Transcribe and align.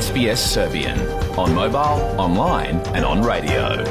SBS 0.00 0.54
Serbian 0.54 0.98
on 1.36 1.54
mobile, 1.54 1.98
online 2.18 2.80
and 2.94 3.04
on 3.04 3.24
radio. 3.26 3.84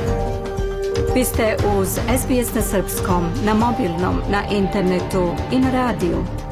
Vi 1.16 1.24
ste 1.24 1.56
uz 1.78 2.00
SBS 2.20 2.54
na 2.54 2.62
srpskom, 2.62 3.30
na 3.46 3.54
mobilnom, 3.54 4.22
na 4.32 4.44
internetu 4.52 5.36
i 5.52 5.60
na 5.60 5.72
radiju. 5.72 6.47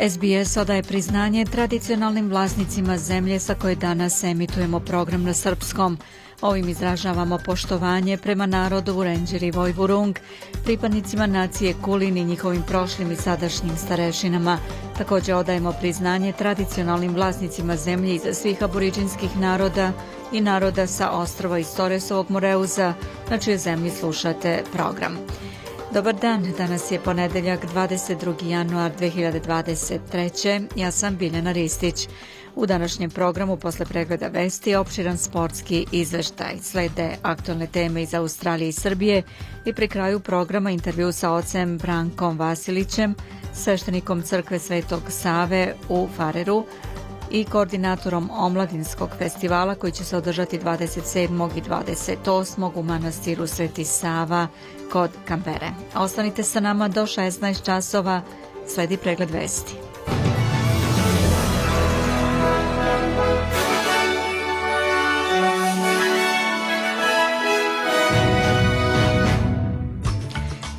SBS 0.00 0.56
odaje 0.56 0.82
priznanje 0.82 1.44
tradicionalnim 1.44 2.28
vlasnicima 2.28 2.98
zemlje 2.98 3.38
sa 3.38 3.54
koje 3.54 3.74
danas 3.74 4.24
emitujemo 4.24 4.80
program 4.80 5.22
na 5.22 5.34
srpskom. 5.34 5.98
Ovim 6.40 6.68
izražavamo 6.68 7.38
poštovanje 7.44 8.16
prema 8.16 8.46
narodu 8.46 8.94
Urenđer 8.94 9.42
i 9.42 9.50
Vojvurung, 9.50 10.16
pripadnicima 10.64 11.26
nacije 11.26 11.74
Kulin 11.84 12.16
i 12.16 12.24
njihovim 12.24 12.62
prošlim 12.62 13.12
i 13.12 13.16
sadašnjim 13.16 13.76
starešinama. 13.76 14.58
Takođe 14.98 15.34
odajemo 15.34 15.72
priznanje 15.80 16.32
tradicionalnim 16.32 17.14
vlasnicima 17.14 17.76
zemlje 17.76 18.14
iza 18.14 18.34
svih 18.34 18.62
aboriđinskih 18.62 19.36
naroda 19.36 19.92
i 20.32 20.40
naroda 20.40 20.86
sa 20.86 21.10
ostrova 21.10 21.58
iz 21.58 21.76
Toresovog 21.76 22.30
Moreuza, 22.30 22.94
na 23.30 23.38
čije 23.38 23.58
zemlji 23.58 23.90
slušate 23.90 24.62
program. 24.72 25.18
Dobar 25.96 26.14
dan, 26.14 26.52
danas 26.58 26.90
je 26.90 27.00
ponedeljak 27.00 27.64
22. 27.74 28.48
januar 28.48 28.92
2023. 29.00 30.66
Ja 30.76 30.90
sam 30.90 31.16
Biljana 31.16 31.52
Ristić. 31.52 32.08
U 32.54 32.66
današnjem 32.66 33.10
programu 33.10 33.56
posle 33.56 33.86
pregleda 33.86 34.28
vesti 34.28 34.74
opširan 34.74 35.18
sportski 35.18 35.86
izveštaj. 35.92 36.58
Slede 36.62 37.16
aktualne 37.22 37.66
teme 37.66 38.02
iz 38.02 38.14
Australije 38.14 38.68
i 38.68 38.72
Srbije 38.72 39.22
i 39.64 39.72
pri 39.72 39.88
kraju 39.88 40.20
programa 40.20 40.70
intervju 40.70 41.12
sa 41.12 41.32
ocem 41.32 41.78
Brankom 41.78 42.38
Vasilićem, 42.38 43.14
sveštenikom 43.54 44.22
Crkve 44.22 44.58
Svetog 44.58 45.02
Save 45.08 45.74
u 45.88 46.08
Fareru 46.16 46.64
i 47.30 47.44
koordinatorom 47.44 48.30
Omladinskog 48.32 49.10
festivala 49.18 49.74
koji 49.74 49.92
će 49.92 50.04
se 50.04 50.16
održati 50.16 50.58
27. 50.58 51.50
i 51.56 51.62
28. 51.62 52.70
u 52.74 52.82
manastiru 52.82 53.46
Sveti 53.46 53.84
Sava 53.84 54.48
kod 54.92 55.10
Kambere. 55.24 55.70
Ostanite 55.94 56.42
sa 56.42 56.60
nama 56.60 56.88
do 56.88 57.02
16 57.02 57.64
časova, 57.64 58.22
sledi 58.66 58.96
pregled 58.96 59.30
vesti. 59.30 59.74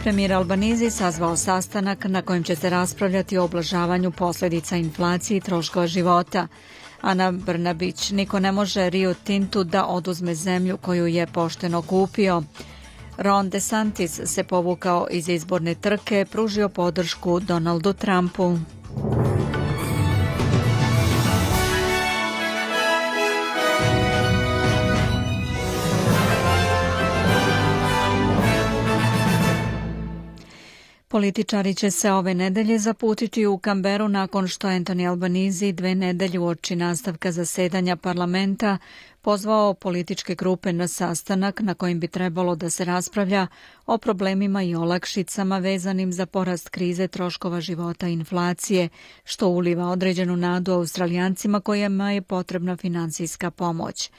Premijer 0.08 0.34
Albanizi 0.34 0.90
sazvao 0.90 1.38
sastanak 1.38 2.06
na 2.06 2.22
kojem 2.22 2.44
će 2.44 2.56
se 2.56 2.70
raspravljati 2.70 3.38
o 3.38 3.44
oblažavanju 3.44 4.12
posledica 4.12 4.76
inflacije 4.76 5.38
i 5.38 5.42
troškova 5.42 5.88
života. 5.88 6.48
Ana 7.02 7.32
Brnabić, 7.32 8.12
niko 8.12 8.40
ne 8.40 8.52
može 8.52 8.90
Rio 8.90 9.14
Tintu 9.14 9.64
da 9.64 9.86
oduzme 9.86 10.36
zemlju 10.36 10.78
koju 10.78 11.08
je 11.08 11.28
pošteno 11.28 11.82
kupio. 11.82 12.44
Ron 13.18 13.50
DeSantis 13.50 14.22
se 14.26 14.44
povukao 14.44 15.08
iz 15.12 15.30
izborne 15.30 15.76
trke, 15.76 16.26
pružio 16.32 16.70
podršku 16.70 17.40
Donaldu 17.40 17.94
Trumpu. 17.94 18.58
Političari 31.08 31.76
će 31.76 31.92
se 31.92 32.12
ove 32.12 32.34
nedelje 32.34 32.80
zaputiti 32.80 33.46
u 33.46 33.58
Kamberu 33.58 34.08
nakon 34.08 34.48
što 34.48 34.68
Anthony 34.68 35.10
Albanizi 35.10 35.72
dve 35.72 35.96
nedelje 35.96 36.40
uoči 36.40 36.76
nastavka 36.76 37.32
zasedanja 37.32 37.96
parlamenta 37.96 38.78
pozvao 39.28 39.74
političke 39.74 40.36
grupe 40.36 40.74
na 40.74 40.88
sastanak 40.88 41.60
na 41.62 41.74
kojim 41.74 42.00
bi 42.00 42.08
trebalo 42.08 42.56
da 42.56 42.70
se 42.70 42.86
raspravlja 42.86 43.48
o 43.86 43.98
problemima 43.98 44.64
i 44.64 44.76
olakšicama 44.76 45.58
vezanim 45.58 46.14
za 46.14 46.26
porast 46.26 46.70
krize 46.70 47.08
troškova 47.08 47.62
života 47.62 48.08
i 48.08 48.14
inflacije, 48.14 48.90
što 49.24 49.48
uliva 49.48 49.88
određenu 49.88 50.36
nadu 50.36 50.72
australijancima 50.72 51.60
kojima 51.60 52.12
je 52.12 52.22
potrebna 52.22 52.78
finansijska 52.78 53.52
pomoć. 53.52 54.12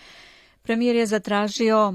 Premijer 0.62 0.96
je 0.96 1.06
zatražio 1.06 1.94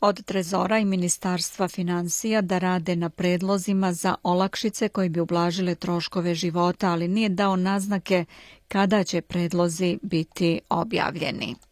od 0.00 0.24
Trezora 0.24 0.78
i 0.78 0.84
Ministarstva 0.84 1.68
financija 1.68 2.40
da 2.40 2.58
rade 2.58 2.96
na 2.96 3.08
predlozima 3.10 3.92
za 3.92 4.14
olakšice 4.22 4.88
koji 4.88 5.08
bi 5.08 5.20
ublažile 5.20 5.74
troškove 5.74 6.34
života, 6.34 6.90
ali 6.90 7.08
nije 7.08 7.28
dao 7.28 7.56
naznake 7.56 8.24
kada 8.68 9.04
će 9.04 9.20
predlozi 9.20 9.98
biti 10.02 10.60
objavljeni. 10.68 11.67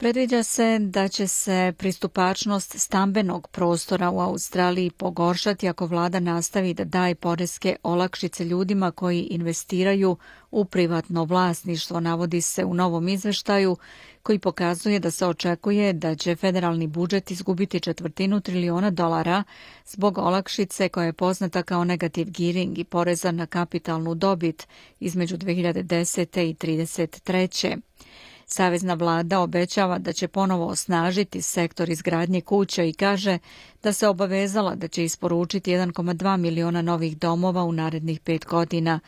Predviđa 0.00 0.42
se 0.42 0.78
da 0.78 1.08
će 1.08 1.26
se 1.28 1.72
pristupačnost 1.78 2.78
stambenog 2.78 3.48
prostora 3.48 4.10
u 4.10 4.20
Australiji 4.20 4.90
pogoršati 4.90 5.68
ako 5.68 5.86
vlada 5.86 6.20
nastavi 6.20 6.74
da 6.74 6.84
daje 6.84 7.14
poreske 7.14 7.76
olakšice 7.82 8.44
ljudima 8.44 8.90
koji 8.90 9.22
investiraju 9.22 10.16
u 10.50 10.64
privatno 10.64 11.24
vlasništvo, 11.24 12.00
navodi 12.00 12.40
se 12.40 12.64
u 12.64 12.74
novom 12.74 13.08
izveštaju 13.08 13.76
koji 14.22 14.38
pokazuje 14.38 14.98
da 14.98 15.10
se 15.10 15.26
očekuje 15.26 15.92
da 15.92 16.14
će 16.14 16.36
federalni 16.36 16.86
budžet 16.86 17.30
izgubiti 17.30 17.80
četvrtinu 17.80 18.40
triliona 18.40 18.90
dolara 18.90 19.44
zbog 19.86 20.18
olakšice 20.18 20.88
koja 20.88 21.06
je 21.06 21.12
poznata 21.12 21.62
kao 21.62 21.84
negativ 21.84 22.26
gearing 22.30 22.78
i 22.78 22.84
poreza 22.84 23.32
na 23.32 23.46
kapitalnu 23.46 24.14
dobit 24.14 24.66
između 25.00 25.36
2010. 25.36 26.40
i 26.50 26.54
33. 26.54 27.80
Savezna 28.50 28.94
vlada 28.94 29.40
obećava 29.40 29.98
da 29.98 30.12
će 30.12 30.28
ponovo 30.28 30.66
osnažiti 30.66 31.42
sektor 31.42 31.90
izgradnje 31.90 32.40
kuća 32.40 32.84
i 32.84 32.92
kaže 32.92 33.38
da 33.82 33.92
se 33.92 34.08
obavezala 34.08 34.74
da 34.74 34.88
će 34.88 35.04
isporučiti 35.04 35.72
1,2 35.72 36.36
miliona 36.36 36.82
novih 36.82 37.18
domova 37.18 37.64
u 37.64 37.72
narednih 37.72 38.20
pet 38.20 38.44
godina. 38.44 39.00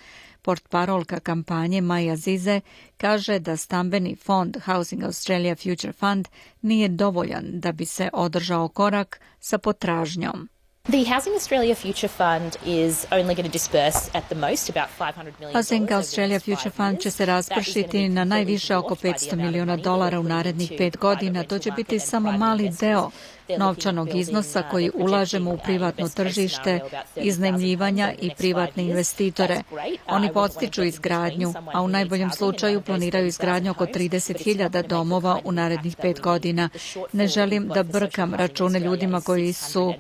Portparolka 0.42 1.20
kampanje 1.20 1.80
Maja 1.80 2.16
Zize 2.16 2.60
kaže 2.96 3.38
da 3.38 3.56
stambeni 3.56 4.16
fond 4.16 4.56
Housing 4.64 5.04
Australia 5.04 5.56
Future 5.56 5.92
Fund 5.92 6.28
nije 6.62 6.88
dovoljan 6.88 7.44
da 7.60 7.72
bi 7.72 7.86
se 7.86 8.10
održao 8.12 8.68
korak 8.68 9.20
sa 9.38 9.58
potražnjom. 9.58 10.48
The 10.88 11.04
Housing 11.04 11.34
Australia 11.34 11.74
Future 11.74 12.08
Fund 12.08 12.56
is 12.64 13.06
only 13.12 13.34
going 13.34 13.44
to 13.44 13.52
disperse 13.52 14.10
at 14.14 14.28
the 14.30 14.34
most 14.34 14.70
about 14.70 14.88
500 14.98 15.38
million 15.38 15.54
Housing 15.54 15.92
Australia 15.92 16.41
Future 16.41 16.70
Fund 16.70 17.00
će 17.00 17.10
se 17.10 17.26
raspršiti 17.26 18.08
na 18.08 18.24
najviše 18.24 18.76
oko 18.76 18.94
500 18.94 19.36
miliona 19.36 19.76
dolara 19.76 20.20
u 20.20 20.22
narednih 20.22 20.72
pet 20.78 20.96
godina. 20.96 21.44
To 21.44 21.58
će 21.58 21.70
biti 21.70 21.98
samo 21.98 22.32
mali 22.32 22.70
deo 22.80 23.10
novčanog 23.59 24.15
iznosa 24.15 24.62
koji 24.71 24.91
ulažemo 24.94 25.50
u 25.50 25.59
privatno 25.65 26.09
tržište, 26.09 26.81
iznajmljivanja 27.16 28.12
i 28.21 28.31
privatne 28.38 28.83
investitore. 28.83 29.62
Oni 30.06 30.33
podstiču 30.33 30.83
izgradnju, 30.83 31.55
a 31.72 31.83
u 31.83 31.88
najboljem 31.88 32.31
slučaju 32.31 32.81
planiraju 32.81 33.27
izgradnju 33.27 33.71
oko 33.71 33.87
30.000 33.87 34.87
domova 34.87 35.41
u 35.44 35.53
narednih 35.53 35.97
pet 35.97 36.21
godina. 36.21 36.69
Ne 37.12 37.27
želim 37.27 37.69
da 37.69 37.83
brkam 37.83 38.34
račune 38.34 38.81
ljudima 38.81 39.21
koji 39.21 39.53
su 39.53 39.94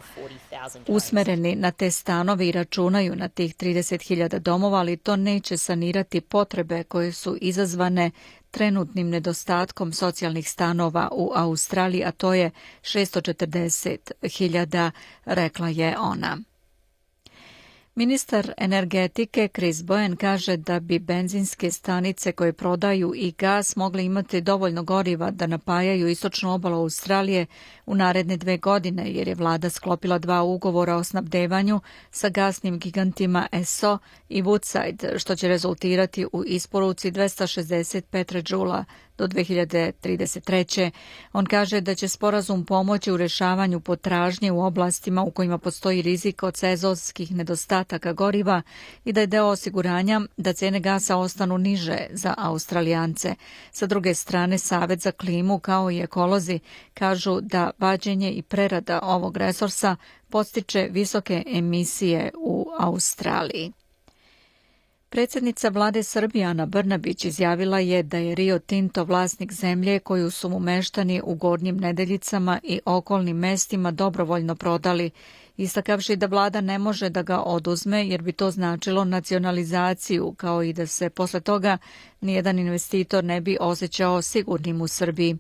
usmereni 0.88 1.54
na 1.54 1.70
te 1.70 1.90
stanove 1.90 2.48
i 2.48 2.52
računaju 2.52 3.16
na 3.16 3.28
tih 3.28 3.56
30.000 3.56 4.38
domova, 4.38 4.78
ali 4.78 4.96
to 4.96 5.16
neće 5.16 5.56
sanirati 5.56 6.20
potrebe 6.20 6.84
koje 6.84 7.12
su 7.12 7.36
izazvane 7.40 8.10
trenutnim 8.50 9.08
nedostatkom 9.08 9.92
socijalnih 9.92 10.50
stanova 10.50 11.08
u 11.12 11.32
Australiji, 11.34 12.04
a 12.04 12.12
to 12.12 12.34
je 12.34 12.50
640.000, 12.82 14.90
rekla 15.24 15.68
je 15.68 15.98
ona. 15.98 16.38
Ministar 17.94 18.52
energetike 18.56 19.48
Chris 19.48 19.82
Bowen 19.82 20.16
kaže 20.16 20.56
da 20.56 20.80
bi 20.80 20.98
benzinske 20.98 21.70
stanice 21.70 22.32
koje 22.32 22.52
prodaju 22.52 23.12
i 23.16 23.30
gas 23.30 23.76
mogle 23.76 24.04
imati 24.04 24.40
dovoljno 24.40 24.82
goriva 24.82 25.30
da 25.30 25.46
napajaju 25.46 26.08
istočnu 26.08 26.54
obalu 26.54 26.76
Australije 26.76 27.46
u 27.90 27.94
naredne 27.94 28.36
dve 28.36 28.56
godine, 28.56 29.12
jer 29.12 29.28
je 29.28 29.34
vlada 29.34 29.70
sklopila 29.70 30.18
dva 30.18 30.42
ugovora 30.42 30.96
o 30.96 31.04
snabdevanju 31.04 31.80
sa 32.10 32.28
gasnim 32.28 32.78
gigantima 32.78 33.46
ESO 33.52 33.98
i 34.28 34.42
Woodside, 34.42 35.18
što 35.18 35.36
će 35.36 35.48
rezultirati 35.48 36.26
u 36.32 36.44
isporuci 36.46 37.12
260 37.12 38.00
petradžula 38.00 38.84
do 39.20 39.26
2033. 39.26 40.90
On 41.32 41.46
kaže 41.46 41.80
da 41.80 41.94
će 41.94 42.08
sporazum 42.08 42.64
pomoći 42.64 43.12
u 43.12 43.16
rešavanju 43.16 43.80
potražnje 43.80 44.52
u 44.52 44.62
oblastima 44.62 45.22
u 45.22 45.30
kojima 45.30 45.58
postoji 45.58 46.02
rizik 46.02 46.42
od 46.42 46.56
sezonskih 46.56 47.34
nedostataka 47.34 48.12
goriva 48.12 48.62
i 49.04 49.12
da 49.12 49.20
je 49.20 49.26
deo 49.26 49.46
osiguranja 49.46 50.20
da 50.36 50.52
cene 50.52 50.80
gasa 50.80 51.16
ostanu 51.16 51.58
niže 51.58 51.98
za 52.10 52.34
Australijance. 52.38 53.34
Sa 53.70 53.86
druge 53.86 54.14
strane, 54.14 54.58
Savet 54.58 55.00
za 55.00 55.12
klimu 55.12 55.58
kao 55.58 55.90
i 55.90 56.00
ekolozi 56.00 56.60
kažu 56.94 57.40
da 57.40 57.70
vađenje 57.80 58.30
i 58.30 58.42
prerada 58.42 59.00
ovog 59.02 59.36
resursa 59.36 59.96
postiče 60.28 60.88
visoke 60.90 61.44
emisije 61.46 62.30
u 62.38 62.66
Australiji. 62.78 63.72
Predsjednica 65.10 65.68
vlade 65.68 66.02
Srbije 66.02 66.44
Ana 66.44 66.66
Brnabić 66.66 67.24
izjavila 67.24 67.78
je 67.78 68.02
da 68.02 68.18
je 68.18 68.34
Rio 68.34 68.58
Tinto 68.58 69.04
vlasnik 69.04 69.52
zemlje 69.52 69.98
koju 69.98 70.30
su 70.30 70.48
mu 70.48 70.58
meštani 70.58 71.20
u 71.24 71.34
Gornjim 71.34 71.76
Nedeljicama 71.76 72.60
i 72.62 72.80
okolnim 72.84 73.36
mestima 73.36 73.90
dobrovoljno 73.90 74.54
prodali, 74.54 75.10
istakavši 75.56 76.16
da 76.16 76.26
vlada 76.26 76.60
ne 76.60 76.78
može 76.78 77.08
da 77.08 77.22
ga 77.22 77.38
oduzme 77.38 78.08
jer 78.08 78.22
bi 78.22 78.32
to 78.32 78.50
značilo 78.50 79.04
nacionalizaciju, 79.04 80.34
kao 80.36 80.62
i 80.62 80.72
da 80.72 80.86
se 80.86 81.10
posle 81.10 81.40
toga 81.40 81.78
nijedan 82.20 82.58
investitor 82.58 83.24
ne 83.24 83.40
bi 83.40 83.56
osjećao 83.60 84.22
sigurnim 84.22 84.80
u 84.80 84.88
Srbiji. 84.88 85.36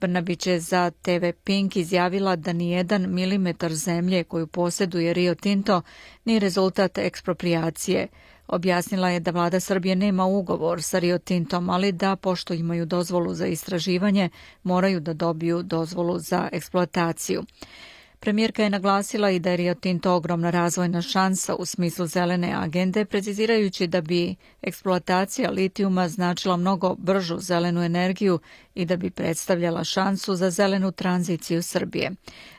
Brnabić 0.00 0.46
je 0.46 0.60
za 0.60 0.90
TV 0.90 1.30
Pink 1.44 1.76
izjavila 1.76 2.36
da 2.36 2.52
nijedan 2.52 3.14
milimetar 3.14 3.74
zemlje 3.74 4.24
koju 4.24 4.46
posjeduje 4.46 5.12
Rio 5.14 5.34
Tinto 5.34 5.82
ni 6.24 6.38
rezultat 6.38 6.98
ekspropriacije. 6.98 8.08
Objasnila 8.48 9.10
je 9.10 9.20
da 9.20 9.30
vlada 9.30 9.60
Srbije 9.60 9.96
nema 9.96 10.24
ugovor 10.24 10.82
sa 10.82 10.98
Rio 10.98 11.18
Tintom, 11.18 11.70
ali 11.70 11.92
da, 11.92 12.16
pošto 12.16 12.54
imaju 12.54 12.86
dozvolu 12.86 13.34
za 13.34 13.46
istraživanje, 13.46 14.28
moraju 14.62 15.00
da 15.00 15.12
dobiju 15.12 15.62
dozvolu 15.62 16.18
za 16.18 16.48
eksploataciju. 16.52 17.42
Premijerka 18.20 18.62
je 18.62 18.70
naglasila 18.70 19.30
i 19.30 19.38
da 19.38 19.50
je 19.50 19.56
Rio 19.56 19.74
Tinto 19.74 20.12
ogromna 20.12 20.50
razvojna 20.50 21.02
šansa 21.02 21.54
u 21.54 21.66
smislu 21.66 22.06
zelene 22.06 22.54
agende, 22.56 23.04
precizirajući 23.04 23.86
da 23.86 24.00
bi 24.00 24.34
eksploatacija 24.62 25.50
litijuma 25.50 26.08
značila 26.08 26.56
mnogo 26.56 26.94
bržu 26.94 27.38
zelenu 27.38 27.82
energiju 27.82 28.38
i 28.74 28.84
da 28.84 28.96
bi 28.96 29.10
predstavljala 29.10 29.84
šansu 29.84 30.34
za 30.34 30.50
zelenu 30.50 30.92
tranziciju 30.92 31.62
Srbije. 31.62 32.10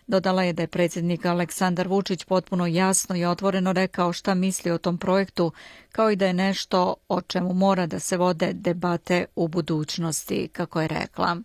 Dodala 0.08 0.44
je 0.44 0.54
da 0.54 0.64
je 0.64 0.68
predsjednik 0.68 1.26
Aleksandar 1.26 1.88
Vučić 1.88 2.24
potpuno 2.24 2.68
jasno 2.68 3.16
i 3.16 3.26
otvoreno 3.26 3.74
rekao 3.74 4.14
šta 4.14 4.34
misli 4.34 4.72
o 4.72 4.78
tom 4.78 4.98
projektu, 4.98 5.52
kao 5.92 6.12
i 6.12 6.16
da 6.16 6.28
je 6.28 6.34
nešto 6.34 6.96
o 7.10 7.22
čemu 7.22 7.54
mora 7.54 7.86
da 7.86 8.00
se 8.00 8.18
vode 8.18 8.54
debate 8.54 9.26
u 9.36 9.48
budućnosti, 9.48 10.50
kako 10.54 10.82
je 10.82 10.88
rekla. 10.88 11.38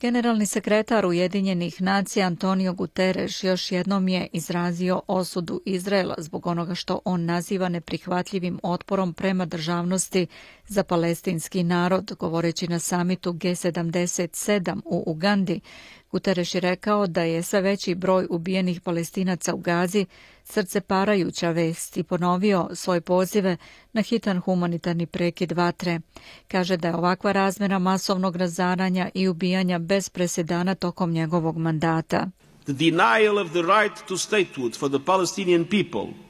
Generalni 0.00 0.46
sekretar 0.46 1.06
Ujedinjenih 1.06 1.82
nacija 1.82 2.26
Antonio 2.26 2.72
Guterres 2.72 3.44
još 3.44 3.72
jednom 3.72 4.08
je 4.08 4.28
izrazio 4.32 5.02
osudu 5.06 5.60
Izraela 5.64 6.14
zbog 6.18 6.46
onoga 6.46 6.74
što 6.74 7.00
on 7.04 7.24
naziva 7.24 7.68
neprihvatljivim 7.68 8.60
otporom 8.62 9.14
prema 9.14 9.44
državnosti 9.46 10.26
za 10.66 10.84
palestinski 10.84 11.62
narod, 11.62 12.12
govoreći 12.18 12.68
na 12.68 12.78
samitu 12.78 13.32
G77 13.32 14.80
u 14.84 15.02
Ugandi, 15.06 15.60
Guterres 16.10 16.54
je 16.54 16.60
rekao 16.60 17.06
da 17.06 17.22
je 17.22 17.42
sve 17.42 17.60
veći 17.60 17.94
broj 17.94 18.26
ubijenih 18.30 18.80
palestinaca 18.80 19.54
u 19.54 19.58
Gazi 19.58 20.06
srce 20.44 20.80
parajuća 20.80 21.50
vest 21.50 21.96
i 21.96 22.02
ponovio 22.02 22.68
svoje 22.74 23.00
pozive 23.00 23.56
na 23.92 24.02
hitan 24.02 24.40
humanitarni 24.40 25.06
prekid 25.06 25.52
vatre. 25.52 26.00
Kaže 26.48 26.76
da 26.76 26.88
je 26.88 26.96
ovakva 26.96 27.32
razmera 27.32 27.78
masovnog 27.78 28.36
razaranja 28.36 29.10
i 29.14 29.28
ubijanja 29.28 29.78
bez 29.78 30.08
presedana 30.08 30.74
tokom 30.74 31.10
njegovog 31.10 31.58
mandata. 31.58 32.30
The 32.64 32.72
denial 32.72 33.38
of 33.38 33.48
the 33.50 33.62
right 33.62 34.08
to 34.08 34.16
statehood 34.16 34.76
for 34.76 34.90
the 34.90 35.04
Palestinian 35.06 35.64
people 35.64 36.27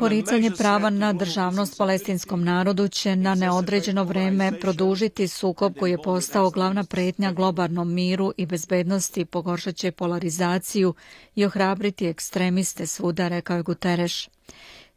Poricanje 0.00 0.50
prava 0.58 0.90
na 0.90 1.12
državnost 1.12 1.78
palestinskom 1.78 2.44
narodu 2.44 2.88
će 2.88 3.16
na 3.16 3.34
neodređeno 3.34 4.04
vreme 4.04 4.60
produžiti 4.60 5.28
sukob 5.28 5.74
koji 5.78 5.90
je 5.90 6.02
postao 6.02 6.50
glavna 6.50 6.84
pretnja 6.84 7.32
globalnom 7.32 7.94
miru 7.94 8.32
i 8.36 8.46
bezbednosti, 8.46 9.24
pogoršat 9.24 9.76
će 9.76 9.92
polarizaciju 9.92 10.94
i 11.34 11.44
ohrabriti 11.44 12.06
ekstremiste 12.06 12.86
svuda, 12.86 13.28
rekao 13.28 13.56
je 13.56 13.62
Guterres. 13.62 14.28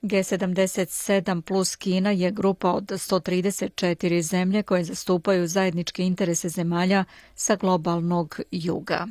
G77 0.02 1.42
plus 1.42 1.76
Kina 1.76 2.12
je 2.12 2.32
grupa 2.32 2.72
od 2.72 2.84
134 2.84 4.22
zemlje 4.22 4.64
koje 4.64 4.84
zastupaju 4.84 5.48
zajedničke 5.48 6.04
interese 6.04 6.50
zemalja 6.50 7.06
sa 7.36 7.56
globalnog 7.56 8.40
juga. 8.52 9.08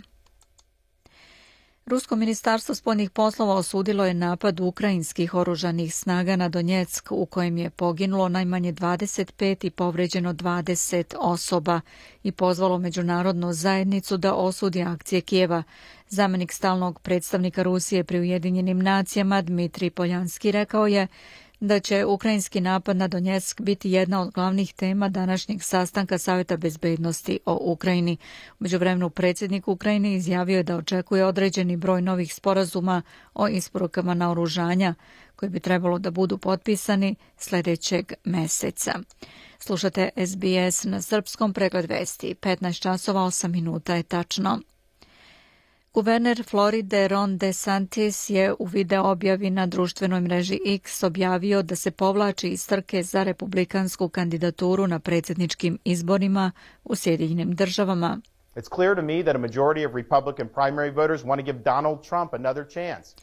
Rusko 1.86 2.16
ministarstvo 2.16 2.75
spoljnih 2.75 3.10
poslova 3.10 3.54
osudilo 3.54 4.04
je 4.04 4.14
napad 4.14 4.60
ukrajinskih 4.60 5.34
oružanih 5.34 5.94
snaga 5.94 6.36
na 6.36 6.48
Donjeck 6.48 7.08
u 7.10 7.26
kojem 7.26 7.56
je 7.58 7.70
poginulo 7.70 8.28
najmanje 8.28 8.72
25 8.72 9.66
i 9.66 9.70
povređeno 9.70 10.34
20 10.34 11.14
osoba 11.19 11.81
i 12.22 12.32
pozvalo 12.32 12.78
međunarodnu 12.78 13.52
zajednicu 13.52 14.16
da 14.16 14.34
osudi 14.34 14.82
akcije 14.82 15.20
Kijeva. 15.20 15.62
Zamenik 16.08 16.52
stalnog 16.52 17.00
predstavnika 17.00 17.62
Rusije 17.62 18.04
pri 18.04 18.20
Ujedinjenim 18.20 18.78
nacijama 18.78 19.42
Dmitri 19.42 19.90
Poljanski 19.90 20.52
rekao 20.52 20.86
je 20.86 21.06
da 21.66 21.81
će 21.81 22.05
ukrajinski 22.05 22.61
napad 22.61 22.96
na 22.96 23.08
Donjeck 23.08 23.61
biti 23.61 23.90
jedna 23.90 24.20
od 24.22 24.31
glavnih 24.31 24.75
tema 24.75 25.08
današnjeg 25.08 25.62
sastanka 25.62 26.19
Saveta 26.19 26.56
bezbednosti 26.56 27.38
o 27.46 27.58
Ukrajini. 27.72 28.16
Umeđu 28.61 28.78
vremenu 28.78 29.11
predsjednik 29.11 29.69
Ukrajine 29.69 30.14
izjavio 30.14 30.56
je 30.56 30.62
da 30.62 30.76
očekuje 30.76 31.26
određeni 31.26 31.76
broj 31.76 32.02
novih 32.02 32.34
sporazuma 32.34 33.02
o 33.34 33.49
isporukama 33.49 34.14
na 34.14 34.31
oružanja 34.31 34.94
koji 35.37 35.50
bi 35.50 35.61
trebalo 35.61 35.99
da 35.99 36.11
budu 36.11 36.38
potpisani 36.38 37.14
sljedećeg 37.37 38.12
meseca. 38.25 38.93
Slušate 39.58 40.10
SBS 40.26 40.84
na 40.84 41.02
srpskom 41.02 41.52
pregled 41.52 41.84
vesti. 41.88 42.34
15 42.40 42.81
časova 42.81 43.20
8 43.20 43.49
minuta 43.49 43.94
je 43.94 44.02
tačno. 44.02 44.60
Guverner 45.94 46.43
Floride 46.43 47.08
Ron 47.08 47.38
DeSantis 47.38 48.31
je 48.31 48.55
u 48.58 48.67
video 48.67 49.05
objavi 49.11 49.50
na 49.50 49.67
društvenoj 49.67 50.20
mreži 50.20 50.61
X 50.67 51.02
objavio 51.02 51.62
da 51.62 51.76
se 51.76 51.91
povlači 51.91 52.49
iz 52.49 52.67
trke 52.67 53.02
za 53.02 53.23
republikansku 53.23 54.08
kandidaturu 54.08 54.87
na 54.87 54.99
predsjedničkim 54.99 55.79
izborima 55.85 56.52
u 56.85 56.94
Sjedinjenim 56.94 57.55
državama. 57.55 58.20
It's 58.56 58.69
clear 58.69 58.95
to 58.95 59.03
me 59.03 59.23
that 59.23 59.37
a 59.37 59.39
majority 59.39 59.87
of 59.87 59.95
Republican 59.95 60.49
primary 60.49 60.91
voters 60.91 61.25
want 61.25 61.39
to 61.41 61.53
give 61.53 61.59
Donald 61.65 61.99
Trump 62.09 62.33
another 62.33 62.65
chance. 62.65 63.15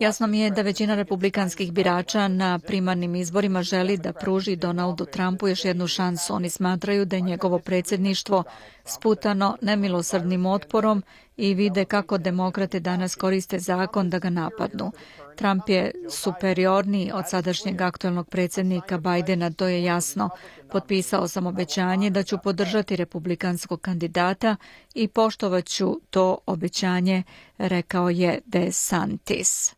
Jasno 0.00 0.26
mi 0.26 0.40
je 0.40 0.50
da 0.50 0.62
većina 0.62 0.94
republikanskih 0.94 1.72
birača 1.72 2.28
na 2.28 2.58
primarnim 2.58 3.14
izborima 3.14 3.62
želi 3.62 3.96
da 3.96 4.12
pruži 4.12 4.56
Donaldu 4.56 5.04
Trumpu 5.04 5.48
još 5.48 5.64
jednu 5.64 5.86
šansu. 5.86 6.34
Oni 6.34 6.50
smatraju 6.50 7.04
da 7.04 7.16
je 7.16 7.22
njegovo 7.22 7.58
predsjedništvo 7.58 8.44
sputano 8.84 9.56
nemilosrdnim 9.60 10.46
otporom 10.46 11.02
i 11.36 11.54
vide 11.54 11.84
kako 11.84 12.18
demokrate 12.18 12.80
danas 12.80 13.14
koriste 13.14 13.58
zakon 13.58 14.10
da 14.10 14.18
ga 14.18 14.30
napadnu. 14.30 14.92
Trump 15.36 15.68
je 15.68 15.90
superiorniji 16.10 17.10
od 17.14 17.28
sadašnjeg 17.28 17.80
aktualnog 17.80 18.28
predsjednika 18.28 18.98
Bajdena, 18.98 19.50
to 19.50 19.66
je 19.66 19.84
jasno. 19.84 20.28
Potpisao 20.70 21.28
sam 21.28 21.46
obećanje 21.46 22.10
da 22.10 22.22
ću 22.22 22.38
podržati 22.44 22.96
republikanskog 22.96 23.80
kandidata 23.80 24.56
i 24.94 25.08
poštovaću 25.08 26.00
to 26.10 26.38
obećanje, 26.46 27.22
rekao 27.58 28.10
je 28.10 28.40
DeSantis. 28.46 29.74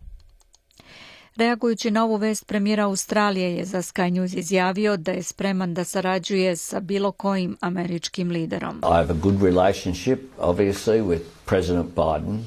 Reagujući 1.36 1.90
na 1.90 2.04
ovu 2.04 2.16
vest, 2.16 2.46
premijera 2.46 2.84
Australije 2.84 3.56
je 3.56 3.64
za 3.64 3.78
Sky 3.78 4.10
News 4.10 4.34
izjavio 4.34 4.96
da 4.96 5.12
je 5.12 5.22
spreman 5.22 5.74
da 5.74 5.84
sarađuje 5.84 6.56
sa 6.56 6.80
bilo 6.80 7.12
kojim 7.12 7.56
američkim 7.60 8.30
liderom. 8.30 8.78
I 8.78 8.94
have 8.94 9.10
a 9.10 9.16
good 9.22 9.42
relationship, 9.42 10.20
obviously, 10.38 11.02
with 11.02 11.20
President 11.46 11.86
Biden, 11.94 12.38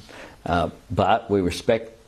uh, 0.46 0.72
but 0.90 1.30
we 1.30 1.46
respect 1.46 1.99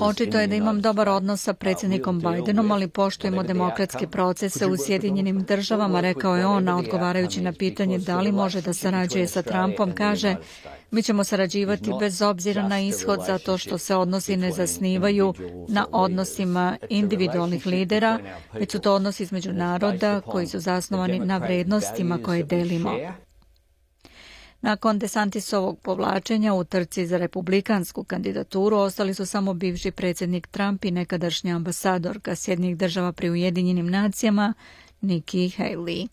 Očito 0.00 0.40
je 0.40 0.46
da 0.46 0.54
imam 0.54 0.80
dobar 0.80 1.08
odnos 1.08 1.42
sa 1.42 1.52
predsjednikom 1.52 2.20
Bidenom, 2.20 2.70
ali 2.70 2.88
poštujemo 2.88 3.42
demokratske 3.42 4.06
procese 4.06 4.66
u 4.66 4.76
Sjedinjenim 4.76 5.42
državama, 5.42 6.00
rekao 6.00 6.36
je 6.36 6.46
on, 6.46 6.68
odgovarajući 6.68 7.40
na 7.40 7.52
pitanje 7.52 7.98
da 7.98 8.20
li 8.20 8.32
može 8.32 8.60
da 8.60 8.72
sarađuje 8.72 9.26
sa 9.26 9.42
Trumpom, 9.42 9.92
kaže 9.94 10.36
mi 10.90 11.02
ćemo 11.02 11.24
sarađivati 11.24 11.90
bez 12.00 12.22
obzira 12.22 12.68
na 12.68 12.80
ishod 12.80 13.20
zato 13.26 13.58
što 13.58 13.78
se 13.78 13.96
odnosi 13.96 14.36
ne 14.36 14.52
zasnivaju 14.52 15.34
na 15.68 15.86
odnosima 15.92 16.76
individualnih 16.88 17.66
lidera, 17.66 18.18
već 18.52 18.72
su 18.72 18.78
to 18.78 18.94
odnosi 18.94 19.22
između 19.22 19.52
naroda 19.52 20.20
koji 20.20 20.46
su 20.46 20.60
zasnovani 20.60 21.18
na 21.18 21.38
vrednostima 21.38 22.18
koje 22.24 22.42
delimo. 22.42 22.90
Nakon 24.62 24.98
Desantisovog 24.98 25.78
povlačenja 25.80 26.54
u 26.54 26.64
trci 26.64 27.06
za 27.06 27.18
republikansku 27.18 28.04
kandidaturu 28.04 28.76
ostali 28.76 29.14
su 29.14 29.26
samo 29.26 29.54
bivši 29.54 29.90
predsjednik 29.90 30.46
Trump 30.46 30.84
i 30.84 30.90
nekadašnja 30.90 31.56
ambasadorka 31.56 32.34
Sjednih 32.34 32.76
država 32.76 33.12
pri 33.12 33.30
Ujedinjenim 33.30 33.90
nacijama 33.90 34.54
Nikki 35.00 35.50
Haley. 35.58 36.08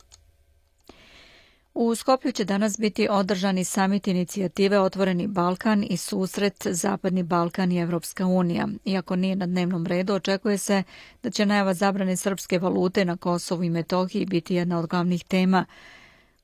U 1.74 1.96
Skoplju 1.96 2.32
će 2.32 2.46
danas 2.46 2.80
biti 2.80 3.08
održani 3.10 3.64
samit 3.64 4.08
inicijative 4.08 4.80
Otvoreni 4.80 5.28
Balkan 5.28 5.86
i 5.90 5.98
susret 5.98 6.68
Zapadni 6.72 7.24
Balkan 7.24 7.72
i 7.72 7.80
Evropska 7.80 8.26
unija. 8.26 8.68
Iako 8.86 9.16
nije 9.16 9.36
na 9.36 9.46
dnevnom 9.46 9.86
redu, 9.86 10.14
očekuje 10.14 10.58
se 10.58 10.84
da 11.24 11.30
će 11.30 11.46
najava 11.46 11.74
zabrane 11.74 12.18
srpske 12.18 12.60
valute 12.60 13.06
na 13.06 13.18
Kosovu 13.18 13.64
i 13.64 13.70
Metohiji 13.70 14.26
biti 14.26 14.56
jedna 14.56 14.80
od 14.80 14.88
glavnih 14.88 15.24
tema 15.24 15.66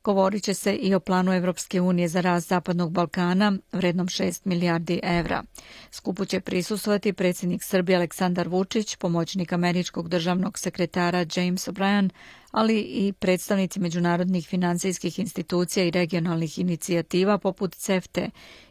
Govorit 0.06 0.44
će 0.44 0.54
se 0.54 0.76
i 0.76 0.96
o 0.96 1.00
planu 1.00 1.34
Evropske 1.34 1.82
unije 1.82 2.08
za 2.08 2.22
rast 2.22 2.48
Zapadnog 2.48 2.92
Balkana 2.92 3.54
vrednom 3.72 4.08
6 4.08 4.42
milijardi 4.44 5.00
evra. 5.04 5.44
Skupu 5.92 6.26
će 6.26 6.40
prisustovati 6.40 7.14
predsjednik 7.14 7.64
Srbije 7.64 7.96
Aleksandar 7.96 8.48
Vučić, 8.48 8.96
pomoćnik 8.96 9.54
američkog 9.54 10.10
državnog 10.10 10.60
sekretara 10.60 11.26
James 11.36 11.68
O'Brien, 11.68 12.10
ali 12.52 12.80
i 12.80 13.14
predstavnici 13.14 13.80
međunarodnih 13.80 14.48
financijskih 14.48 15.20
institucija 15.20 15.86
i 15.86 15.92
regionalnih 15.92 16.60
inicijativa 16.60 17.38
poput 17.38 17.76
CEFTE, 17.76 18.30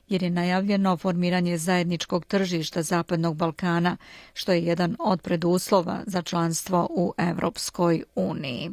jer 0.09 0.23
je 0.23 0.31
najavljeno 0.31 0.97
formiranje 0.97 1.59
zajedničkog 1.59 2.25
tržišta 2.25 2.83
Zapadnog 2.83 3.37
Balkana, 3.37 3.97
što 4.35 4.53
je 4.53 4.65
jedan 4.65 4.97
od 4.99 5.23
preduslova 5.23 6.03
za 6.07 6.23
članstvo 6.23 6.89
u 6.91 7.13
Evropskoj 7.19 8.03
uniji. 8.15 8.71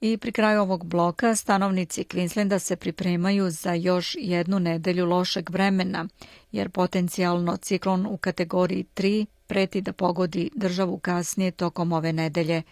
I 0.00 0.16
pri 0.16 0.32
kraju 0.32 0.60
ovog 0.60 0.84
bloka 0.86 1.34
stanovnici 1.34 2.04
Queenslanda 2.04 2.58
se 2.58 2.76
pripremaju 2.76 3.50
za 3.50 3.74
još 3.74 4.16
jednu 4.18 4.58
nedelju 4.58 5.06
lošeg 5.06 5.50
vremena, 5.50 6.08
jer 6.52 6.70
potencijalno 6.70 7.56
ciklon 7.56 8.06
u 8.06 8.16
kategoriji 8.16 8.84
3 8.94 9.26
preti 9.46 9.80
da 9.80 9.92
pogodi 9.92 10.50
državu 10.54 10.98
kasnije 10.98 11.50
tokom 11.50 11.92
ove 11.92 12.12
nedelje. 12.12 12.62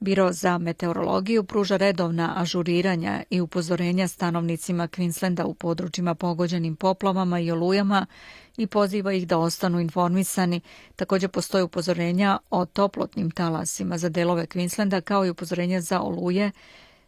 Biro 0.00 0.32
za 0.32 0.58
meteorologiju 0.58 1.44
pruža 1.44 1.76
redovna 1.76 2.32
ažuriranja 2.36 3.22
i 3.30 3.40
upozorenja 3.40 4.08
stanovnicima 4.08 4.88
Queenslanda 4.88 5.44
u 5.44 5.54
područjima 5.54 6.14
pogođenim 6.14 6.76
poplavama 6.76 7.40
i 7.40 7.50
olujama 7.50 8.06
i 8.56 8.66
poziva 8.66 9.12
ih 9.12 9.26
da 9.26 9.38
ostanu 9.38 9.80
informisani. 9.80 10.60
Također 10.96 11.30
postoje 11.30 11.64
upozorenja 11.64 12.38
o 12.50 12.64
toplotnim 12.66 13.30
talasima 13.30 13.98
za 13.98 14.08
delove 14.08 14.46
Queenslanda 14.46 15.00
kao 15.00 15.26
i 15.26 15.30
upozorenja 15.30 15.80
za 15.80 16.00
oluje 16.00 16.50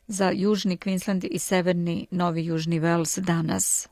za 0.07 0.31
južni 0.31 0.77
Queensland 0.77 1.29
i 1.31 1.39
severni 1.39 2.07
Novi 2.11 2.45
Južni 2.45 2.81
Wales 2.81 3.21
danas. 3.21 3.89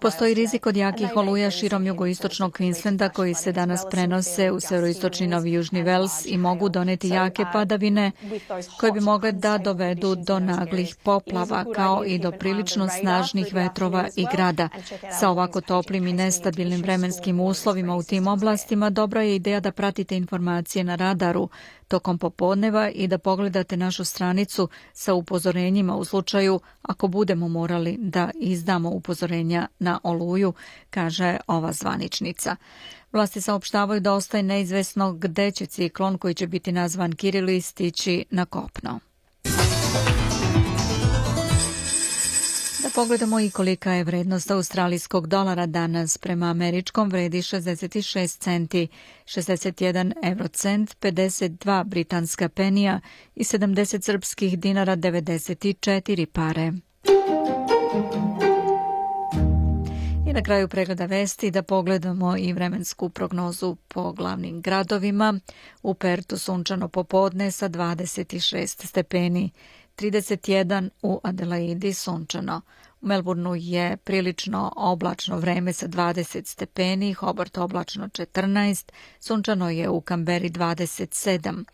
Postoji 0.00 0.34
rizik 0.34 0.66
od 0.66 0.76
jakih 0.76 1.16
oluja 1.16 1.50
širom 1.50 1.86
jugoistočnog 1.86 2.52
Queenslanda 2.52 3.12
koji 3.12 3.34
se 3.34 3.52
danas 3.52 3.80
prenose 3.90 4.50
u 4.50 4.60
severoistočni 4.60 5.26
Novi 5.26 5.52
Južni 5.52 5.82
Vels 5.82 6.26
i 6.26 6.36
mogu 6.36 6.68
doneti 6.68 7.08
jake 7.08 7.44
padavine 7.52 8.12
koje 8.80 8.92
bi 8.92 9.00
mogle 9.00 9.32
da 9.32 9.58
dovedu 9.58 10.14
do 10.14 10.38
naglih 10.38 10.96
poplava 11.02 11.64
kao 11.74 12.04
i 12.06 12.18
do 12.18 12.32
prilično 12.32 12.88
snažnih 13.00 13.54
vetrova 13.54 14.08
i 14.16 14.26
grada. 14.32 14.68
Sa 15.20 15.28
ovako 15.28 15.60
toplim 15.60 16.06
i 16.06 16.12
nestabilnim 16.12 16.82
vremenskim 16.82 17.40
uslovima 17.40 17.96
u 17.96 18.02
tim 18.02 18.26
oblastima 18.26 18.90
dobra 18.90 19.22
je 19.22 19.36
ideja 19.36 19.60
da 19.60 19.72
pratite 19.72 20.16
informacije 20.16 20.84
na 20.84 20.94
radaru 20.94 21.48
tokom 21.92 22.18
popodneva 22.18 22.90
i 22.90 23.06
da 23.06 23.18
pogledate 23.18 23.76
našu 23.76 24.04
stranicu 24.04 24.68
sa 24.92 25.14
upozorenjima 25.14 25.96
u 25.96 26.04
slučaju 26.04 26.60
ako 26.82 27.08
budemo 27.08 27.48
morali 27.48 27.96
da 27.98 28.30
izdamo 28.34 28.90
upozorenja 28.90 29.68
na 29.78 30.00
oluju, 30.02 30.52
kaže 30.90 31.36
ova 31.46 31.72
zvaničnica. 31.72 32.56
Vlasti 33.12 33.40
saopštavaju 33.40 34.00
da 34.00 34.12
ostaje 34.12 34.42
neizvesno 34.42 35.12
gde 35.12 35.50
će 35.50 35.66
ciklon 35.66 36.18
koji 36.18 36.34
će 36.34 36.46
biti 36.46 36.72
nazvan 36.72 37.12
Kirili 37.12 37.60
stići 37.60 38.24
na 38.30 38.44
kopno. 38.44 39.11
Pogledamo 42.94 43.40
i 43.40 43.50
kolika 43.50 43.92
je 43.92 44.04
vrednost 44.04 44.50
australijskog 44.50 45.26
dolara 45.26 45.66
danas. 45.66 46.18
Prema 46.18 46.46
američkom 46.46 47.08
vredi 47.08 47.38
66 47.38 48.38
centi, 48.38 48.88
61 49.24 50.12
eurocent, 50.22 50.96
52 51.00 51.84
britanska 51.84 52.48
penija 52.48 53.00
i 53.34 53.44
70 53.44 54.02
srpskih 54.02 54.58
dinara 54.58 54.96
94 54.96 56.26
pare. 56.26 56.72
I 60.26 60.32
na 60.32 60.42
kraju 60.42 60.68
pregleda 60.68 61.06
vesti 61.06 61.50
da 61.50 61.62
pogledamo 61.62 62.36
i 62.36 62.52
vremensku 62.52 63.08
prognozu 63.08 63.76
po 63.88 64.12
glavnim 64.12 64.60
gradovima. 64.60 65.40
U 65.82 65.94
Pertu 65.94 66.38
sunčano 66.38 66.88
popodne 66.88 67.50
sa 67.50 67.68
26 67.68 68.86
stepeni. 68.86 69.50
31 69.96 70.88
u 71.02 71.20
Adelaidi 71.22 71.92
sunčano. 71.92 72.60
U 73.02 73.06
Melbourneu 73.06 73.54
je 73.54 73.96
prilično 73.96 74.72
oblačno 74.76 75.38
vreme 75.38 75.72
sa 75.72 75.88
20 75.88 76.46
stepeni, 76.46 77.12
Hobart 77.12 77.58
oblačno 77.58 78.08
14, 78.08 78.92
sunčano 79.20 79.70
je 79.70 79.88
u 79.88 80.00
Kamberi 80.00 80.50
27, 80.50 81.64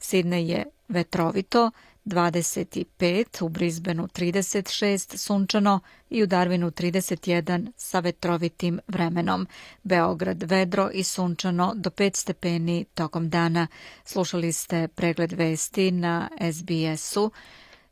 Sidney 0.00 0.46
je 0.48 0.64
vetrovito 0.88 1.70
25, 2.04 3.44
u 3.44 3.48
Brisbaneu 3.48 4.06
36 4.06 5.16
sunčano 5.16 5.80
i 6.10 6.22
u 6.22 6.26
Darwinu 6.26 6.70
31 6.70 7.72
sa 7.76 8.00
vetrovitim 8.00 8.80
vremenom. 8.88 9.46
Beograd 9.82 10.42
vedro 10.42 10.90
i 10.92 11.04
sunčano 11.04 11.72
do 11.76 11.90
5 11.90 12.16
stepeni 12.16 12.84
tokom 12.94 13.30
dana. 13.30 13.66
Slušali 14.04 14.52
ste 14.52 14.88
pregled 14.88 15.32
vesti 15.32 15.90
na 15.90 16.28
SBS-u. 16.52 17.30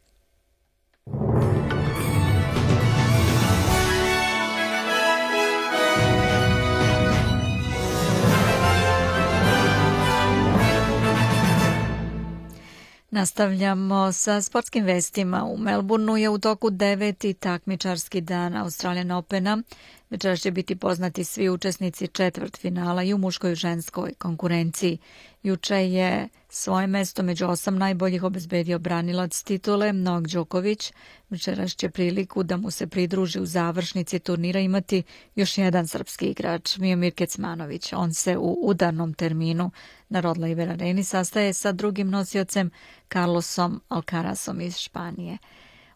Nastavljamo 13.11 14.13
sa 14.13 14.43
sportskim 14.43 14.85
vestima. 14.85 15.45
U 15.45 15.57
Melbourneu 15.57 16.17
je 16.17 16.29
u 16.29 16.39
toku 16.39 16.71
deveti 16.71 17.35
takmičarski 17.35 18.21
dan 18.21 18.57
Australian 18.57 19.11
Opena. 19.11 19.63
Večeras 20.11 20.41
će 20.41 20.51
biti 20.51 20.77
poznati 20.77 21.25
svi 21.25 21.49
učesnici 21.49 22.07
četvrt 22.07 22.57
finala 22.57 23.03
i 23.03 23.15
u 23.15 23.19
muškoj 23.19 23.53
i 23.53 23.55
ženskoj 23.55 24.15
konkurenciji. 24.15 24.99
Juče 25.43 25.77
je 25.77 26.29
svoje 26.49 26.87
mesto 26.87 27.23
među 27.23 27.47
osam 27.47 27.79
najboljih 27.79 28.23
obezbedio 28.23 28.79
branilac 28.79 29.43
titule 29.43 29.93
Novak 29.93 30.27
Đoković. 30.27 30.93
Večeras 31.31 31.77
će 31.77 31.91
priliku 31.91 32.43
da 32.43 32.57
mu 32.57 32.71
se 32.71 32.87
pridruži 32.87 33.41
u 33.41 33.47
završnici 33.47 34.19
turnira 34.19 34.61
imati 34.61 35.03
još 35.35 35.59
jedan 35.59 35.87
srpski 35.87 36.27
igrač, 36.27 36.77
Miomir 36.77 37.15
Kecmanović. 37.15 37.93
On 37.93 38.15
se 38.15 38.37
u 38.37 38.59
udarnom 38.63 39.15
terminu 39.15 39.71
na 40.09 40.21
Rod 40.21 40.39
Laver 40.39 40.71
Areni 40.71 41.05
sastaje 41.05 41.53
sa 41.53 41.73
drugim 41.73 42.11
nosiocem 42.11 42.71
Carlosom 43.13 43.81
Alcarazom 43.89 44.61
iz 44.61 44.77
Španije. 44.77 45.39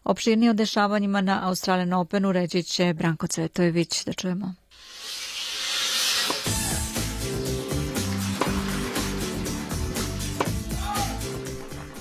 Opširnije 0.03 0.49
o 0.49 0.53
dešavanjima 0.53 1.21
na 1.21 1.47
Australian 1.47 1.93
Openu 1.93 2.31
reći 2.31 2.63
će 2.63 2.93
Branko 2.93 3.27
Cvetojević. 3.27 4.05
Da 4.05 4.13
čujemo. 4.13 4.53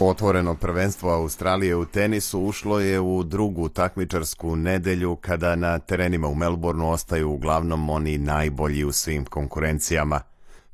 Otvoreno 0.01 0.55
prvenstvo 0.55 1.11
Australije 1.11 1.77
u 1.77 1.85
tenisu 1.85 2.41
ušlo 2.41 2.81
je 2.81 3.01
u 3.01 3.23
drugu 3.23 3.69
takmičarsku 3.69 4.57
nedelju 4.57 5.17
kada 5.17 5.57
na 5.57 5.79
terenima 5.79 6.29
u 6.29 6.35
Melbourneu 6.35 6.91
ostaju 6.91 7.31
uglavnom 7.31 7.91
oni 7.91 8.19
najbolji 8.19 8.85
u 8.85 8.93
svim 8.93 9.25
konkurencijama. 9.25 10.32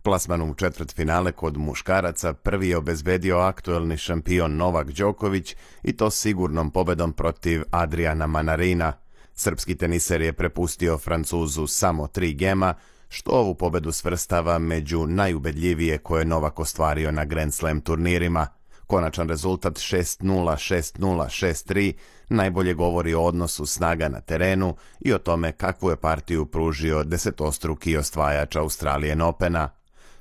Plasmanom 0.08 0.50
u 0.50 0.54
četvrt 0.54 0.94
finale 0.94 1.32
kod 1.32 1.56
muškaraca 1.56 2.32
prvi 2.32 2.68
je 2.68 2.76
obezbedio 2.76 3.38
aktuelni 3.38 3.96
šampion 3.96 4.56
Novak 4.56 4.90
Đoković 4.90 5.56
i 5.82 5.92
to 5.92 6.10
sigurnom 6.10 6.70
pobedom 6.70 7.12
protiv 7.12 7.62
Adriana 7.70 8.26
Manarina. 8.26 8.92
Srpski 9.34 9.74
teniser 9.74 10.22
je 10.22 10.32
prepustio 10.32 10.98
Francuzu 10.98 11.66
samo 11.66 12.06
tri 12.06 12.32
gema, 12.32 12.74
što 13.08 13.30
ovu 13.30 13.54
pobedu 13.54 13.92
svrstava 13.92 14.58
među 14.58 15.06
najubedljivije 15.06 15.98
koje 15.98 16.24
Novak 16.24 16.60
ostvario 16.60 17.10
na 17.10 17.24
Grand 17.24 17.54
Slam 17.54 17.80
turnirima– 17.80 18.46
Konačan 18.86 19.28
rezultat 19.28 19.72
6-0, 19.72 20.22
6-0, 20.22 21.00
6-3 21.00 21.92
najbolje 22.28 22.74
govori 22.74 23.14
o 23.14 23.22
odnosu 23.22 23.66
snaga 23.66 24.08
na 24.08 24.20
terenu 24.20 24.76
i 25.00 25.12
o 25.12 25.18
tome 25.18 25.52
kakvu 25.52 25.90
je 25.90 25.96
partiju 25.96 26.46
pružio 26.46 27.04
desetostruki 27.04 27.96
osvajač 27.96 28.56
Australijen 28.56 29.20
Opena. 29.20 29.70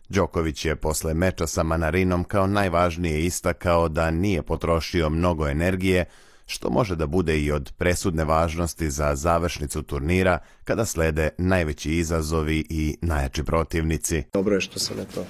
Đoković 0.10 0.66
je 0.66 0.76
posle 0.76 1.14
meča 1.14 1.48
sa 1.48 1.64
Manarinom 1.64 2.24
kao 2.24 2.48
najvažnije 2.48 3.26
istakao 3.26 3.90
da 3.90 4.12
nije 4.12 4.42
potrošio 4.42 5.10
mnogo 5.10 5.48
energije, 5.48 6.06
što 6.46 6.70
može 6.70 6.96
da 6.96 7.08
bude 7.08 7.40
i 7.40 7.52
od 7.52 7.72
presudne 7.78 8.24
važnosti 8.24 8.90
za 8.90 9.16
završnicu 9.16 9.82
turnira 9.82 10.40
kada 10.64 10.86
slede 10.86 11.30
najveći 11.38 11.92
izazovi 11.92 12.66
i 12.70 12.98
najjači 13.02 13.44
protivnici. 13.44 14.24
Dobro 14.34 14.56
je 14.56 14.62
što 14.62 14.80
sam 14.80 15.00
eto 15.00 15.26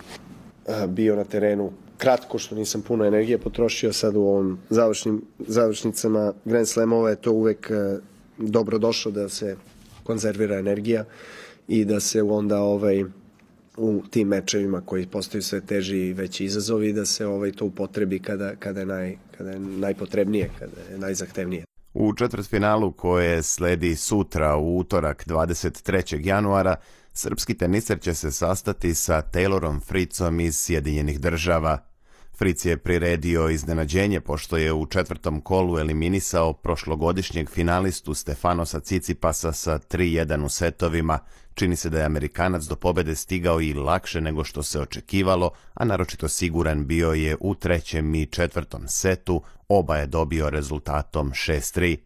bio 0.87 1.15
na 1.15 1.23
terenu 1.23 1.71
kratko 1.97 2.37
što 2.37 2.55
nisam 2.55 2.81
puno 2.81 3.05
energije 3.05 3.37
potrošio 3.37 3.93
sad 3.93 4.15
u 4.15 4.21
ovom 4.21 4.59
završnim, 4.69 5.21
završnicama 5.39 6.33
Grand 6.45 6.67
Slamova 6.67 7.09
je 7.09 7.15
to 7.15 7.31
uvek 7.31 7.71
dobro 8.37 8.77
došlo 8.77 9.11
da 9.11 9.29
se 9.29 9.55
konzervira 10.03 10.59
energija 10.59 11.05
i 11.67 11.85
da 11.85 11.99
se 11.99 12.23
onda 12.23 12.61
ovaj 12.61 13.03
u 13.77 14.03
tim 14.09 14.27
mečevima 14.27 14.81
koji 14.81 15.07
postaju 15.07 15.41
sve 15.41 15.61
teži 15.61 15.97
i 15.97 16.13
veći 16.13 16.45
izazovi 16.45 16.93
da 16.93 17.05
se 17.05 17.25
ovaj 17.25 17.51
to 17.51 17.65
upotrebi 17.65 18.19
kada, 18.19 18.55
kada, 18.55 18.79
je, 18.79 18.85
naj, 18.85 19.17
kada 19.37 19.51
je 19.51 19.59
najpotrebnije, 19.59 20.49
kada 20.59 20.81
je 20.91 20.97
najzahtevnije. 20.97 21.63
U 21.93 22.13
četvrtfinalu 22.13 22.91
koje 22.91 23.43
sledi 23.43 23.95
sutra 23.95 24.55
u 24.55 24.77
utorak 24.77 25.27
23. 25.27 26.27
januara, 26.27 26.75
srpski 27.13 27.53
teniser 27.53 27.99
će 27.99 28.13
se 28.13 28.31
sastati 28.31 28.95
sa 28.95 29.21
Taylorom 29.33 29.79
Fritzom 29.79 30.39
iz 30.39 30.57
Sjedinjenih 30.57 31.19
država. 31.19 31.79
Fritz 32.37 32.65
je 32.65 32.77
priredio 32.77 33.49
iznenađenje 33.49 34.21
pošto 34.21 34.57
je 34.57 34.73
u 34.73 34.85
četvrtom 34.85 35.41
kolu 35.41 35.79
eliminisao 35.79 36.53
prošlogodišnjeg 36.53 37.49
finalistu 37.49 38.13
Stefanosa 38.13 38.79
Cicipasa 38.79 39.51
sa 39.51 39.79
3-1 39.79 40.45
u 40.45 40.49
setovima. 40.49 41.19
Čini 41.53 41.75
se 41.75 41.89
da 41.89 41.99
je 41.99 42.05
Amerikanac 42.05 42.63
do 42.63 42.75
pobede 42.75 43.15
stigao 43.15 43.61
i 43.61 43.73
lakše 43.73 44.21
nego 44.21 44.43
što 44.43 44.63
se 44.63 44.81
očekivalo, 44.81 45.51
a 45.73 45.85
naročito 45.85 46.27
siguran 46.27 46.87
bio 46.87 47.11
je 47.11 47.37
u 47.39 47.55
trećem 47.55 48.15
i 48.15 48.25
četvrtom 48.25 48.87
setu, 48.87 49.41
oba 49.67 49.97
je 49.97 50.07
dobio 50.07 50.49
rezultatom 50.49 51.31
6-3. 51.31 51.97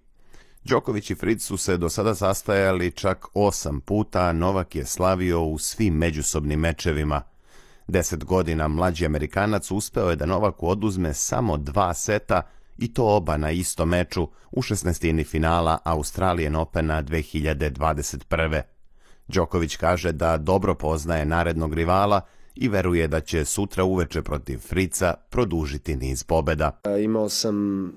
Đoković 0.63 1.09
i 1.09 1.15
Fritz 1.15 1.45
su 1.45 1.57
se 1.57 1.77
do 1.77 1.89
sada 1.89 2.15
sastajali 2.15 2.91
čak 2.91 3.25
osam 3.33 3.81
puta, 3.81 4.21
a 4.21 4.33
Novak 4.33 4.75
je 4.75 4.85
slavio 4.85 5.43
u 5.43 5.57
svim 5.57 5.93
međusobnim 5.93 6.59
mečevima. 6.59 7.30
Deset 7.87 8.23
godina 8.23 8.67
mlađi 8.67 9.05
Amerikanac 9.05 9.71
uspeo 9.71 10.09
je 10.09 10.15
da 10.15 10.25
Novaku 10.25 10.67
oduzme 10.67 11.13
samo 11.13 11.57
dva 11.57 11.93
seta 11.93 12.41
i 12.77 12.93
to 12.93 13.15
oba 13.15 13.37
na 13.37 13.51
istom 13.51 13.89
meču 13.89 14.27
u 14.51 14.61
16. 14.61 15.25
finala 15.25 15.77
Australijan 15.83 16.55
Opena 16.55 17.03
2021. 17.03 18.61
Đoković 19.27 19.75
kaže 19.75 20.11
da 20.11 20.37
dobro 20.37 20.75
poznaje 20.75 21.25
narednog 21.25 21.73
rivala 21.73 22.21
i 22.55 22.69
veruje 22.69 23.07
da 23.07 23.19
će 23.19 23.45
sutra 23.45 23.83
uveče 23.83 24.21
protiv 24.21 24.57
Frica 24.57 25.13
produžiti 25.29 25.95
niz 25.95 26.23
pobeda. 26.23 26.79
Imao 27.03 27.29
sam 27.29 27.87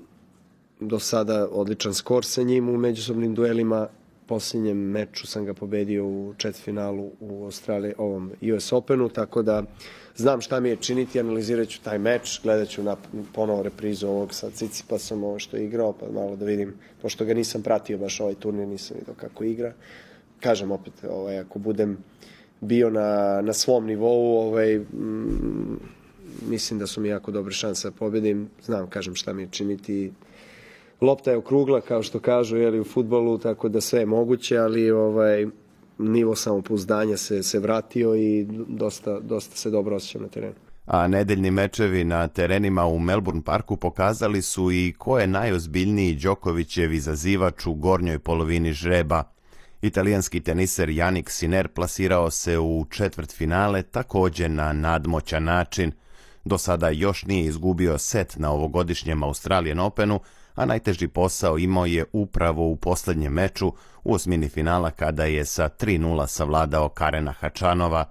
do 0.81 0.99
sada 0.99 1.49
odličan 1.51 1.95
skor 1.95 2.25
sa 2.25 2.43
njim 2.43 2.69
u 2.69 2.77
međusobnim 2.77 3.35
duelima. 3.35 3.89
Posljednjem 4.27 4.79
meču 4.79 5.27
sam 5.27 5.45
ga 5.45 5.55
pobedio 5.55 6.07
u 6.07 6.35
četvrtfinalu 6.37 7.11
u 7.21 7.45
Australiji, 7.45 7.95
ovom 7.99 8.33
US 8.55 8.73
Openu, 8.73 9.09
tako 9.09 9.43
da 9.43 9.63
znam 10.17 10.41
šta 10.41 10.61
mi 10.61 10.69
je 10.69 10.77
činiti, 10.77 11.21
analizirat 11.21 11.69
ću 11.69 11.83
taj 11.83 11.99
meč, 11.99 12.41
gledat 12.43 12.69
ću 12.69 12.83
na 12.83 12.97
ponovo 13.35 13.63
reprizu 13.63 14.09
ovog 14.09 14.35
sa 14.35 14.51
Cicipasom, 14.51 15.25
ovo 15.25 15.39
što 15.39 15.57
je 15.57 15.65
igrao, 15.65 15.93
pa 15.93 16.07
malo 16.11 16.37
da 16.37 16.45
vidim, 16.45 16.75
pošto 17.03 17.25
ga 17.25 17.35
nisam 17.35 17.63
pratio 17.63 17.99
baš 17.99 18.21
ovaj 18.21 18.35
turnir, 18.35 18.69
nisam 18.69 18.97
vidio 18.99 19.15
kako 19.15 19.45
igra. 19.45 19.73
Kažem 20.41 20.71
opet, 20.71 20.93
ovaj, 21.11 21.39
ako 21.39 21.59
budem 21.59 21.99
bio 22.61 22.91
na, 22.91 23.41
na 23.43 23.53
svom 23.53 23.87
nivou, 23.87 24.39
ovaj, 24.39 24.79
mm, 24.79 25.79
mislim 26.49 26.79
da 26.79 26.87
su 26.87 27.01
mi 27.01 27.09
jako 27.09 27.31
dobre 27.31 27.53
šanse 27.53 27.89
da 27.89 27.97
pobedim, 27.97 28.49
znam, 28.63 28.91
kažem 28.91 29.15
šta 29.15 29.33
mi 29.33 29.43
je 29.43 29.49
činiti, 29.51 30.13
lopta 31.01 31.31
je 31.31 31.37
okrugla, 31.37 31.81
kao 31.81 32.03
što 32.03 32.21
kažu, 32.21 32.57
jeli, 32.57 32.81
u 32.81 32.85
futbolu, 32.85 33.39
tako 33.39 33.69
da 33.69 33.81
sve 33.81 34.01
je 34.01 34.07
moguće, 34.07 34.59
ali 34.59 34.91
ovaj, 34.91 35.47
nivo 35.99 36.35
samopouzdanja 36.35 37.17
se, 37.17 37.43
se 37.43 37.59
vratio 37.59 38.15
i 38.15 38.47
dosta, 38.69 39.21
dosta 39.21 39.57
se 39.57 39.71
dobro 39.71 39.97
osjećam 39.97 40.23
na 40.23 40.29
terenu. 40.29 40.55
A 40.87 41.09
nedeljni 41.09 41.51
mečevi 41.51 42.05
na 42.05 42.29
terenima 42.29 42.87
u 42.87 42.99
Melbourne 42.99 43.43
parku 43.45 43.77
pokazali 43.77 44.43
su 44.43 44.73
i 44.73 44.95
ko 44.99 45.19
je 45.19 45.27
najozbiljniji 45.27 46.15
Đokovićev 46.15 46.93
izazivač 46.93 47.67
u 47.67 47.75
gornjoj 47.75 48.19
polovini 48.19 48.73
žreba. 48.73 49.23
Italijanski 49.83 50.41
teniser 50.41 50.91
Janik 50.91 51.31
Siner 51.31 51.69
plasirao 51.69 52.31
se 52.31 52.59
u 52.59 52.87
četvrt 52.91 53.33
finale 53.33 53.83
takođe 53.83 54.49
na 54.49 54.73
nadmoćan 54.73 55.45
način. 55.45 55.93
Do 56.45 56.59
sada 56.59 56.89
još 56.89 57.25
nije 57.25 57.45
izgubio 57.45 57.99
set 57.99 58.37
na 58.37 58.53
ovogodišnjem 58.53 59.23
Australian 59.23 59.81
Openu, 59.81 60.21
a 60.55 60.65
najteži 60.65 61.09
posao 61.09 61.59
imao 61.59 61.87
je 61.87 62.05
upravo 62.13 62.69
u 62.69 62.77
poslednjem 62.77 63.33
meču 63.33 63.73
u 64.05 64.15
osmini 64.15 64.49
finala 64.49 64.91
kada 64.91 65.25
je 65.25 65.45
sa 65.45 65.69
3-0 65.69 66.27
savladao 66.27 66.89
Karena 66.89 67.33
Hačanova. 67.33 68.05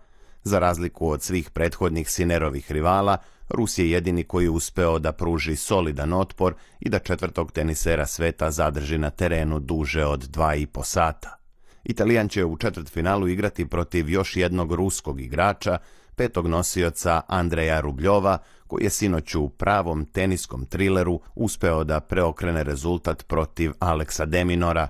Za 0.44 0.60
razliku 0.60 1.10
od 1.10 1.22
svih 1.22 1.50
prethodnih 1.50 2.10
Sinerovih 2.10 2.72
rivala, 2.72 3.18
Rus 3.50 3.78
je 3.78 3.92
jedini 3.92 4.24
koji 4.24 4.46
je 4.46 4.50
uspeo 4.50 5.00
da 5.00 5.12
pruži 5.12 5.56
solidan 5.56 6.14
otpor 6.14 6.54
i 6.80 6.90
da 6.90 7.00
četvrtog 7.00 7.52
tenisera 7.52 8.06
sveta 8.06 8.52
zadrži 8.52 8.98
na 8.98 9.10
terenu 9.10 9.60
duže 9.60 10.06
od 10.06 10.20
dva 10.20 10.56
i 10.56 10.66
po 10.66 10.84
sata. 10.84 11.38
Italijan 11.84 12.30
će 12.30 12.46
u 12.46 12.58
četvrtfinalu 12.58 13.28
igrati 13.28 13.66
protiv 13.66 14.10
još 14.10 14.36
jednog 14.36 14.74
ruskog 14.74 15.22
igrača, 15.22 15.78
petog 16.16 16.48
nosioca 16.48 17.22
Andreja 17.28 17.80
Rubljova, 17.80 18.38
koji 18.74 18.84
je 18.84 18.90
sinoć 18.90 19.36
u 19.36 19.50
pravom 19.50 20.06
teniskom 20.06 20.66
trileru 20.66 21.20
uspeo 21.36 21.84
da 21.84 22.00
preokrene 22.00 22.64
rezultat 22.64 23.28
protiv 23.28 23.72
Aleksa 23.80 24.26
Deminora. 24.26 24.88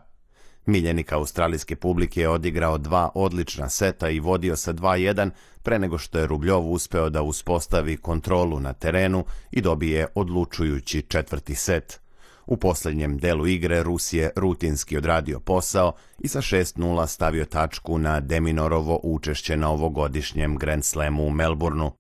Miljenik 0.66 1.12
australijske 1.12 1.76
publike 1.76 2.22
je 2.22 2.30
odigrao 2.30 2.78
dva 2.78 3.10
odlična 3.16 3.70
seta 3.70 4.10
i 4.10 4.20
vodio 4.20 4.56
sa 4.56 4.74
2-1 4.74 5.30
pre 5.64 5.80
nego 5.80 5.98
što 5.98 6.20
je 6.20 6.28
Rubljov 6.28 6.72
uspeo 6.72 7.10
da 7.10 7.22
uspostavi 7.22 7.98
kontrolu 7.98 8.60
na 8.60 8.74
terenu 8.74 9.26
i 9.52 9.62
dobije 9.62 10.08
odlučujući 10.16 11.02
četvrti 11.02 11.56
set. 11.56 12.00
U 12.46 12.58
poslednjem 12.58 13.18
delu 13.18 13.48
igre 13.48 13.84
Rus 13.84 14.14
je 14.14 14.32
rutinski 14.36 14.98
odradio 14.98 15.40
posao 15.40 15.94
i 16.20 16.28
sa 16.28 16.42
6-0 16.42 17.08
stavio 17.08 17.46
tačku 17.46 17.98
na 17.98 18.20
Deminorovo 18.20 19.00
učešće 19.04 19.58
na 19.58 19.70
ovogodišnjem 19.70 20.58
Grand 20.58 20.84
Slamu 20.84 21.24
u 21.24 21.32
Melbourneu. 21.32 21.92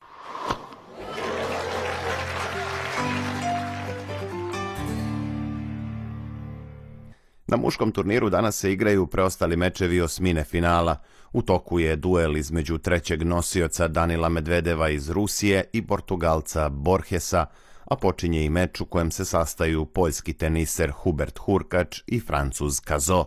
Na 7.54 7.58
muškom 7.58 7.92
turniru 7.92 8.30
danas 8.30 8.56
se 8.56 8.72
igraju 8.72 9.08
preostali 9.08 9.56
mečevi 9.56 10.02
osmine 10.02 10.44
finala. 10.44 10.96
U 11.34 11.42
toku 11.42 11.80
je 11.80 11.96
duel 11.96 12.38
između 12.38 12.78
trećeg 12.78 13.24
nosioca 13.24 13.88
Danila 13.88 14.30
Medvedeva 14.30 14.89
iz 14.89 15.10
Rusije 15.10 15.63
i 15.74 15.88
Portugalca 15.88 16.70
Borgesa, 16.70 17.46
a 17.86 17.96
počinje 17.96 18.46
i 18.46 18.50
meč 18.50 18.82
u 18.82 18.86
kojem 18.86 19.12
se 19.12 19.26
sastaju 19.26 19.86
poljski 19.86 20.34
teniser 20.34 20.92
Hubert 20.92 21.39
Hurkač 21.39 22.02
i 22.08 22.20
Francuz 22.20 22.80
Kazo. 22.80 23.26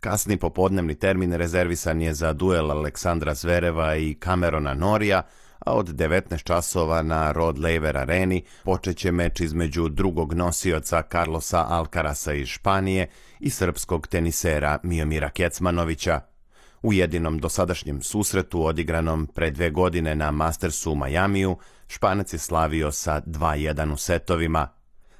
Kasni 0.00 0.36
popodnevni 0.36 0.94
termin 0.94 1.32
rezervisan 1.32 2.02
je 2.02 2.14
za 2.14 2.32
duel 2.32 2.70
Aleksandra 2.70 3.34
Zvereva 3.34 3.96
i 3.96 4.16
Camerona 4.24 4.74
Norija, 4.74 5.22
a 5.66 5.74
od 5.74 5.88
19 5.88 6.42
časova 6.42 7.02
na 7.02 7.32
Rod 7.32 7.58
Laver 7.58 7.96
areni 7.96 8.44
počeće 8.64 9.12
meč 9.12 9.40
između 9.40 9.88
drugog 9.88 10.34
nosioca 10.34 11.02
Carlosa 11.02 11.66
Alcarasa 11.68 12.32
iz 12.32 12.48
Španije 12.48 13.06
i 13.40 13.50
srpskog 13.50 14.06
tenisera 14.06 14.78
Miomira 14.82 15.30
Kecmanovića. 15.30 16.20
U 16.82 16.92
jedinom 16.92 17.38
dosadašnjem 17.38 18.02
susretu 18.02 18.64
odigranom 18.66 19.26
pre 19.26 19.50
dve 19.50 19.70
godine 19.70 20.14
na 20.14 20.30
Mastersu 20.30 20.92
u 20.92 20.94
Majamiju, 20.94 21.56
Španac 21.88 22.32
je 22.32 22.38
slavio 22.38 22.92
sa 22.92 23.20
2-1 23.26 23.92
u 23.92 23.96
setovima. 23.96 24.68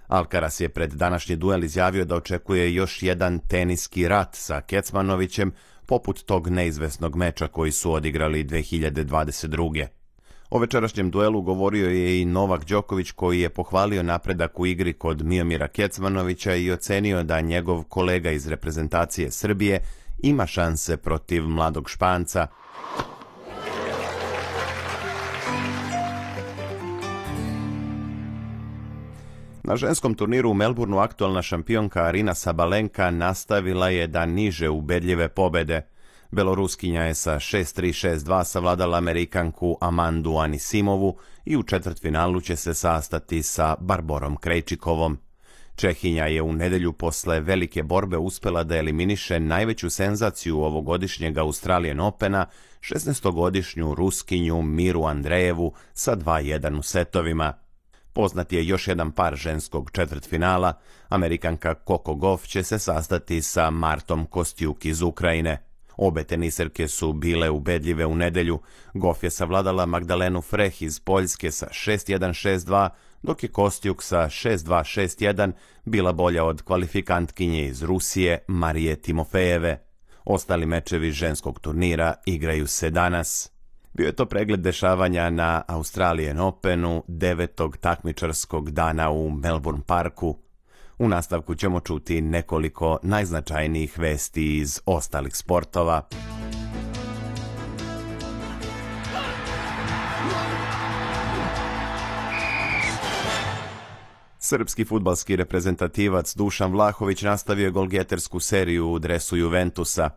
Alcaraz 0.09 0.61
je 0.61 0.69
pred 0.69 0.93
današnji 0.93 1.37
duel 1.37 1.65
izjavio 1.65 2.05
da 2.05 2.17
očekuje 2.17 2.75
još 2.75 3.03
jedan 3.03 3.39
teniski 3.39 4.09
rat 4.09 4.35
sa 4.35 4.61
Kecmanovićem, 4.61 5.53
poput 5.87 6.25
tog 6.25 6.49
neizvesnog 6.49 7.17
meča 7.17 7.49
koji 7.49 7.73
su 7.73 7.93
odigrali 7.93 8.45
2022. 8.45 10.02
O 10.55 10.59
večerašnjem 10.59 11.11
duelu 11.11 11.43
govorio 11.43 11.89
je 11.89 12.21
i 12.21 12.25
Novak 12.25 12.65
Đoković 12.65 13.11
koji 13.11 13.41
je 13.41 13.49
pohvalio 13.49 14.03
napredak 14.03 14.61
u 14.61 14.67
igri 14.67 14.93
kod 14.93 15.23
Miomira 15.23 15.69
Kecmanovića 15.69 16.55
i 16.55 16.71
ocenio 16.71 17.23
da 17.23 17.41
njegov 17.41 17.83
kolega 17.83 18.31
iz 18.31 18.49
reprezentacije 18.49 19.31
Srbije 19.31 19.81
ima 20.19 20.47
šanse 20.47 20.97
protiv 20.97 21.49
mladog 21.49 21.91
Španca. 21.91 22.47
Na 29.65 29.77
ženskom 29.77 30.15
turniru 30.15 30.51
u 30.51 30.55
Melbourneu 30.55 30.99
aktualna 30.99 31.43
šampionka 31.43 32.03
Arina 32.03 32.35
Sabalenka 32.35 33.11
nastavila 33.11 33.89
je 33.89 34.07
da 34.07 34.27
niže 34.27 34.69
ubedljive 34.69 35.29
pobede. 35.29 35.92
Beloruskinja 36.33 37.03
je 37.03 37.15
sa 37.15 37.35
6-3-6-2 37.35 38.45
savladala 38.45 38.99
Amerikanku 38.99 39.77
Amandu 39.81 40.37
Anisimovu 40.37 41.17
i 41.45 41.57
u 41.57 41.63
četvrtfinalu 41.63 42.41
će 42.41 42.57
se 42.57 42.75
sastati 42.75 43.43
sa 43.43 43.77
Barborom 43.81 44.37
Krejčikovom. 44.37 45.19
Čehinja 45.77 46.27
je 46.27 46.43
u 46.43 46.53
nedelju 46.53 46.93
posle 46.93 47.41
velike 47.41 47.83
borbe 47.83 48.17
uspela 48.17 48.65
da 48.65 48.77
eliminiše 48.77 49.41
najveću 49.41 49.91
senzaciju 49.91 50.61
ovogodišnjeg 50.61 51.39
Australijan 51.39 52.01
Opena, 52.01 52.47
16-godišnju 52.81 53.95
Ruskinju 53.95 54.63
Miru 54.63 55.05
Andrejevu 55.05 55.73
sa 55.93 56.17
2-1 56.17 56.79
u 56.79 56.83
setovima. 56.83 57.53
Poznat 58.13 58.53
je 58.53 58.67
još 58.67 58.89
jedan 58.89 59.13
par 59.13 59.37
ženskog 59.37 59.91
četvrtfinala. 59.91 60.73
Amerikanka 61.09 61.75
Coco 61.87 62.15
Goff 62.15 62.47
će 62.47 62.63
se 62.63 62.79
sastati 62.79 63.43
sa 63.43 63.71
Martom 63.71 64.27
Kostjuk 64.27 64.85
iz 64.85 65.03
Ukrajine. 65.03 65.72
Obe 66.05 66.25
teniserke 66.25 66.89
su 66.89 67.13
bile 67.13 67.51
ubedljive 67.51 68.07
u 68.07 68.15
nedelju. 68.15 68.61
Goff 68.95 69.23
je 69.23 69.31
savladala 69.31 69.87
Magdalenu 69.87 70.41
Freh 70.41 70.83
iz 70.83 71.01
Poljske 71.01 71.51
sa 71.51 71.67
6-1-6-2, 71.67 72.89
dok 73.23 73.43
je 73.43 73.49
Kostjuk 73.49 74.03
sa 74.03 74.25
6-2-6-1 74.25 75.53
bila 75.85 76.13
bolja 76.13 76.45
od 76.45 76.63
kvalifikantkinje 76.63 77.67
iz 77.67 77.83
Rusije 77.83 78.39
Marije 78.49 78.97
Timofejeve. 78.97 79.83
Ostali 80.25 80.67
mečevi 80.67 81.11
ženskog 81.11 81.61
turnira 81.61 82.15
igraju 82.27 82.67
se 82.67 82.91
danas. 82.91 83.51
Bio 83.93 84.07
je 84.07 84.17
to 84.17 84.27
pregled 84.27 84.61
dešavanja 84.61 85.31
na 85.31 85.63
Australijan 85.69 86.41
Openu 86.41 87.05
devetog 87.09 87.77
takmičarskog 87.77 88.71
dana 88.71 89.11
u 89.11 89.31
Melbourne 89.31 89.83
Parku. 89.87 90.39
U 90.99 91.09
nastavku 91.09 91.55
ćemo 91.55 91.81
čuti 91.81 92.21
nekoliko 92.21 92.99
najznačajnijih 93.03 93.99
vesti 93.99 94.59
iz 94.59 94.81
ostalih 94.87 95.37
sportova. 95.37 96.03
Srpski 104.39 104.85
futbalski 104.85 105.37
reprezentativac 105.37 106.35
Dušan 106.37 106.73
Vlahović 106.73 107.23
nastavio 107.23 107.65
je 107.65 107.71
golgetersku 107.71 108.41
seriju 108.41 108.93
u 108.93 108.99
dresu 108.99 109.37
Juventusa. 109.37 110.11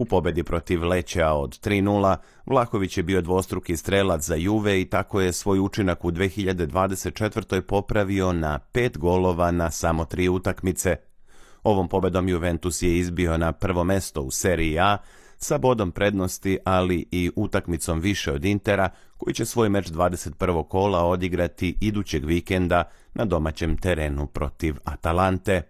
U 0.00 0.04
pobedi 0.04 0.42
protiv 0.42 0.84
Leća 0.84 1.32
od 1.32 1.60
3-0, 1.60 2.16
Vlahović 2.46 2.96
je 2.96 3.02
bio 3.02 3.20
dvostruki 3.20 3.76
strelac 3.76 4.22
za 4.22 4.34
Juve 4.34 4.80
i 4.80 4.84
tako 4.84 5.20
je 5.20 5.32
svoj 5.32 5.58
učinak 5.58 6.04
u 6.04 6.10
2024. 6.10 7.60
popravio 7.60 8.32
na 8.32 8.58
pet 8.58 8.98
golova 8.98 9.50
na 9.50 9.70
samo 9.70 10.04
tri 10.04 10.28
utakmice. 10.28 10.96
Ovom 11.62 11.88
pobedom 11.88 12.28
Juventus 12.28 12.82
je 12.82 12.98
izbio 12.98 13.38
na 13.38 13.52
prvo 13.52 13.84
mesto 13.84 14.22
u 14.22 14.30
seriji 14.30 14.78
A 14.78 14.98
sa 15.36 15.58
bodom 15.58 15.92
prednosti, 15.92 16.58
ali 16.64 17.06
i 17.10 17.30
utakmicom 17.36 18.00
više 18.00 18.32
od 18.32 18.44
Intera, 18.44 18.88
koji 19.16 19.34
će 19.34 19.44
svoj 19.44 19.68
meč 19.68 19.88
21. 19.88 20.68
kola 20.68 21.04
odigrati 21.04 21.76
idućeg 21.80 22.24
vikenda 22.24 22.84
na 23.14 23.24
domaćem 23.24 23.76
terenu 23.76 24.26
protiv 24.26 24.76
Atalante. 24.84 25.62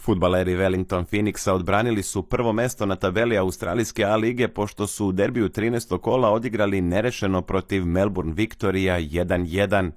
Futbaleri 0.00 0.56
Wellington 0.56 1.04
Phoenixa 1.04 1.52
odbranili 1.52 2.02
su 2.02 2.22
prvo 2.22 2.52
mesto 2.52 2.86
na 2.86 2.96
tabeli 2.96 3.38
Australijske 3.38 4.04
A 4.04 4.16
lige 4.16 4.48
pošto 4.48 4.86
su 4.86 5.06
u 5.06 5.12
derbiju 5.12 5.48
13. 5.48 5.98
kola 5.98 6.30
odigrali 6.30 6.80
nerešeno 6.80 7.42
protiv 7.42 7.86
Melbourne 7.86 8.32
Victoria 8.32 9.00
1-1. 9.00 9.90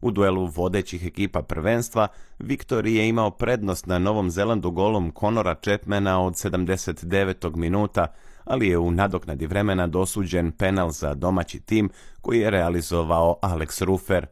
U 0.00 0.10
duelu 0.10 0.46
vodećih 0.46 1.06
ekipa 1.06 1.42
prvenstva, 1.42 2.08
Victory 2.38 2.88
je 2.88 3.08
imao 3.08 3.30
prednost 3.30 3.86
na 3.86 3.98
Novom 3.98 4.30
Zelandu 4.30 4.70
golom 4.70 5.12
Conora 5.20 5.54
Chapmana 5.54 6.22
od 6.22 6.32
79. 6.32 7.56
minuta, 7.56 8.06
ali 8.44 8.68
je 8.68 8.78
u 8.78 8.90
nadoknadi 8.90 9.46
vremena 9.46 9.86
dosuđen 9.86 10.52
penal 10.52 10.90
za 10.90 11.14
domaći 11.14 11.60
tim 11.60 11.90
koji 12.20 12.40
je 12.40 12.50
realizovao 12.50 13.38
Alex 13.42 13.84
Ruffer. 13.84 14.26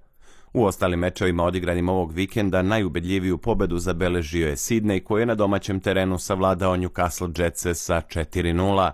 U 0.59 0.65
ostalim 0.65 0.99
mečevima 0.99 1.45
odigranim 1.45 1.89
ovog 1.89 2.13
vikenda 2.13 2.63
najubedljiviju 2.63 3.39
pobedu 3.39 3.79
zabeležio 3.79 4.49
je 4.49 4.57
Sydney 4.57 5.05
koji 5.05 5.23
je 5.23 5.27
na 5.27 5.35
domaćem 5.35 5.81
terenu 5.81 6.19
savladao 6.19 6.77
Newcastle 6.77 7.43
Jetse 7.43 7.75
sa 7.75 8.03
4-0. 8.09 8.91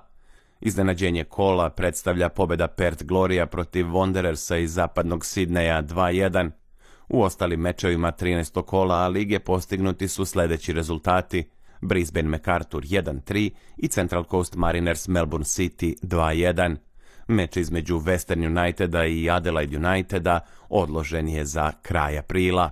Iznenađenje 0.61 1.25
kola 1.25 1.71
predstavlja 1.71 2.29
pobeda 2.29 2.69
Perth 2.69 3.05
Gloria 3.05 3.47
protiv 3.47 3.87
Wanderersa 3.87 4.57
iz 4.57 4.75
zapadnog 4.75 5.25
Sidneja 5.25 5.83
2-1. 5.83 6.51
U 7.09 7.23
ostalim 7.23 7.61
mečevima 7.61 8.13
13. 8.13 8.63
kola 8.63 8.95
A 8.95 9.09
lige 9.09 9.39
postignuti 9.39 10.09
su 10.09 10.25
sledeći 10.25 10.73
rezultati. 10.73 11.45
Brisbane 11.81 12.29
MacArthur 12.29 12.83
1-3 12.83 13.51
i 13.77 13.89
Central 13.89 14.25
Coast 14.31 14.55
Mariners 14.55 15.09
Melbourne 15.09 15.45
City 15.45 15.95
2-1. 16.03 16.77
Meč 17.29 17.57
između 17.57 17.99
Western 17.99 18.47
Uniteda 18.47 19.05
i 19.05 19.31
Adelaide 19.31 19.77
Uniteda 19.77 20.41
odložen 20.69 21.29
je 21.29 21.45
za 21.45 21.73
kraj 21.83 22.19
aprila. 22.19 22.71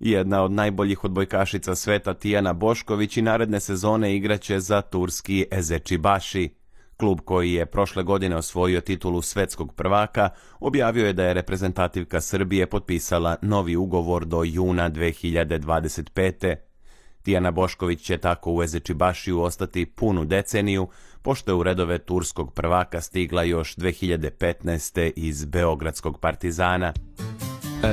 Jedna 0.00 0.42
od 0.42 0.52
najboljih 0.52 1.04
odbojkašica 1.04 1.74
sveta 1.74 2.14
Tijana 2.14 2.52
Bošković 2.52 3.16
i 3.16 3.22
naredne 3.22 3.60
sezone 3.60 4.16
igraće 4.16 4.60
za 4.60 4.82
turski 4.82 5.46
Ezeči 5.50 5.98
Baši. 5.98 6.48
Klub 6.96 7.20
koji 7.24 7.52
je 7.52 7.66
prošle 7.66 8.02
godine 8.02 8.36
osvojio 8.36 8.80
titulu 8.80 9.22
svetskog 9.22 9.74
prvaka 9.74 10.28
objavio 10.60 11.06
je 11.06 11.12
da 11.12 11.24
je 11.24 11.34
reprezentativka 11.34 12.20
Srbije 12.20 12.66
potpisala 12.66 13.36
novi 13.42 13.76
ugovor 13.76 14.24
do 14.24 14.42
juna 14.44 14.90
2025. 14.90 16.56
Tijana 17.22 17.50
Bošković 17.50 18.02
će 18.02 18.18
tako 18.18 18.52
u 18.52 18.62
Ezečibašiju 18.62 19.42
ostati 19.42 19.86
punu 19.86 20.24
deceniju, 20.24 20.88
pošto 21.22 21.50
je 21.50 21.54
u 21.54 21.62
redove 21.62 21.98
turskog 21.98 22.54
prvaka 22.54 23.00
stigla 23.00 23.42
još 23.42 23.76
2015. 23.76 25.12
iz 25.16 25.44
Beogradskog 25.44 26.20
partizana. 26.20 26.92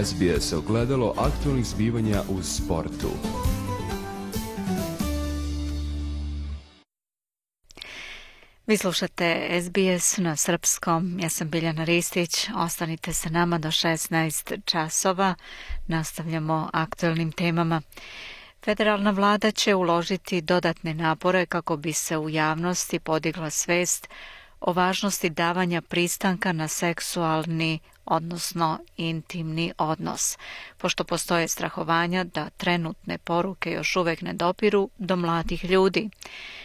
SBS 0.03 0.53
ogledalo 0.53 1.13
aktualnih 1.17 1.65
zbivanja 1.65 2.21
u 2.29 2.43
sportu. 2.43 3.09
Vi 8.67 8.77
slušate 8.77 9.49
SBS 9.61 10.17
na 10.17 10.35
srpskom. 10.35 11.19
Ja 11.19 11.29
sam 11.29 11.49
Biljana 11.49 11.83
Ristić. 11.83 12.49
Ostanite 12.55 13.13
sa 13.13 13.29
nama 13.29 13.57
do 13.57 13.67
16 13.67 14.59
časova. 14.65 15.35
Nastavljamo 15.87 16.69
aktualnim 16.73 17.31
temama. 17.31 17.81
Federalna 18.67 19.11
vlada 19.11 19.51
će 19.51 19.75
uložiti 19.75 20.41
dodatne 20.41 20.93
napore 20.93 21.45
kako 21.45 21.77
bi 21.77 21.93
se 21.93 22.17
u 22.17 22.29
javnosti 22.29 22.99
podigla 22.99 23.49
svest 23.49 24.09
o 24.59 24.73
važnosti 24.73 25.29
davanja 25.29 25.81
pristanka 25.81 26.51
na 26.51 26.67
seksualni 26.67 27.79
odnosno 28.07 28.79
intimni 28.97 29.73
odnos, 29.77 30.37
pošto 30.77 31.03
postoje 31.03 31.47
strahovanja 31.47 32.23
da 32.23 32.49
trenutne 32.49 33.17
poruke 33.17 33.71
još 33.71 33.95
uvek 33.95 34.21
ne 34.21 34.33
dopiru 34.33 34.89
do 34.97 35.15
mladih 35.15 35.65
ljudi. 35.65 36.09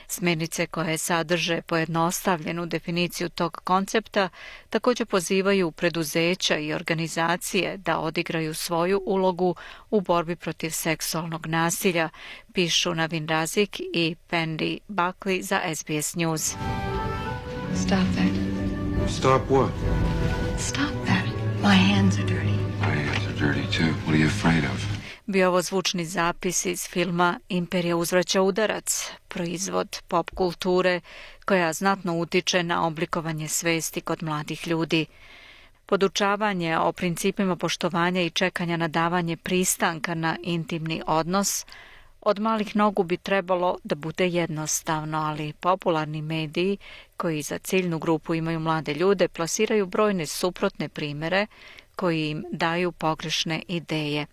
Smernice 0.08 0.66
koje 0.66 0.98
sadrže 0.98 1.62
pojednostavljenu 1.62 2.66
definiciju 2.66 3.28
tog 3.28 3.60
koncepta 3.64 4.28
takođe 4.70 5.04
pozivaju 5.04 5.70
preduzeća 5.70 6.56
i 6.56 6.72
organizacije 6.72 7.76
da 7.76 7.98
odigraju 7.98 8.54
svoju 8.54 9.02
ulogu 9.06 9.54
u 9.90 10.00
borbi 10.00 10.36
protiv 10.36 10.70
seksualnog 10.70 11.46
nasilja, 11.46 12.08
pišu 12.52 12.94
Navin 12.94 13.28
Razik 13.28 13.80
i 13.94 14.16
Pendy 14.30 14.78
Buckley 14.88 15.42
za 15.42 15.60
SBS 15.74 16.14
News. 16.14 16.54
Stop 17.74 17.98
that. 18.14 19.10
Stop 19.10 19.42
what? 19.50 19.70
Stop. 20.58 21.01
My 21.62 21.76
hands 21.76 22.18
are 22.18 22.26
dirty. 22.26 22.58
My 22.80 22.94
hands 23.06 23.26
are 23.26 23.38
dirty 23.46 23.66
too. 23.78 23.92
What 24.04 24.14
are 24.14 24.18
you 24.18 24.26
afraid 24.26 24.64
of? 24.64 24.84
Bio 25.26 25.48
ovo 25.48 25.62
zvučni 25.62 26.04
zapis 26.04 26.66
iz 26.66 26.88
filma 26.88 27.38
Imperija 27.48 27.96
uzvraća 27.96 28.42
udarac, 28.42 29.10
proizvod 29.28 30.02
pop 30.08 30.30
kulture 30.30 31.00
koja 31.44 31.72
znatno 31.72 32.18
utiče 32.18 32.62
na 32.62 32.86
oblikovanje 32.86 33.48
svesti 33.48 34.00
kod 34.00 34.22
mladih 34.22 34.68
ljudi. 34.68 35.06
Podučavanje 35.86 36.78
o 36.78 36.92
principima 36.92 37.56
poštovanja 37.56 38.22
i 38.22 38.30
čekanja 38.30 38.76
na 38.76 38.88
davanje 38.88 39.36
pristanka 39.36 40.14
na 40.14 40.36
intimni 40.42 41.02
odnos– 41.06 41.64
Od 42.22 42.38
malih 42.38 42.76
nogu 42.76 43.02
bi 43.02 43.16
trebalo 43.16 43.78
da 43.84 43.94
bude 43.94 44.26
jednostavno, 44.28 45.18
ali 45.18 45.52
popularni 45.52 46.22
mediji, 46.22 46.78
koji 47.16 47.42
za 47.42 47.58
ciljnu 47.58 47.98
grupu 47.98 48.34
imaju 48.34 48.60
mlade 48.60 48.94
ljude, 48.94 49.28
plasiraju 49.28 49.86
brojne 49.86 50.26
suprotne 50.26 50.88
primere 50.88 51.46
koji 51.96 52.30
im 52.30 52.44
daju 52.50 52.92
pogrešne 52.92 53.62
ideje. 53.68 54.26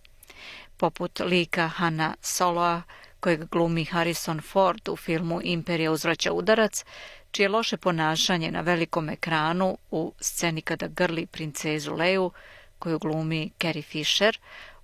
Poput 0.77 1.19
lika 1.19 1.67
Hana 1.67 2.15
Soloa, 2.21 2.81
kojeg 3.19 3.45
glumi 3.51 3.85
Harrison 3.85 4.41
Ford 4.41 4.89
u 4.89 4.95
filmu 4.95 5.41
Imperija 5.43 5.91
uzvraća 5.91 6.31
udarac, 6.31 6.85
čije 7.31 7.49
loše 7.49 7.77
ponašanje 7.77 8.51
na 8.51 8.61
velikom 8.61 9.09
ekranu 9.09 9.77
u 9.91 10.13
sceni 10.19 10.61
kada 10.61 10.87
grli 10.87 11.25
princezu 11.25 11.93
Leju, 11.93 12.31
koju 12.79 12.99
glumi 12.99 13.51
Carrie 13.61 13.83
Fisher, 13.83 14.39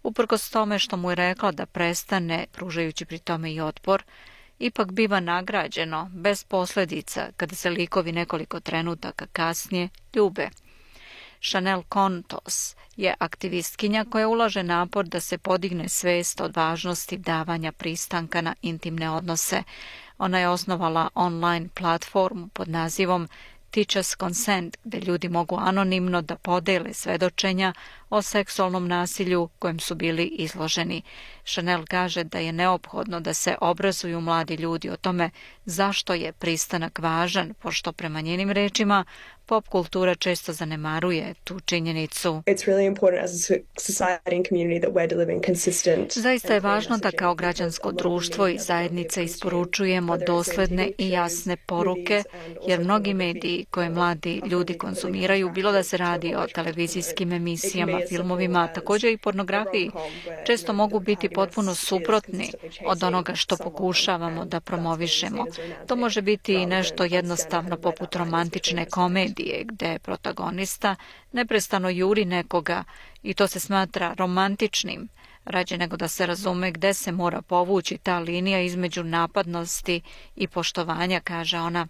uprkos 0.06 0.50
tome 0.50 0.80
što 0.80 0.98
mu 0.98 1.12
je 1.12 1.16
rekla 1.16 1.52
da 1.52 1.66
prestane, 1.66 2.46
pružajući 2.52 3.06
pri 3.06 3.20
tome 3.20 3.54
i 3.54 3.62
otpor, 3.62 4.04
ipak 4.60 4.92
biva 4.92 5.20
nagrađeno, 5.20 6.10
bez 6.14 6.44
posledica, 6.44 7.28
kada 7.38 7.56
se 7.56 7.70
likovi 7.70 8.12
nekoliko 8.12 8.60
trenutaka 8.60 9.26
kasnije 9.34 9.90
ljube. 10.16 10.50
Chanel 11.42 11.84
Contos 11.94 12.76
je 12.98 13.16
aktivistkinja 13.20 14.06
koja 14.10 14.28
ulaže 14.28 14.64
napor 14.64 15.06
da 15.06 15.20
se 15.20 15.38
podigne 15.38 15.90
svest 15.90 16.42
od 16.42 16.56
važnosti 16.56 17.18
davanja 17.18 17.72
pristanka 17.72 18.42
na 18.42 18.56
intimne 18.62 19.10
odnose. 19.10 19.64
Ona 20.18 20.40
je 20.40 20.50
osnovala 20.50 21.10
online 21.16 21.68
platformu 21.74 22.48
pod 22.48 22.70
nazivom 22.70 23.28
Teachers 23.76 24.16
Consent, 24.20 24.78
gde 24.84 25.00
ljudi 25.00 25.30
mogu 25.30 25.58
anonimno 25.60 26.22
da 26.22 26.36
podele 26.36 26.94
svedočenja 26.94 27.74
o 28.10 28.22
seksualnom 28.22 28.88
nasilju 28.88 29.50
kojem 29.60 29.80
su 29.80 29.96
bili 29.96 30.26
izloženi. 30.26 31.02
Chanel 31.46 31.86
kaže 31.90 32.24
da 32.24 32.40
je 32.40 32.52
neophodno 32.52 33.20
da 33.20 33.34
se 33.34 33.56
obrazuju 33.62 34.22
mladi 34.22 34.56
ljudi 34.56 34.90
o 34.90 34.98
tome 34.98 35.30
zašto 35.66 36.14
je 36.14 36.32
pristanak 36.32 37.00
važan, 37.00 37.54
pošto 37.54 37.92
prema 37.92 38.22
njenim 38.22 38.52
rečima 38.52 39.06
pop 39.46 39.68
kultura 39.68 40.16
često 40.16 40.54
zanemaruje 40.54 41.34
tu 41.44 41.60
činjenicu. 41.60 42.44
Zaista 46.10 46.54
je 46.54 46.60
važno 46.60 46.98
da 46.98 47.12
kao 47.12 47.36
građansko 47.36 47.92
društvo 47.92 48.48
i 48.48 48.58
zajednice 48.60 49.24
isporučujemo 49.24 50.18
dosledne 50.18 50.92
i 50.98 51.10
jasne 51.10 51.58
poruke, 51.58 52.24
jer 52.68 52.80
mnogi 52.80 53.14
mediji 53.14 53.66
koje 53.70 53.90
mladi 53.90 54.42
ljudi 54.46 54.78
konzumiraju, 54.78 55.50
bilo 55.50 55.72
da 55.72 55.84
se 55.84 55.98
radi 55.98 56.36
o 56.36 56.48
televizijskim 56.48 57.34
emisijama, 57.34 58.00
filmovima, 58.10 58.68
također 58.68 59.12
i 59.12 59.18
pornografiji, 59.18 59.92
često 60.46 60.74
mogu 60.74 61.00
biti 61.00 61.30
potpuno 61.30 61.76
suprotni 61.76 62.52
od 62.86 63.04
onoga 63.04 63.36
što 63.36 63.58
pokušavamo 63.58 64.46
da 64.46 64.60
promovišemo. 64.60 65.46
To 65.88 65.96
može 65.96 66.22
biti 66.22 66.54
i 66.54 66.66
nešto 66.66 67.04
jednostavno 67.04 67.78
poput 67.78 68.16
romantične 68.16 68.86
komedije, 68.86 69.64
gde 69.64 70.00
protagonista 70.00 70.96
neprestano 71.32 71.90
juri 71.90 72.26
nekoga 72.26 72.84
i 73.24 73.34
to 73.34 73.48
se 73.48 73.60
smatra 73.60 74.14
romantičnim, 74.18 75.08
rađe 75.46 75.78
nego 75.78 75.98
da 75.98 76.08
se 76.08 76.26
razume 76.26 76.72
gde 76.72 76.94
se 76.94 77.12
mora 77.12 77.42
povući 77.42 77.98
ta 77.98 78.20
linija 78.20 78.62
između 78.62 79.04
napadnosti 79.04 80.02
i 80.36 80.48
poštovanja, 80.48 81.20
kaže 81.20 81.60
ona. 81.60 81.88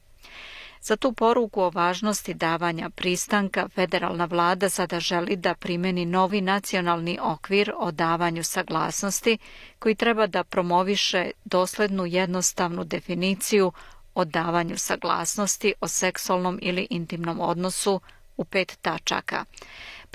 Za 0.86 0.96
tu 0.96 1.12
poruku 1.14 1.62
o 1.62 1.70
važnosti 1.70 2.34
davanja 2.34 2.90
pristanka 2.90 3.68
federalna 3.70 4.26
vlada 4.26 4.70
sada 4.70 5.00
želi 5.00 5.36
da 5.36 5.54
primeni 5.56 6.06
novi 6.06 6.42
nacionalni 6.42 7.20
okvir 7.22 7.72
o 7.78 7.92
davanju 7.92 8.44
saglasnosti 8.44 9.38
koji 9.80 9.96
treba 9.96 10.28
da 10.28 10.44
promoviše 10.44 11.32
doslednu 11.46 12.06
jednostavnu 12.06 12.84
definiciju 12.84 13.72
o 14.16 14.26
davanju 14.26 14.78
saglasnosti 14.78 15.74
o 15.82 15.88
seksualnom 15.88 16.60
ili 16.62 16.88
intimnom 16.90 17.40
odnosu 17.42 18.00
u 18.38 18.46
pet 18.46 18.78
tačaka. 18.82 19.46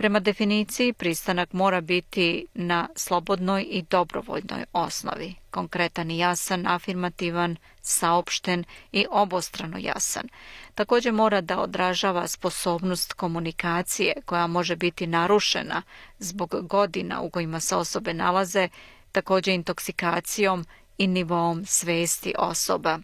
Prema 0.00 0.20
definiciji, 0.20 0.92
pristanak 0.92 1.52
mora 1.52 1.80
biti 1.80 2.46
na 2.54 2.88
slobodnoj 2.96 3.66
i 3.70 3.82
dobrovoljnoj 3.82 4.64
osnovi, 4.72 5.34
konkretan 5.50 6.10
i 6.10 6.18
jasan, 6.18 6.66
afirmativan, 6.66 7.56
saopšten 7.82 8.64
i 8.92 9.06
obostrano 9.10 9.78
jasan. 9.78 10.28
Također 10.74 11.12
mora 11.12 11.40
da 11.40 11.60
odražava 11.60 12.28
sposobnost 12.28 13.12
komunikacije 13.12 14.12
koja 14.24 14.46
može 14.46 14.76
biti 14.76 15.06
narušena 15.06 15.82
zbog 16.18 16.54
godina 16.62 17.20
u 17.20 17.30
kojima 17.30 17.60
se 17.60 17.76
osobe 17.76 18.14
nalaze, 18.14 18.68
također 19.12 19.54
intoksikacijom 19.54 20.66
i 20.98 21.06
nivom 21.06 21.64
svesti 21.66 22.34
osoba. 22.38 22.98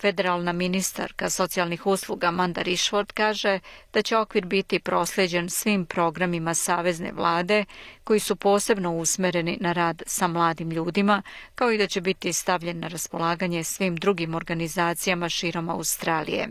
Federalna 0.00 0.52
ministarka 0.52 1.30
socijalnih 1.30 1.86
usluga 1.86 2.26
Amanda 2.26 2.62
Rishford 2.62 3.12
kaže 3.12 3.60
da 3.92 4.02
će 4.02 4.16
okvir 4.16 4.46
biti 4.46 4.78
prosljeđen 4.78 5.50
svim 5.50 5.86
programima 5.86 6.54
savezne 6.54 7.12
vlade 7.12 7.64
koji 8.04 8.20
su 8.20 8.36
posebno 8.36 8.96
usmereni 8.96 9.58
na 9.60 9.72
rad 9.72 10.02
sa 10.06 10.26
mladim 10.26 10.70
ljudima, 10.70 11.22
kao 11.54 11.72
i 11.72 11.78
da 11.78 11.86
će 11.86 12.00
biti 12.00 12.32
stavljen 12.32 12.80
na 12.80 12.88
raspolaganje 12.88 13.64
svim 13.64 13.96
drugim 13.96 14.34
organizacijama 14.34 15.28
širom 15.28 15.68
Australije. 15.68 16.48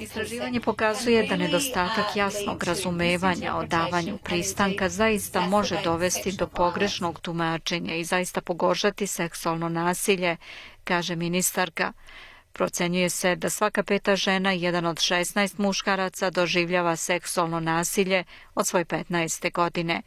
Istraživanje 0.00 0.60
pokazuje 0.60 1.26
da 1.26 1.36
nedostatak 1.36 2.10
uh, 2.10 2.16
jasnog 2.16 2.64
razumevanja 2.64 3.56
o 3.56 3.64
davanju 3.66 4.18
pristanka 4.18 4.88
zaista 4.88 5.40
može 5.40 5.80
dovesti 5.84 6.32
do 6.32 6.46
pogrešnog 6.46 7.20
tumačenja 7.20 7.94
i 7.94 8.04
zaista 8.04 8.41
pogoršati 8.42 9.06
seksualno 9.06 9.68
nasilje, 9.68 10.36
kaže 10.84 11.16
ministarka. 11.16 11.92
Procenjuje 12.52 13.10
se 13.10 13.36
da 13.36 13.50
svaka 13.50 13.82
peta 13.82 14.16
žena 14.16 14.54
i 14.54 14.62
jedan 14.62 14.86
od 14.86 14.96
16 14.96 15.60
muškaraca 15.60 16.30
doživljava 16.30 16.96
seksualno 16.96 17.60
nasilje 17.60 18.24
od 18.54 18.66
svoje 18.66 18.84
15. 18.84 19.52
godine. 19.52 20.02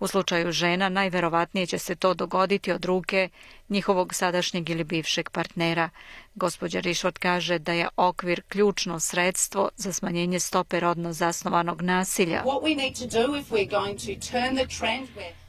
U 0.00 0.06
slučaju 0.06 0.52
žena 0.52 0.88
najverovatnije 0.88 1.66
će 1.66 1.78
se 1.78 1.94
to 1.94 2.14
dogoditi 2.14 2.72
od 2.72 2.84
ruke 2.84 3.28
njihovog 3.68 4.14
sadašnjeg 4.14 4.70
ili 4.70 4.84
bivšeg 4.84 5.30
partnera. 5.30 5.90
Gospođa 6.38 6.80
Rišot 6.80 7.18
kaže 7.18 7.58
da 7.58 7.72
je 7.72 7.88
okvir 7.96 8.42
ključno 8.48 9.00
sredstvo 9.00 9.68
za 9.76 9.92
smanjenje 9.92 10.40
stope 10.40 10.80
rodno 10.80 11.12
zasnovanog 11.12 11.82
nasilja. 11.82 12.42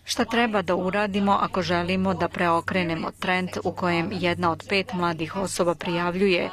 Šta 0.03 0.25
treba 0.25 0.61
da 0.61 0.75
uradimo 0.75 1.31
ako 1.31 1.61
želimo 1.61 2.13
da 2.13 2.27
preokrenemo 2.27 3.11
trend 3.11 3.49
u 3.63 3.71
kojem 3.71 4.09
jedna 4.13 4.51
od 4.51 4.65
pet 4.69 4.93
mladih 4.93 5.35
osoba 5.35 5.75
prijavljuje 5.75 6.49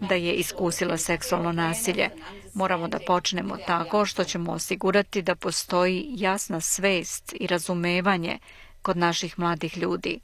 da 0.00 0.14
je 0.14 0.34
iskusila 0.34 0.96
seksualno 0.96 1.52
nasilje? 1.52 2.10
Moramo 2.54 2.88
da 2.88 2.98
počnemo 3.06 3.56
tako 3.66 4.06
što 4.06 4.24
ćemo 4.24 4.52
osigurati 4.52 5.22
da 5.22 5.34
postoji 5.34 6.06
jasna 6.08 6.60
svest 6.60 7.34
i 7.40 7.46
razumevanje 7.46 8.38
kod 8.82 8.96
naših 8.96 9.38
mladih 9.38 9.76
ljudi. 9.76 10.20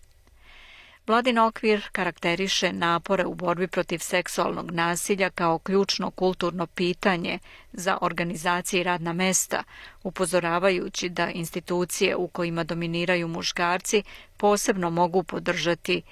Vladin 1.07 1.39
okvir 1.39 1.89
karakteriše 1.93 2.73
napore 2.73 3.25
u 3.27 3.35
borbi 3.35 3.67
protiv 3.67 3.99
seksualnog 3.99 4.71
nasilja 4.71 5.31
kao 5.31 5.59
ključno 5.59 6.11
kulturno 6.11 6.67
pitanje 6.67 7.39
za 7.73 7.99
organizacije 8.01 8.81
i 8.81 8.85
radna 8.85 9.13
mesta, 9.13 9.63
upozoravajući 10.03 11.09
da 11.09 11.31
institucije 11.31 12.17
u 12.17 12.29
kojima 12.29 12.65
dominiraju 12.65 13.29
muškarci 13.29 14.03
posebno 14.37 14.91
mogu 14.91 15.23
podržati 15.23 16.03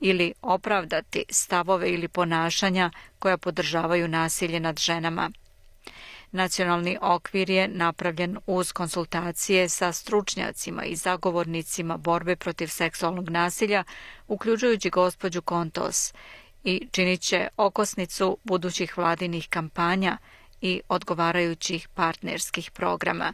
ili 0.00 0.32
opravdati 0.42 1.24
stavove 1.30 1.90
ili 1.90 2.08
ponašanja 2.08 2.90
koja 3.18 3.36
podržavaju 3.36 4.08
nasilje 4.08 4.60
nad 4.60 4.78
ženama. 4.78 5.30
Nacionalni 6.32 6.98
okvir 7.00 7.50
je 7.50 7.68
napravljen 7.68 8.38
uz 8.46 8.72
konsultacije 8.72 9.68
sa 9.68 9.92
stručnjacima 9.92 10.84
i 10.84 10.96
zagovornicima 10.96 11.96
borbe 11.96 12.36
protiv 12.36 12.66
seksualnog 12.66 13.30
nasilja, 13.30 13.84
uključujući 14.28 14.90
gospođu 14.90 15.42
Kontos, 15.42 16.12
i 16.64 16.88
činit 16.90 17.20
će 17.20 17.48
okosnicu 17.56 18.38
budućih 18.44 18.98
vladinih 18.98 19.48
kampanja 19.48 20.18
i 20.60 20.80
odgovarajućih 20.88 21.88
partnerskih 21.88 22.70
programa. 22.70 23.32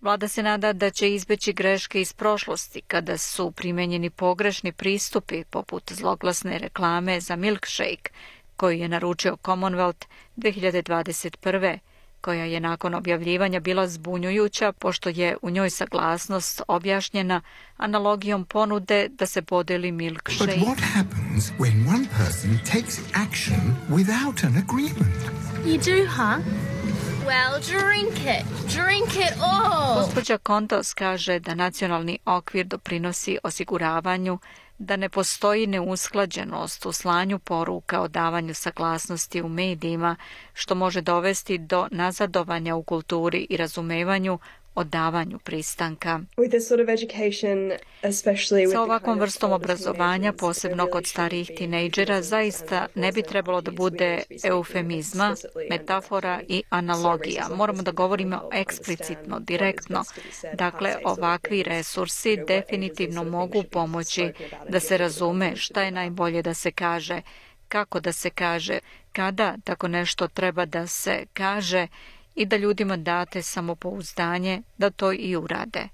Vlada 0.00 0.28
se 0.28 0.42
nada 0.42 0.72
da 0.72 0.90
će 0.90 1.14
izbeći 1.14 1.52
greške 1.52 2.00
iz 2.00 2.12
prošlosti 2.12 2.80
kada 2.80 3.18
su 3.18 3.50
primenjeni 3.50 4.10
pogrešni 4.10 4.72
pristupi 4.72 5.44
poput 5.44 5.92
zloglasne 5.92 6.58
reklame 6.58 7.20
za 7.20 7.36
milkshake 7.36 8.10
koju 8.56 8.78
je 8.78 8.88
naručio 8.88 9.36
Commonwealth 9.42 10.06
2021 10.36 11.78
koja 12.26 12.44
je 12.44 12.60
nakon 12.60 12.94
objavljivanja 12.94 13.60
bila 13.60 13.88
zbunjujuća 13.88 14.72
pošto 14.72 15.08
je 15.08 15.36
u 15.42 15.50
njoj 15.50 15.70
saglasnost 15.70 16.62
objašnjena 16.68 17.40
analogijom 17.76 18.44
ponude 18.44 19.08
da 19.08 19.26
se 19.26 19.42
podeli 19.42 19.92
milkshake. 19.92 20.56
But 20.58 20.68
what 20.68 20.80
happens 20.80 21.52
when 21.58 21.88
one 21.88 22.06
person 22.18 22.58
takes 22.72 22.98
action 23.14 23.60
without 23.88 24.44
an 24.46 24.54
agreement? 24.64 25.16
You 25.64 25.76
do, 25.76 25.98
huh? 26.18 26.38
Well, 27.26 27.54
drink 27.60 28.14
it. 28.36 28.44
Drink 28.76 29.10
it 29.26 29.34
all. 29.40 30.04
Gospođa 30.04 30.38
Kontos 30.38 30.94
kaže 30.94 31.38
da 31.38 31.54
nacionalni 31.54 32.18
okvir 32.24 32.66
doprinosi 32.66 33.38
osiguravanju 33.42 34.38
da 34.78 34.96
ne 34.96 35.08
postoji 35.08 35.66
neusklađenost 35.66 36.86
u 36.86 36.92
slanju 36.92 37.38
poruka 37.38 38.00
o 38.00 38.08
davanju 38.08 38.54
saglasnosti 38.54 39.42
u 39.42 39.48
medijima, 39.48 40.16
što 40.54 40.74
može 40.74 41.00
dovesti 41.00 41.58
do 41.58 41.88
nazadovanja 41.90 42.74
u 42.74 42.82
kulturi 42.82 43.46
i 43.50 43.56
razumevanju 43.56 44.38
o 44.76 44.84
davanju 44.84 45.38
pristanka. 45.38 46.20
Sa 48.72 48.82
ovakvom 48.82 49.18
vrstom 49.18 49.52
obrazovanja, 49.52 50.32
posebno 50.32 50.86
kod 50.86 51.06
starijih 51.06 51.50
tinejdžera, 51.56 52.22
zaista 52.22 52.86
ne 52.94 53.12
bi 53.12 53.22
trebalo 53.22 53.60
da 53.60 53.70
bude 53.70 54.22
eufemizma, 54.44 55.34
metafora 55.70 56.40
i 56.48 56.62
analogija. 56.70 57.48
Moramo 57.54 57.82
da 57.82 57.90
govorimo 57.90 58.48
eksplicitno, 58.52 59.40
direktno. 59.40 60.04
Dakle, 60.54 60.96
ovakvi 61.04 61.62
resursi 61.62 62.38
definitivno 62.48 63.24
mogu 63.24 63.62
pomoći 63.62 64.32
da 64.68 64.80
se 64.80 64.98
razume 64.98 65.56
šta 65.56 65.82
je 65.82 65.90
najbolje 65.90 66.42
da 66.42 66.54
se 66.54 66.70
kaže, 66.70 67.22
kako 67.68 68.00
da 68.00 68.12
se 68.12 68.30
kaže, 68.30 68.78
kada 69.12 69.56
tako 69.64 69.88
nešto 69.88 70.28
treba 70.28 70.64
da 70.64 70.86
se 70.86 71.24
kaže 71.32 71.86
i 72.36 72.46
da 72.46 72.56
ljudima 72.56 72.96
date 72.96 73.42
samopouzdanje 73.42 74.62
da 74.78 74.90
to 74.90 75.12
i 75.12 75.36
urade. 75.36 75.88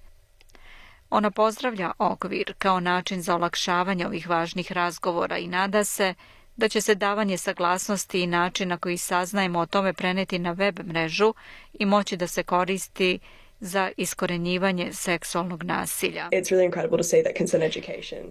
Ona 1.11 1.31
pozdravlja 1.31 1.93
okvir 1.99 2.55
kao 2.59 2.81
način 2.81 3.23
za 3.23 3.35
olakšavanje 3.35 4.07
ovih 4.07 4.29
važnih 4.29 4.73
razgovora 4.73 5.39
i 5.39 5.47
nada 5.47 5.85
se 5.85 6.15
da 6.57 6.69
će 6.69 6.81
se 6.81 6.95
davanje 6.95 7.39
saglasnosti 7.39 8.21
i 8.21 8.27
način 8.27 8.69
na 8.69 8.77
koji 8.77 8.97
saznajemo 8.97 9.59
o 9.59 9.67
tome 9.67 9.93
preneti 9.93 10.39
na 10.39 10.53
web 10.53 10.81
mrežu 10.87 11.35
i 11.73 11.87
moći 11.87 12.17
da 12.17 12.27
se 12.27 12.43
koristi 12.43 13.19
za 13.65 13.91
iskorenjivanje 13.97 14.93
seksualnog 14.93 15.63
nasilja. 15.63 16.29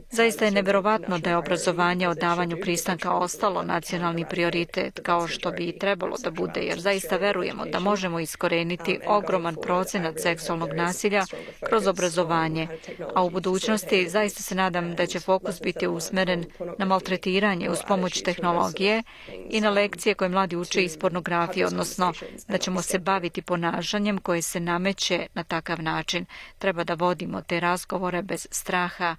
Zaista 0.10 0.46
je 0.46 0.52
neverovatno 0.52 1.20
da 1.20 1.30
je 1.30 1.38
obrazovanje 1.38 2.10
o 2.10 2.13
davanju 2.13 2.58
pristanka 2.62 3.13
ostalo 3.13 3.63
nacionalni 3.63 4.26
prioritet 4.30 5.00
kao 5.04 5.28
što 5.28 5.52
bi 5.52 5.63
i 5.63 5.80
trebalo 5.80 6.17
da 6.24 6.32
bude, 6.32 6.62
jer 6.62 6.80
zaista 6.80 7.17
verujemo 7.17 7.65
da 7.65 7.80
možemo 7.80 8.20
iskoreniti 8.20 9.00
ogroman 9.08 9.56
procenat 9.62 10.20
seksualnog 10.20 10.74
nasilja 10.74 11.26
kroz 11.70 11.88
obrazovanje, 11.88 12.67
a 13.15 13.24
u 13.24 13.30
budućnosti 13.30 14.10
zaista 14.10 14.44
se 14.44 14.56
nadam 14.56 14.96
da 14.96 15.06
će 15.06 15.20
fokus 15.20 15.62
biti 15.62 15.88
usmeren 15.88 16.46
na 16.78 16.86
maltretiranje 16.86 17.70
uz 17.70 17.80
pomoć 17.88 18.22
tehnologije 18.22 19.04
i 19.50 19.62
na 19.62 19.70
lekcije 19.70 20.15
koje 20.15 20.30
mladi 20.30 20.56
uče 20.56 20.84
iz 20.84 20.98
pornografije, 20.98 21.65
odnosno 21.65 22.13
da 22.48 22.58
ćemo 22.58 22.82
se 22.82 23.00
baviti 23.00 23.41
ponašanjem 23.41 24.17
koje 24.17 24.41
se 24.41 24.60
nameće 24.60 25.20
na 25.34 25.43
takav 25.43 25.84
način. 25.84 26.25
Treba 26.57 26.84
da 26.84 26.93
vodimo 26.93 27.41
te 27.41 27.60
razgovore 27.60 28.21
bez 28.21 28.47
straha, 28.51 29.15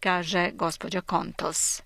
kaže 0.00 0.50
gospođa 0.54 1.00
Kontos. 1.00 1.82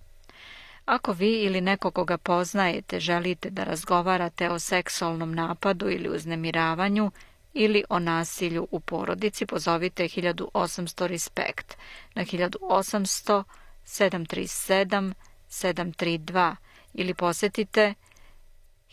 Ako 0.85 1.13
vi 1.13 1.33
ili 1.33 1.61
neko 1.61 1.91
koga 1.91 2.19
poznajete 2.19 3.01
želite 3.01 3.51
da 3.51 3.65
razgovarate 3.65 4.51
o 4.51 4.59
seksualnom 4.59 5.35
napadu 5.35 5.91
ili 5.91 6.09
uznemiravanju 6.09 7.11
ili 7.55 7.85
o 7.89 7.99
nasilju 7.99 8.69
u 8.71 8.81
porodici, 8.81 9.47
pozovite 9.47 10.05
1800 10.05 11.07
Respekt 11.07 11.77
na 12.15 12.25
1800 12.25 13.43
737 13.85 15.13
732 15.49 16.57
ili 16.95 17.15
posetite 17.15 17.95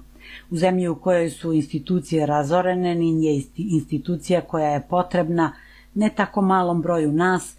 U 0.50 0.56
zemlji 0.56 0.88
u 0.88 0.94
kojoj 0.94 1.30
su 1.30 1.52
institucije 1.52 2.26
razorene, 2.26 2.94
NIN 2.94 3.22
je 3.22 3.42
institucija 3.56 4.40
koja 4.40 4.70
je 4.70 4.82
potrebna 4.88 5.52
ne 5.94 6.10
tako 6.16 6.42
malom 6.42 6.82
broju 6.82 7.12
nas 7.12 7.56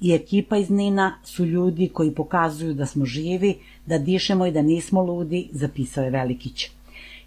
i 0.00 0.12
ekipa 0.12 0.56
iz 0.56 0.70
Nina 0.70 1.14
su 1.24 1.44
ljudi 1.46 1.88
koji 1.94 2.14
pokazuju 2.14 2.74
da 2.74 2.86
smo 2.86 3.04
živi, 3.04 3.54
da 3.86 3.98
dišemo 3.98 4.46
i 4.46 4.52
da 4.52 4.62
nismo 4.62 5.02
ludi, 5.02 5.48
zapisao 5.52 6.04
je 6.04 6.10
Velikić. 6.10 6.70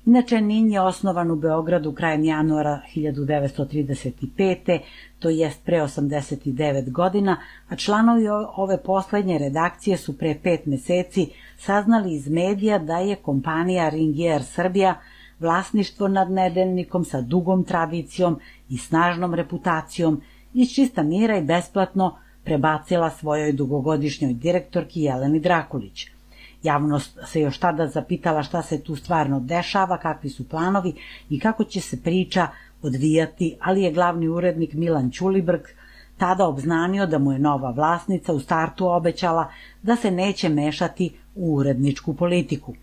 Inače, 0.05 0.41
NIN 0.41 0.71
je 0.71 0.81
osnovan 0.81 1.31
u 1.31 1.35
Beogradu 1.35 1.91
krajem 1.91 2.23
januara 2.23 2.81
1935. 2.95 4.79
to 5.19 5.29
jest 5.29 5.65
pre 5.65 5.81
89 5.81 6.91
godina, 6.91 7.37
a 7.69 7.75
članovi 7.75 8.27
ove 8.55 8.83
poslednje 8.83 9.37
redakcije 9.37 9.97
su 9.97 10.17
pre 10.17 10.35
pet 10.43 10.65
meseci 10.65 11.27
saznali 11.57 12.13
iz 12.13 12.29
medija 12.29 12.79
da 12.79 12.97
je 12.97 13.15
kompanija 13.15 13.89
Ringier 13.89 14.43
Srbija 14.43 14.95
vlasništvo 15.39 16.07
nad 16.07 16.31
nedeljnikom 16.31 17.05
sa 17.05 17.21
dugom 17.21 17.63
tradicijom 17.63 18.39
i 18.69 18.77
snažnom 18.77 19.33
reputacijom 19.33 20.21
iz 20.53 20.69
čista 20.69 21.03
mira 21.03 21.37
i 21.37 21.43
besplatno 21.43 22.15
prebacila 22.43 23.09
svojoj 23.09 23.51
dugogodišnjoj 23.51 24.33
direktorki 24.33 25.01
Jeleni 25.01 25.39
Drakulić– 25.39 26.07
Javnost 26.65 27.19
se 27.25 27.41
još 27.41 27.57
tada 27.57 27.87
zapitala 27.87 28.43
šta 28.43 28.61
se 28.61 28.81
tu 28.83 28.95
stvarno 28.95 29.39
dešava, 29.39 29.97
kakvi 29.97 30.29
su 30.29 30.49
planovi 30.49 30.93
i 31.29 31.39
kako 31.39 31.63
će 31.63 31.81
se 31.81 32.01
priča 32.03 32.47
odvijati, 32.81 33.55
ali 33.61 33.81
je 33.81 33.91
glavni 33.91 34.27
urednik 34.27 34.73
Milan 34.73 35.11
Ćulibrg 35.11 35.61
tada 36.17 36.47
obznanio 36.47 37.05
da 37.05 37.19
mu 37.19 37.31
je 37.31 37.39
nova 37.39 37.71
vlasnica 37.71 38.33
u 38.33 38.39
startu 38.39 38.87
obećala 38.87 39.47
da 39.83 39.95
se 39.95 40.11
neće 40.11 40.49
mešati 40.49 41.13
u 41.35 41.55
uredničku 41.55 42.13
politiku. 42.13 42.73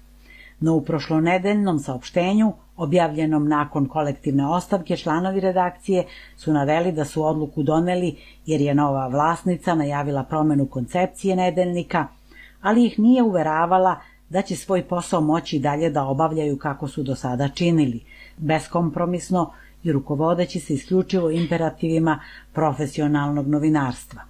No 0.60 0.74
u 0.74 0.80
prošlonedeljnom 0.84 1.78
saopštenju, 1.78 2.52
objavljenom 2.76 3.48
nakon 3.48 3.88
kolektivne 3.88 4.46
ostavke, 4.46 4.96
članovi 4.96 5.40
redakcije 5.40 6.04
su 6.36 6.52
naveli 6.52 6.92
da 6.92 7.04
su 7.04 7.24
odluku 7.24 7.62
doneli 7.62 8.16
jer 8.46 8.60
je 8.60 8.74
nova 8.74 9.08
vlasnica 9.08 9.74
najavila 9.74 10.24
promenu 10.24 10.66
koncepcije 10.66 11.36
nedeljnika– 11.36 12.06
ali 12.62 12.86
ih 12.86 12.98
nije 12.98 13.22
uveravala 13.22 13.96
da 14.28 14.42
će 14.42 14.56
svoj 14.56 14.82
posao 14.82 15.20
moći 15.20 15.58
dalje 15.58 15.90
da 15.90 16.04
obavljaju 16.04 16.58
kako 16.58 16.88
su 16.88 17.02
do 17.02 17.14
sada 17.14 17.48
činili, 17.48 18.00
beskompromisno 18.36 19.50
i 19.82 19.92
rukovodeći 19.92 20.60
se 20.60 20.74
isključivo 20.74 21.30
imperativima 21.30 22.20
profesionalnog 22.52 23.48
novinarstva. 23.48 24.22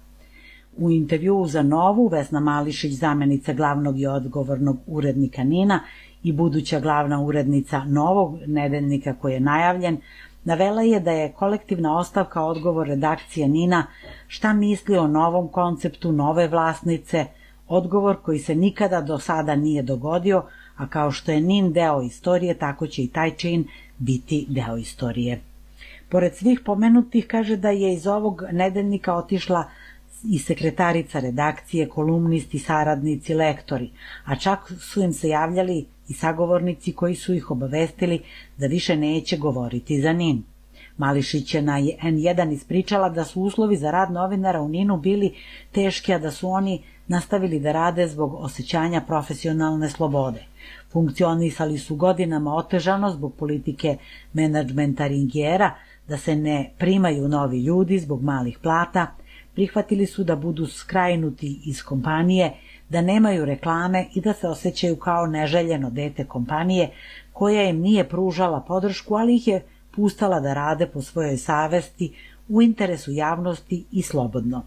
U 0.77 0.91
intervjuu 0.91 1.47
za 1.47 1.61
Novu 1.61 2.07
Vesna 2.07 2.39
Mališić, 2.39 2.93
zamenica 2.93 3.53
glavnog 3.53 3.99
i 3.99 4.07
odgovornog 4.07 4.77
urednika 4.87 5.43
Nina 5.43 5.79
i 6.23 6.31
buduća 6.31 6.79
glavna 6.79 7.21
urednica 7.21 7.83
novog 7.83 8.37
nedeljnika 8.47 9.13
koji 9.21 9.33
je 9.33 9.39
najavljen, 9.39 9.97
navela 10.43 10.81
je 10.81 10.99
da 10.99 11.11
je 11.11 11.31
kolektivna 11.31 11.97
ostavka 11.97 12.43
odgovor 12.43 12.87
redakcije 12.87 13.47
Nina 13.47 13.85
šta 14.27 14.53
misli 14.53 14.97
o 14.97 15.07
novom 15.07 15.47
konceptu 15.47 16.11
nove 16.11 16.47
vlasnice– 16.47 17.25
Odgovor 17.67 18.21
koji 18.21 18.39
se 18.39 18.55
nikada 18.55 19.01
do 19.01 19.19
sada 19.19 19.55
nije 19.55 19.83
dogodio, 19.83 20.43
a 20.75 20.87
kao 20.87 21.11
što 21.11 21.31
je 21.31 21.41
NIN 21.41 21.73
deo 21.73 22.01
istorije, 22.01 22.53
tako 22.53 22.87
će 22.87 23.03
i 23.03 23.07
taj 23.07 23.31
čin 23.31 23.67
biti 23.97 24.45
deo 24.49 24.77
istorije. 24.77 25.41
Pored 26.09 26.35
svih 26.35 26.59
pomenutih 26.65 27.27
kaže 27.27 27.55
da 27.57 27.69
je 27.69 27.93
iz 27.93 28.07
ovog 28.07 28.43
nedeljnika 28.51 29.15
otišla 29.15 29.63
i 30.23 30.39
sekretarica 30.39 31.19
redakcije, 31.19 31.89
kolumnisti, 31.89 32.59
saradnici, 32.59 33.33
lektori, 33.33 33.89
a 34.25 34.35
čak 34.35 34.71
su 34.79 35.01
im 35.01 35.13
se 35.13 35.29
javljali 35.29 35.85
i 36.07 36.13
sagovornici 36.13 36.93
koji 36.93 37.15
su 37.15 37.33
ih 37.33 37.51
obavestili 37.51 38.21
da 38.57 38.67
više 38.67 38.95
neće 38.95 39.37
govoriti 39.37 40.01
za 40.01 40.13
NIN. 40.13 40.43
Mališić 40.97 41.55
je 41.55 41.61
na 41.61 41.79
N1 41.79 42.53
ispričala 42.53 43.09
da 43.09 43.23
su 43.23 43.41
uslovi 43.41 43.77
za 43.77 43.91
rad 43.91 44.11
novinara 44.11 44.61
u 44.61 44.69
Ninu 44.69 44.97
bili 44.97 45.33
teški, 45.71 46.13
a 46.13 46.19
da 46.19 46.31
su 46.31 46.49
oni 46.49 46.83
nastavili 47.07 47.59
da 47.59 47.71
rade 47.71 48.07
zbog 48.07 48.33
osjećanja 48.33 49.01
profesionalne 49.01 49.89
slobode. 49.89 50.43
Funkcionisali 50.91 51.77
su 51.77 51.95
godinama 51.95 52.55
otežano 52.55 53.11
zbog 53.11 53.33
politike 53.33 53.97
menadžmenta 54.33 55.07
ringijera, 55.07 55.71
da 56.07 56.17
se 56.17 56.35
ne 56.35 56.71
primaju 56.77 57.27
novi 57.27 57.63
ljudi 57.63 57.99
zbog 57.99 58.23
malih 58.23 58.59
plata, 58.59 59.07
prihvatili 59.53 60.05
su 60.05 60.23
da 60.23 60.35
budu 60.35 60.67
skrajnuti 60.67 61.61
iz 61.65 61.83
kompanije, 61.83 62.53
da 62.89 63.01
nemaju 63.01 63.45
reklame 63.45 64.05
i 64.15 64.21
da 64.21 64.33
se 64.33 64.47
osjećaju 64.47 64.95
kao 64.95 65.27
neželjeno 65.27 65.89
dete 65.89 66.25
kompanije 66.25 66.89
koja 67.33 67.63
im 67.63 67.79
nije 67.79 68.09
pružala 68.09 68.61
podršku, 68.67 69.15
ali 69.15 69.35
ih 69.35 69.47
je 69.47 69.61
pustala 69.95 70.39
da 70.39 70.53
rade 70.53 70.87
po 70.87 71.01
svojoj 71.01 71.37
savesti 71.37 72.13
u 72.49 72.61
interesu 72.61 73.11
javnosti 73.11 73.85
i 73.91 74.01
slobodno. 74.01 74.63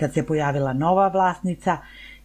Kad 0.00 0.14
se 0.14 0.26
pojavila 0.26 0.72
nova 0.72 1.08
vlasnica, 1.08 1.78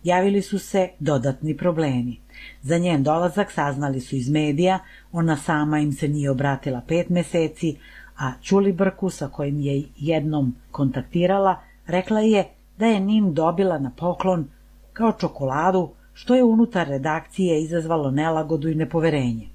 javili 0.03 0.41
su 0.41 0.59
se 0.59 0.89
dodatni 0.99 1.57
problemi. 1.57 2.19
Za 2.61 2.77
njen 2.77 3.03
dolazak 3.03 3.51
saznali 3.51 3.99
su 3.99 4.15
iz 4.15 4.29
medija, 4.29 4.79
ona 5.11 5.37
sama 5.37 5.79
im 5.79 5.93
se 5.93 6.07
nije 6.07 6.31
obratila 6.31 6.81
pet 6.87 7.09
meseci, 7.09 7.77
a 8.17 8.31
Čulibrku 8.41 9.09
sa 9.09 9.27
kojim 9.27 9.59
je 9.59 9.83
jednom 9.97 10.55
kontaktirala, 10.71 11.59
rekla 11.87 12.19
je 12.19 12.45
da 12.77 12.85
je 12.85 12.99
Nin 12.99 13.33
dobila 13.33 13.79
na 13.79 13.91
poklon 13.97 14.47
kao 14.93 15.11
čokoladu, 15.11 15.89
što 16.13 16.35
je 16.35 16.43
unutar 16.43 16.87
redakcije 16.87 17.61
izazvalo 17.61 18.11
nelagodu 18.11 18.69
i 18.69 18.75
nepoverenje. 18.75 19.47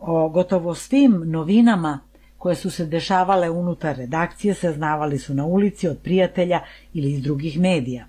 O 0.00 0.28
gotovo 0.28 0.74
svim 0.74 1.22
novinama 1.24 1.98
koje 2.38 2.56
su 2.56 2.70
se 2.70 2.86
dešavale 2.86 3.50
unutar 3.50 3.96
redakcije 3.96 4.54
saznavali 4.54 5.18
su 5.18 5.34
na 5.34 5.44
ulici 5.44 5.88
od 5.88 5.98
prijatelja 5.98 6.60
ili 6.94 7.12
iz 7.12 7.22
drugih 7.22 7.60
medija. 7.60 8.06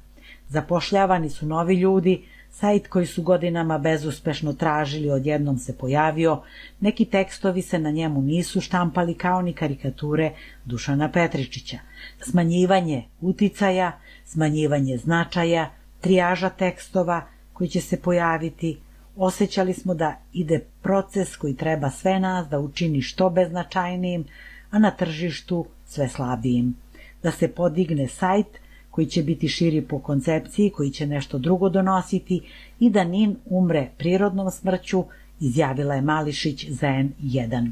Zapošljavani 0.47 1.29
su 1.29 1.45
novi 1.45 1.75
ljudi, 1.75 2.21
sajt 2.51 2.87
koji 2.87 3.05
su 3.05 3.23
godinama 3.23 3.77
bezuspešno 3.77 4.53
tražili 4.53 5.09
odjednom 5.09 5.57
se 5.57 5.77
pojavio, 5.77 6.41
neki 6.79 7.05
tekstovi 7.05 7.61
se 7.61 7.79
na 7.79 7.91
njemu 7.91 8.21
nisu 8.21 8.61
štampali 8.61 9.13
kao 9.13 9.41
ni 9.41 9.53
karikature 9.53 10.31
Dušana 10.65 11.11
Petričića. 11.11 11.77
Smanjivanje 12.21 13.03
uticaja, 13.21 13.91
smanjivanje 14.25 14.97
značaja, 14.97 15.69
trijaža 16.01 16.49
tekstova 16.49 17.21
koji 17.53 17.69
će 17.69 17.81
se 17.81 18.01
pojaviti, 18.01 18.77
Osećali 19.15 19.73
smo 19.73 19.93
da 19.93 20.15
ide 20.33 20.59
proces 20.81 21.35
koji 21.35 21.55
treba 21.55 21.89
sve 21.89 22.19
nas 22.19 22.47
da 22.47 22.59
učini 22.59 23.01
što 23.01 23.29
beznačajnijim, 23.29 24.25
a 24.71 24.79
na 24.79 24.91
tržištu 24.91 25.65
sve 25.85 26.07
slabijim. 26.07 26.75
Da 27.23 27.31
se 27.31 27.47
podigne 27.47 28.07
sajt 28.07 28.47
koji 28.91 29.07
će 29.07 29.23
biti 29.23 29.47
širi 29.47 29.81
po 29.81 29.99
koncepciji, 29.99 30.69
koji 30.69 30.89
će 30.89 31.07
nešto 31.07 31.37
drugo 31.37 31.69
donositi 31.69 32.41
i 32.79 32.89
da 32.89 33.03
Nin 33.03 33.35
umre 33.45 33.89
prirodnom 33.97 34.51
smrću, 34.51 35.03
izjavila 35.39 35.95
je 35.95 36.01
Mališić 36.01 36.69
za 36.69 36.87
N1. 36.87 37.71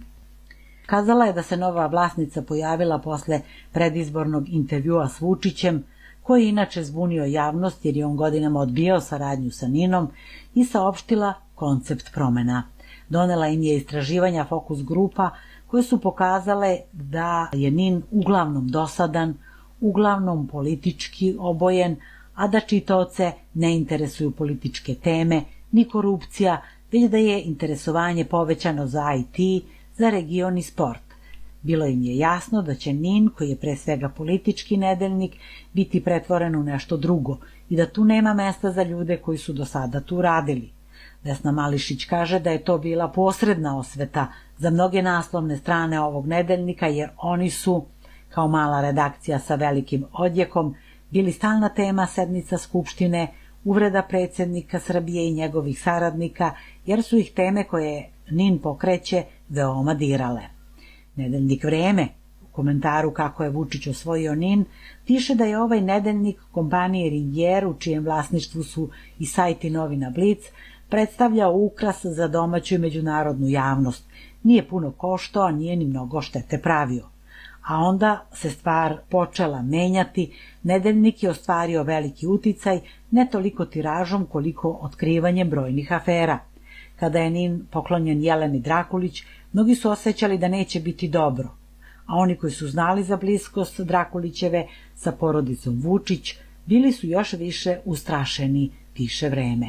Kazala 0.86 1.26
je 1.26 1.34
da 1.34 1.44
se 1.44 1.58
nova 1.58 1.88
vlasnica 1.88 2.42
pojavila 2.42 3.00
posle 3.00 3.42
predizbornog 3.72 4.50
intervjua 4.50 5.10
s 5.10 5.22
Vučićem, 5.22 5.84
koji 6.28 6.44
je 6.44 6.50
inače 6.50 6.84
zbunio 6.84 7.26
javnost 7.26 7.86
jer 7.86 7.98
je 7.98 8.06
on 8.06 8.16
godinama 8.16 8.60
odbijao 8.60 9.02
saradnju 9.02 9.52
sa 9.52 9.68
Ninom 9.68 10.08
i 10.56 10.66
saopštila 10.66 11.34
koncept 11.56 12.14
promena. 12.14 12.64
Donela 13.10 13.48
im 13.48 13.64
je 13.64 13.78
istraživanja 13.78 14.46
fokus 14.46 14.84
grupa 14.84 15.30
koje 15.68 15.84
su 15.84 16.02
pokazale 16.02 16.78
da 16.92 17.50
je 17.54 17.72
Nin 17.72 18.02
uglavnom 18.12 18.68
dosadan, 18.68 19.34
uglavnom 19.82 20.48
politički 20.48 21.36
obojen, 21.40 21.96
a 22.36 22.48
da 22.48 22.60
čitaoce 22.60 23.32
ne 23.54 23.76
interesuju 23.78 24.32
političke 24.32 24.96
teme, 24.96 25.42
ni 25.72 25.86
korupcija, 25.86 26.62
već 26.92 27.10
da 27.12 27.18
je 27.18 27.42
interesovanje 27.44 28.26
povećano 28.26 28.88
za 28.88 29.06
IT, 29.14 29.64
za 29.98 30.10
region 30.10 30.58
i 30.58 30.64
sport. 30.64 31.07
Bilo 31.68 31.86
im 31.86 32.04
je 32.04 32.18
jasno 32.18 32.62
da 32.62 32.76
će 32.76 32.94
NIN, 32.94 33.30
koji 33.38 33.50
je 33.50 33.56
pre 33.56 33.76
svega 33.76 34.10
politički 34.10 34.78
nedeljnik, 34.78 35.34
biti 35.74 36.04
pretvoren 36.04 36.56
u 36.56 36.64
nešto 36.64 36.98
drugo 36.98 37.38
i 37.70 37.76
da 37.76 37.90
tu 37.90 38.06
nema 38.06 38.34
mesta 38.34 38.72
za 38.72 38.84
ljude 38.84 39.18
koji 39.18 39.38
su 39.38 39.54
do 39.54 39.66
sada 39.66 40.02
tu 40.02 40.22
radili. 40.22 40.70
Vesna 41.24 41.52
Mališić 41.52 42.06
kaže 42.06 42.40
da 42.40 42.52
je 42.52 42.64
to 42.64 42.78
bila 42.78 43.08
posredna 43.08 43.78
osveta 43.80 44.28
za 44.58 44.70
mnoge 44.70 45.02
naslovne 45.02 45.58
strane 45.58 46.00
ovog 46.00 46.28
nedeljnika 46.28 46.88
jer 46.88 47.10
oni 47.18 47.50
su, 47.50 47.86
kao 48.30 48.48
mala 48.48 48.82
redakcija 48.82 49.40
sa 49.40 49.56
velikim 49.56 50.06
odjekom, 50.14 50.76
bili 51.12 51.32
stalna 51.32 51.70
tema 51.70 52.06
sednica 52.06 52.58
Skupštine, 52.58 53.28
uvreda 53.66 54.02
predsednika 54.10 54.80
Srbije 54.80 55.28
i 55.28 55.34
njegovih 55.34 55.82
saradnika, 55.82 56.52
jer 56.86 57.04
su 57.04 57.18
ih 57.18 57.32
teme 57.36 57.64
koje 57.64 58.10
NIN 58.30 58.60
pokreće 58.60 59.24
veoma 59.50 59.94
dirale. 59.94 60.57
Nedeljnik 61.18 61.64
Vreme 61.64 62.08
u 62.44 62.46
komentaru 62.56 63.12
kako 63.12 63.44
je 63.44 63.50
Vučić 63.50 63.88
osvojio 63.88 64.36
NIN 64.36 64.66
piše 65.06 65.36
da 65.36 65.46
je 65.46 65.62
ovaj 65.62 65.82
nedeljnik 65.82 66.40
kompanije 66.52 67.10
Ringier 67.10 67.68
u 67.68 67.74
čijem 67.74 68.04
vlasništvu 68.04 68.64
su 68.64 68.90
i 69.20 69.26
sajti 69.26 69.70
novina 69.70 70.10
Blic 70.10 70.40
predstavljao 70.90 71.54
ukras 71.56 72.06
za 72.06 72.28
domaću 72.28 72.76
i 72.76 72.78
međunarodnu 72.78 73.48
javnost. 73.48 74.06
Nije 74.44 74.68
puno 74.68 74.92
koštao, 74.92 75.44
a 75.44 75.52
nije 75.52 75.76
ni 75.76 75.86
mnogo 75.86 76.22
štete 76.22 76.62
pravio. 76.62 77.06
A 77.68 77.78
onda 77.78 78.26
se 78.34 78.50
stvar 78.50 78.98
počela 79.10 79.62
menjati, 79.62 80.32
nedeljnik 80.64 81.24
je 81.24 81.30
ostvario 81.30 81.84
veliki 81.84 82.28
uticaj, 82.28 82.80
ne 83.12 83.28
toliko 83.32 83.66
tiražom 83.66 84.26
koliko 84.26 84.80
otkrivanjem 84.82 85.50
brojnih 85.50 85.92
afera. 85.92 86.40
Kada 87.00 87.20
je 87.20 87.30
Nin 87.30 87.66
poklonjen 87.72 88.24
Jeleni 88.24 88.60
Drakulić, 88.60 89.24
mnogi 89.54 89.76
su 89.76 89.90
osjećali 89.90 90.38
da 90.38 90.48
neće 90.48 90.80
biti 90.80 91.08
dobro, 91.08 91.50
a 92.06 92.16
oni 92.16 92.36
koji 92.36 92.52
su 92.52 92.68
znali 92.68 93.04
za 93.04 93.18
bliskost 93.18 93.82
Drakulićeve 93.82 94.68
sa 94.96 95.12
porodicom 95.12 95.82
Vučić, 95.82 96.36
bili 96.66 96.92
su 96.92 97.08
još 97.08 97.34
više 97.34 97.80
ustrašeni, 97.86 98.72
piše 98.94 99.30
vreme. 99.30 99.68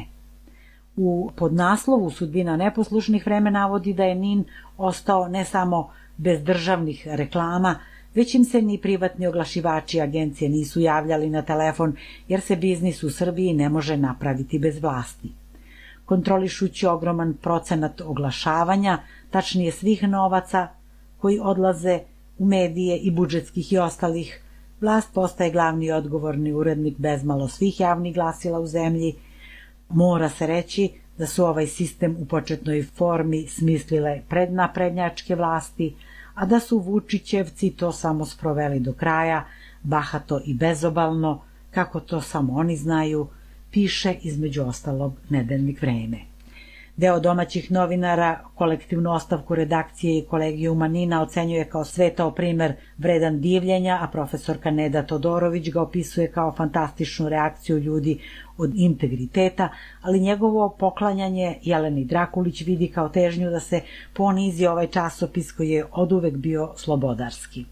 U 0.95 1.31
podnaslovu 1.35 2.09
sudbina 2.11 2.57
neposlušnih 2.57 3.25
vreme 3.25 3.51
navodi 3.51 3.93
da 3.93 4.03
je 4.03 4.15
Nin 4.15 4.43
ostao 4.77 5.27
ne 5.27 5.45
samo 5.45 5.91
bez 6.17 6.43
državnih 6.43 7.07
reklama, 7.11 7.79
već 8.15 8.35
im 8.35 8.43
se 8.45 8.61
ni 8.61 8.77
privatni 8.77 9.27
oglašivači 9.27 10.01
agencije 10.01 10.49
nisu 10.49 10.79
javljali 10.79 11.29
na 11.29 11.41
telefon, 11.41 11.95
jer 12.27 12.41
se 12.41 12.55
biznis 12.55 13.03
u 13.03 13.09
Srbiji 13.09 13.53
ne 13.53 13.69
može 13.69 13.97
napraviti 13.97 14.59
bez 14.59 14.81
vlasti. 14.81 15.31
Kontrolišući 16.09 16.87
ogroman 16.87 17.33
procenat 17.41 18.01
oglašavanja, 18.01 18.97
tačnije 19.29 19.71
svih 19.71 20.03
novaca 20.03 20.67
koji 21.17 21.39
odlaze 21.41 21.99
u 22.37 22.45
medije 22.45 22.97
i 22.97 23.11
budžetskih 23.11 23.73
i 23.73 23.77
ostalih, 23.77 24.41
vlast 24.81 25.13
postaje 25.13 25.51
glavni 25.51 25.85
i 25.85 25.91
odgovorni 25.91 26.53
urednik 26.53 26.97
bezmalo 26.97 27.47
svih 27.47 27.79
javnih 27.79 28.13
glasila 28.13 28.59
u 28.59 28.67
zemlji, 28.67 29.15
Mora 29.89 30.29
se 30.29 30.47
reći 30.47 30.89
da 31.17 31.27
su 31.27 31.45
ovaj 31.45 31.67
sistem 31.67 32.15
u 32.19 32.25
početnoj 32.25 32.83
formi 32.83 33.47
smislile 33.47 34.21
prednaprednjačke 34.29 35.35
vlasti, 35.35 35.95
a 36.35 36.45
da 36.45 36.59
su 36.59 36.77
Vučićevci 36.79 37.71
to 37.71 37.91
samo 37.91 38.25
sproveli 38.25 38.79
do 38.79 38.93
kraja, 38.93 39.45
bahato 39.83 40.41
i 40.45 40.53
bezobalno, 40.53 41.41
kako 41.71 41.99
to 41.99 42.21
samo 42.21 42.53
oni 42.53 42.77
znaju, 42.77 43.27
piše 43.71 44.15
između 44.21 44.63
ostalog 44.63 45.13
nedeljnik 45.29 45.81
vreme. 45.81 46.17
Deo 46.99 47.19
domaćih 47.19 47.71
novinara 47.71 48.39
kolektivnu 48.55 49.11
ostavku 49.11 49.55
redakcije 49.55 50.17
i 50.17 50.25
kolegiju 50.25 50.75
Manina 50.75 51.21
ocenjuje 51.21 51.65
kao 51.65 51.85
svetao 51.85 52.31
primer 52.31 52.73
vredan 52.97 53.41
divljenja, 53.41 53.97
a 54.01 54.07
profesorka 54.07 54.71
Neda 54.71 55.03
Todorović 55.03 55.69
ga 55.69 55.81
opisuje 55.81 56.31
kao 56.31 56.51
fantastičnu 56.51 57.29
reakciju 57.29 57.77
ljudi 57.77 58.19
od 58.57 58.71
integriteta, 58.75 59.69
ali 60.01 60.19
njegovo 60.19 60.69
poklanjanje 60.79 61.55
Jeleni 61.61 62.05
Drakulić 62.05 62.61
vidi 62.61 62.87
kao 62.87 63.09
težnju 63.09 63.49
da 63.49 63.59
se 63.59 63.81
ponizi 64.13 64.65
ovaj 64.65 64.87
časopis 64.87 65.51
koji 65.51 65.69
je 65.69 65.85
oduvek 65.91 66.33
bio 66.37 66.73
slobodarski. 66.75 67.65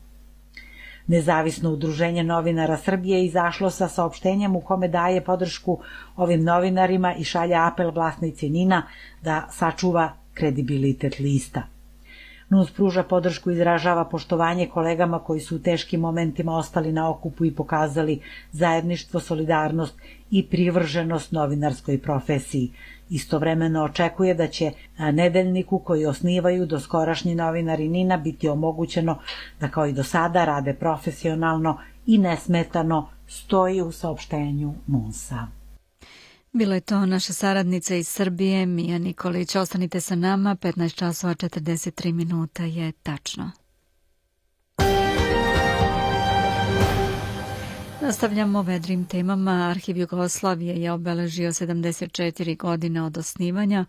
Nezavisno 1.08 1.72
udruženje 1.72 2.24
novinara 2.24 2.78
Srbije 2.78 3.26
izašlo 3.26 3.70
sa 3.70 3.88
saopštenjem 3.88 4.55
u 4.55 4.62
kome 4.62 4.88
daje 4.88 5.24
podršku 5.24 5.80
ovim 6.16 6.43
novinarima 6.43 7.14
i 7.16 7.24
šalja 7.24 7.68
apel 7.68 7.91
vlasnici 7.91 8.49
Nina 8.49 8.84
da 9.24 9.47
sačuva 9.51 10.14
kredibilitet 10.34 11.20
lista. 11.20 11.76
NUNS 12.49 12.71
pruža 12.71 13.03
podršku 13.03 13.51
i 13.51 13.53
izražava 13.53 14.05
poštovanje 14.05 14.67
kolegama 14.67 15.19
koji 15.19 15.39
su 15.39 15.55
u 15.55 15.59
teškim 15.59 15.99
momentima 15.99 16.57
ostali 16.57 16.91
na 16.91 17.09
okupu 17.09 17.45
i 17.45 17.55
pokazali 17.55 18.21
zajedništvo, 18.51 19.19
solidarnost 19.19 19.95
i 20.31 20.45
privrženost 20.47 21.31
novinarskoj 21.31 22.01
profesiji. 22.01 22.71
Istovremeno 23.09 23.83
očekuje 23.83 24.33
da 24.33 24.47
će 24.47 24.71
nedeljniku 24.97 25.79
koji 25.79 26.05
osnivaju 26.05 26.65
do 26.65 26.79
skorašnji 26.79 27.35
novinari 27.35 27.87
Nina 27.87 28.17
biti 28.17 28.49
omogućeno 28.49 29.19
da 29.59 29.67
kao 29.67 29.87
i 29.87 29.93
do 29.93 30.03
sada 30.03 30.45
rade 30.45 30.73
profesionalno 30.73 31.77
i 32.05 32.17
nesmetano 32.17 33.09
stoji 33.27 33.81
u 33.81 33.91
saopštenju 33.91 34.73
NUNS-a. 34.87 35.57
Bila 36.53 36.75
je 36.75 36.81
to 36.81 37.05
naša 37.05 37.33
saradnica 37.33 37.95
iz 37.95 38.07
Srbije, 38.07 38.65
Mija 38.65 38.97
Nikolić. 38.97 39.55
Ostanite 39.55 40.01
sa 40.01 40.15
nama, 40.15 40.55
15 40.55 40.95
časova 40.95 41.35
43 41.35 42.11
minuta 42.11 42.63
je 42.63 42.91
tačno. 42.91 43.51
Nastavljamo 48.01 48.61
vedrim 48.61 49.05
temama. 49.05 49.51
Arhiv 49.51 49.97
Jugoslavije 49.97 50.81
je 50.81 50.91
obeležio 50.91 51.51
74 51.51 52.57
godine 52.57 53.01
od 53.01 53.17
osnivanja, 53.17 53.85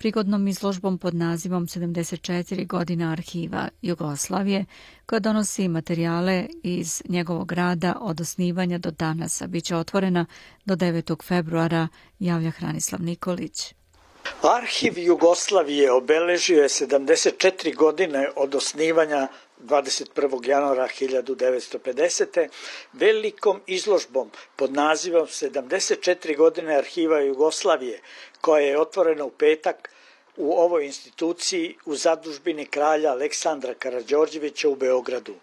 prigodnom 0.00 0.48
izložbom 0.48 0.98
pod 0.98 1.14
nazivom 1.14 1.66
74 1.66 2.66
godina 2.66 3.12
arhiva 3.12 3.68
Jugoslavije, 3.82 4.64
koja 5.06 5.20
donosi 5.20 5.68
materijale 5.68 6.46
iz 6.62 7.02
njegovog 7.08 7.52
rada 7.52 7.96
od 8.00 8.20
osnivanja 8.20 8.78
do 8.78 8.90
danas, 8.90 9.42
a 9.42 9.46
bit 9.46 9.64
će 9.64 9.76
otvorena 9.76 10.26
do 10.64 10.76
9. 10.76 11.24
februara, 11.24 11.88
javlja 12.18 12.50
Hranislav 12.50 13.02
Nikolić. 13.02 13.74
Arhiv 14.42 14.98
Jugoslavije 14.98 15.92
obeležio 15.92 16.62
je 16.62 16.68
74 16.68 17.76
godine 17.76 18.28
od 18.36 18.54
osnivanja 18.54 19.28
21. 19.62 20.48
januara 20.48 20.88
1950. 21.00 22.48
velikom 22.92 23.60
izložbom 23.66 24.30
pod 24.56 24.72
nazivom 24.72 25.26
74 25.26 26.36
godine 26.36 26.76
arhiva 26.76 27.20
Jugoslavije, 27.20 28.00
koja 28.40 28.66
je 28.66 28.80
otvorena 28.80 29.24
u 29.24 29.30
petak 29.30 29.90
u 30.36 30.52
ovoj 30.52 30.86
instituciji 30.86 31.76
u 31.84 31.96
zadužbini 31.96 32.66
kralja 32.66 33.10
Aleksandra 33.10 33.74
Karadžorđevića 33.74 34.68
u 34.68 34.74
Beogradu. 34.74 35.34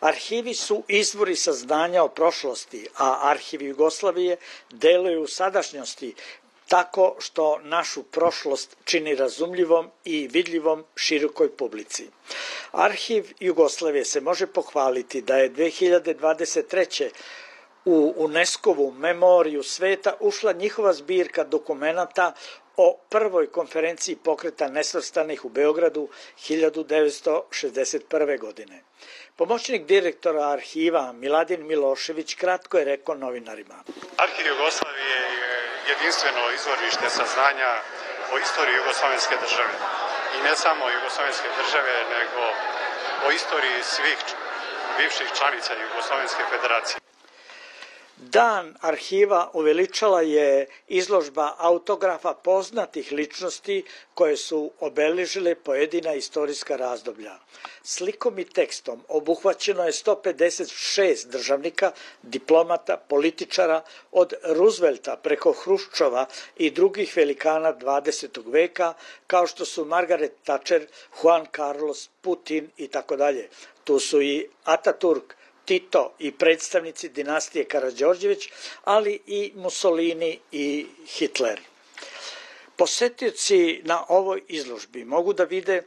Arhivi 0.00 0.54
su 0.54 0.82
izvori 0.88 1.36
saznanja 1.36 2.02
o 2.02 2.08
prošlosti, 2.08 2.86
a 2.96 3.30
arhiv 3.30 3.62
Jugoslavije 3.62 4.36
deluju 4.70 5.22
u 5.22 5.26
sadašnjosti 5.26 6.14
tako 6.68 7.16
što 7.18 7.58
našu 7.62 8.02
prošlost 8.02 8.76
čini 8.84 9.14
razumljivom 9.14 9.90
i 10.04 10.28
vidljivom 10.28 10.84
širokoj 10.96 11.56
publici. 11.56 12.06
Arhiv 12.72 13.32
Jugoslavije 13.40 14.04
se 14.04 14.20
može 14.20 14.46
pohvaliti 14.46 15.22
da 15.22 15.36
je 15.36 15.52
2023 15.52 17.08
u 17.84 18.14
UNESCO-vu 18.16 18.90
memoriju 18.90 19.62
sveta 19.62 20.14
ušla 20.20 20.52
njihova 20.52 20.92
zbirka 20.92 21.44
dokumenta 21.44 22.32
o 22.76 22.98
prvoj 23.08 23.46
konferenciji 23.52 24.16
pokreta 24.16 24.68
nesvrstanih 24.68 25.44
u 25.44 25.48
Beogradu 25.48 26.08
1961. 26.48 28.38
godine. 28.38 28.82
Pomoćnik 29.36 29.82
direktora 29.86 30.48
arhiva 30.48 31.12
Miladin 31.12 31.66
Milošević 31.66 32.34
kratko 32.34 32.78
je 32.78 32.84
rekao 32.84 33.14
novinarima. 33.14 33.74
Arhiv 34.16 34.46
Jugoslavije 34.46 35.16
je 35.40 35.52
jedinstveno 35.88 36.42
izvorište 36.58 37.08
saznanja 37.10 37.70
o 38.32 38.38
istoriji 38.38 38.76
Jugoslovenske 38.76 39.34
države. 39.44 39.74
I 40.36 40.42
ne 40.46 40.56
samo 40.56 40.90
Jugoslovenske 40.90 41.48
države, 41.60 41.94
nego 42.16 42.42
o 43.26 43.30
istoriji 43.30 43.82
svih 43.82 44.18
bivših 44.98 45.28
članica 45.38 45.72
Jugoslovenske 45.86 46.42
federacije. 46.52 47.11
Dan 48.30 48.74
arhiva 48.80 49.50
uveličala 49.52 50.20
je 50.22 50.66
izložba 50.88 51.54
autografa 51.58 52.34
poznatih 52.34 53.12
ličnosti 53.12 53.84
koje 54.14 54.36
su 54.36 54.70
obeležile 54.80 55.54
pojedina 55.54 56.14
istorijska 56.14 56.76
razdoblja. 56.76 57.34
Slikom 57.82 58.38
i 58.38 58.44
tekstom 58.44 59.02
obuhvaćeno 59.08 59.84
je 59.84 59.92
156 59.92 61.26
državnika, 61.26 61.92
diplomata, 62.22 62.96
političara 62.96 63.82
od 64.12 64.34
Roosevelta 64.44 65.16
preko 65.16 65.52
Hruščova 65.52 66.26
i 66.56 66.70
drugih 66.70 67.16
velikana 67.16 67.74
20. 67.74 68.52
veka, 68.52 68.94
kao 69.26 69.46
što 69.46 69.64
su 69.64 69.84
Margaret 69.84 70.32
Thatcher, 70.44 70.86
Juan 71.22 71.46
Carlos, 71.56 72.10
Putin 72.20 72.70
i 72.76 72.88
tako 72.88 73.16
dalje. 73.16 73.48
Tu 73.84 73.98
su 73.98 74.22
i 74.22 74.48
Ataturk, 74.64 75.34
Tito 75.64 76.14
i 76.18 76.32
predstavnici 76.32 77.08
dinastije 77.08 77.64
Karadžorđević, 77.64 78.48
ali 78.84 79.20
i 79.26 79.52
Mussolini 79.54 80.38
i 80.52 80.86
Hitler. 81.06 81.60
Posetioci 82.76 83.80
na 83.84 84.04
ovoj 84.08 84.42
izložbi 84.48 85.04
mogu 85.04 85.32
da 85.32 85.44
vide 85.44 85.82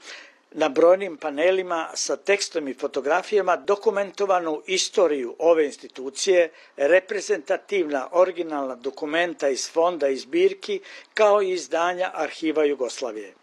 na 0.52 0.70
brojnim 0.70 1.18
panelima 1.18 1.90
sa 1.94 2.16
tekstom 2.16 2.68
i 2.68 2.74
fotografijama 2.74 3.56
dokumentovanu 3.58 4.62
istoriju 4.66 5.36
ove 5.40 5.66
institucije, 5.66 6.52
reprezentativna 6.78 8.10
originalna 8.12 8.76
dokumenta 8.76 9.50
iz 9.50 9.72
fonda 9.72 10.08
i 10.08 10.18
zbirki, 10.18 10.80
kao 11.14 11.42
i 11.42 11.52
izdanja 11.52 12.12
Arhiva 12.14 12.64
Jugoslavije. 12.64 13.34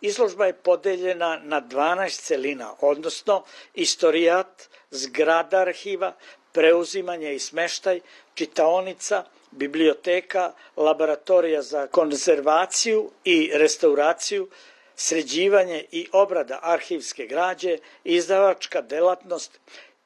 Izložba 0.00 0.46
je 0.46 0.52
podeljena 0.52 1.40
na 1.44 1.62
12 1.62 2.20
celina, 2.20 2.74
odnosno 2.80 3.44
istorijat, 3.74 4.68
zgrada 4.90 5.60
arhiva, 5.60 6.12
preuzimanje 6.52 7.34
i 7.34 7.38
smeštaj, 7.38 8.00
čitaonica, 8.34 9.24
biblioteka, 9.50 10.52
laboratorija 10.76 11.62
za 11.62 11.86
konzervaciju 11.86 13.10
i 13.24 13.50
restauraciju, 13.54 14.48
sređivanje 14.96 15.84
i 15.92 16.08
obrada 16.12 16.58
arhivske 16.62 17.26
građe, 17.26 17.78
izdavačka 18.04 18.80
delatnost, 18.82 19.60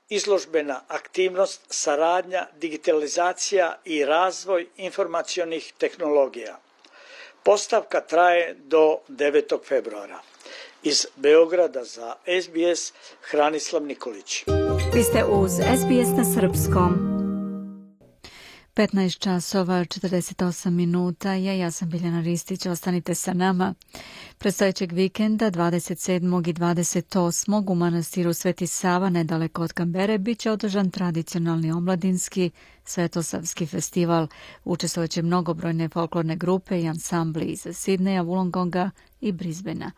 izložbena 0.08 0.80
aktivnost, 0.88 1.60
saradnja, 1.68 2.46
digitalizacija 2.56 3.78
i 3.84 4.04
razvoj 4.04 4.66
informacionih 4.76 5.72
tehnologija. 5.78 6.58
Postavka 7.42 8.00
traje 8.00 8.54
do 8.58 8.98
9. 9.08 9.58
februara. 9.64 10.20
Iz 10.82 11.06
Beograda 11.16 11.84
za 11.84 12.14
SBS 12.42 12.92
Hranislav 13.20 13.82
Nikolić. 13.82 14.44
Vi 14.94 15.02
ste 15.02 15.24
uz 15.24 15.52
SBS 15.52 16.16
na 16.16 16.24
Srpskom. 16.24 16.94
15 18.74 19.18
časova 19.18 19.74
48 19.74 20.70
minuta 20.70 21.32
je, 21.32 21.58
ja 21.58 21.70
sam 21.70 21.90
Biljana 21.90 22.20
Ristić, 22.20 22.66
ostanite 22.66 23.14
sa 23.14 23.32
nama. 23.32 23.74
Predstojećeg 24.38 24.92
vikenda 24.92 25.50
27. 25.50 26.50
i 26.50 26.52
28. 26.52 27.70
u 27.70 27.74
manastiru 27.74 28.32
Sveti 28.32 28.66
Sava, 28.66 29.10
nedaleko 29.10 29.62
od 29.62 29.72
Kambere, 29.72 30.18
bit 30.18 30.38
će 30.38 30.50
održan 30.50 30.90
tradicionalni 30.90 31.72
omladinski 31.72 32.50
Svetosavski 32.84 33.66
festival. 33.66 34.26
Učestvojeće 34.64 35.22
mnogobrojne 35.22 35.88
folklorne 35.88 36.36
grupe 36.36 36.80
i 36.80 36.88
ansambli 36.88 37.44
iz 37.44 37.66
Sidneja, 37.72 38.22
Wollongonga 38.22 38.90
i 39.20 39.32
Brisbanea 39.32 39.90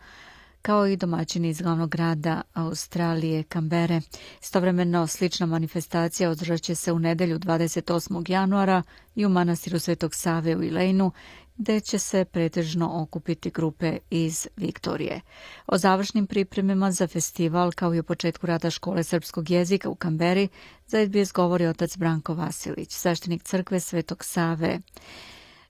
kao 0.63 0.87
i 0.87 0.97
domaćini 0.97 1.49
iz 1.49 1.61
glavnog 1.61 1.89
grada 1.89 2.41
Australije, 2.53 3.43
Kambere. 3.43 4.01
Istovremeno 4.41 5.07
slična 5.07 5.45
manifestacija 5.45 6.29
održat 6.29 6.61
će 6.61 6.75
se 6.75 6.91
u 6.91 6.99
nedelju 6.99 7.39
28. 7.39 8.31
januara 8.31 8.83
i 9.15 9.25
u 9.25 9.29
manastiru 9.29 9.79
Svetog 9.79 10.15
Save 10.15 10.55
u 10.55 10.63
Ilejnu, 10.63 11.11
gde 11.57 11.79
će 11.79 11.99
se 11.99 12.25
pretežno 12.25 13.01
okupiti 13.01 13.49
grupe 13.49 13.97
iz 14.09 14.47
Viktorije. 14.57 15.21
O 15.67 15.77
završnim 15.77 16.27
pripremima 16.27 16.91
za 16.91 17.07
festival, 17.07 17.71
kao 17.71 17.95
i 17.95 17.99
o 17.99 18.03
početku 18.03 18.47
rada 18.47 18.69
škole 18.69 19.03
srpskog 19.03 19.49
jezika 19.49 19.89
u 19.89 19.95
Kamberi, 19.95 20.47
za 20.87 21.05
SBS 21.05 21.33
govori 21.33 21.67
otac 21.67 21.97
Branko 21.97 22.33
Vasilić, 22.33 22.91
sveštenik 22.91 23.43
crkve 23.43 23.79
Svetog 23.79 24.23
Save. 24.23 24.79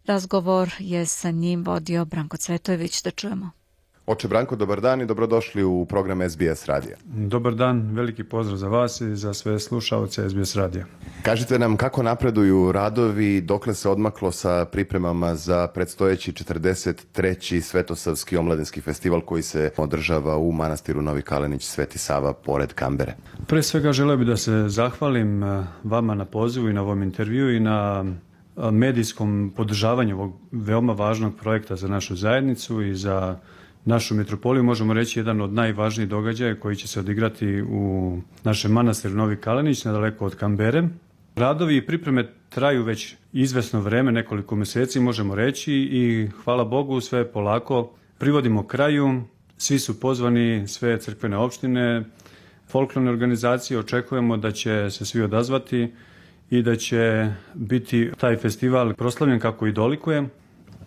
Razgovor 0.06 0.74
je 0.80 1.06
sa 1.06 1.32
njim 1.32 1.64
vodio 1.64 2.06
Branko 2.06 2.38
Cvetojević, 2.38 3.04
da 3.04 3.12
čujemo. 3.12 3.63
Oče 4.06 4.28
Branko, 4.28 4.56
dobar 4.56 4.82
dan 4.82 5.02
i 5.02 5.06
dobrodošli 5.06 5.64
u 5.64 5.86
program 5.86 6.30
SBS 6.30 6.66
radija. 6.66 6.98
Dobar 7.06 7.56
dan, 7.56 7.96
veliki 7.96 8.24
pozdrav 8.24 8.58
za 8.58 8.68
vas 8.68 9.02
i 9.02 9.16
za 9.16 9.34
sve 9.34 9.60
slušalce 9.60 10.30
SBS 10.30 10.56
radija. 10.56 10.86
Kažite 11.22 11.60
nam 11.60 11.78
kako 11.78 12.04
napreduju 12.04 12.72
radovi, 12.72 13.42
dokle 13.42 13.74
se 13.74 13.90
odmaklo 13.90 14.32
sa 14.32 14.66
pripremama 14.66 15.36
za 15.36 15.68
predstojeći 15.68 16.32
43. 16.32 17.62
Svetosavski 17.62 18.38
omladinski 18.38 18.82
festival 18.82 19.22
koji 19.22 19.44
se 19.44 19.72
održava 19.78 20.38
u 20.38 20.52
manastiru 20.52 21.02
Novi 21.02 21.22
Kalenić 21.22 21.64
Sveti 21.64 21.98
Sava 21.98 22.34
pored 22.34 22.74
Kambere. 22.74 23.16
Pre 23.48 23.64
svega 23.64 23.94
želeo 23.94 24.18
bih 24.18 24.28
da 24.28 24.38
se 24.38 24.66
zahvalim 24.68 25.44
eh, 25.44 25.64
vama 25.84 26.16
na 26.16 26.26
pozivu 26.26 26.70
i 26.70 26.74
na 26.74 26.82
ovom 26.82 27.04
intervju 27.04 27.56
i 27.56 27.60
na 27.60 28.06
eh, 28.06 28.72
medijskom 28.72 29.54
podržavanju 29.56 30.16
ovog 30.16 30.34
veoma 30.52 30.94
važnog 30.94 31.36
projekta 31.36 31.76
za 31.76 31.88
našu 31.88 32.16
zajednicu 32.16 32.82
i 32.82 32.96
za 32.96 33.38
našu 33.86 34.16
metropoliju, 34.16 34.64
možemo 34.64 34.94
reći 34.94 35.20
jedan 35.20 35.42
od 35.42 35.54
najvažnijih 35.54 36.10
događaja 36.10 36.60
koji 36.60 36.76
će 36.76 36.88
se 36.88 37.00
odigrati 37.00 37.62
u 37.62 38.18
našem 38.44 38.72
manastiru 38.72 39.16
Novi 39.16 39.36
Kalenić, 39.38 39.86
nedaleko 39.86 40.26
od 40.26 40.36
Kambere. 40.36 40.84
Radovi 41.36 41.78
i 41.78 41.86
pripreme 41.86 42.30
traju 42.50 42.84
već 42.84 43.16
izvesno 43.34 43.82
vreme, 43.82 44.12
nekoliko 44.12 44.56
meseci 44.56 45.00
možemo 45.00 45.36
reći 45.36 45.74
i 45.74 46.30
hvala 46.44 46.64
Bogu 46.64 47.02
sve 47.02 47.32
polako 47.32 47.92
privodimo 48.18 48.68
kraju. 48.68 49.24
Svi 49.58 49.80
su 49.80 50.00
pozvani, 50.00 50.68
sve 50.68 51.00
crkvene 51.00 51.38
opštine, 51.38 52.04
folklorne 52.68 53.12
organizacije, 53.12 53.80
očekujemo 53.80 54.38
da 54.38 54.52
će 54.52 54.90
se 54.90 55.06
svi 55.06 55.22
odazvati 55.22 55.92
i 56.50 56.62
da 56.62 56.76
će 56.76 57.32
biti 57.54 58.12
taj 58.18 58.38
festival 58.38 58.94
proslavljen 58.94 59.40
kako 59.40 59.68
i 59.68 59.72
dolikuje. 59.72 60.30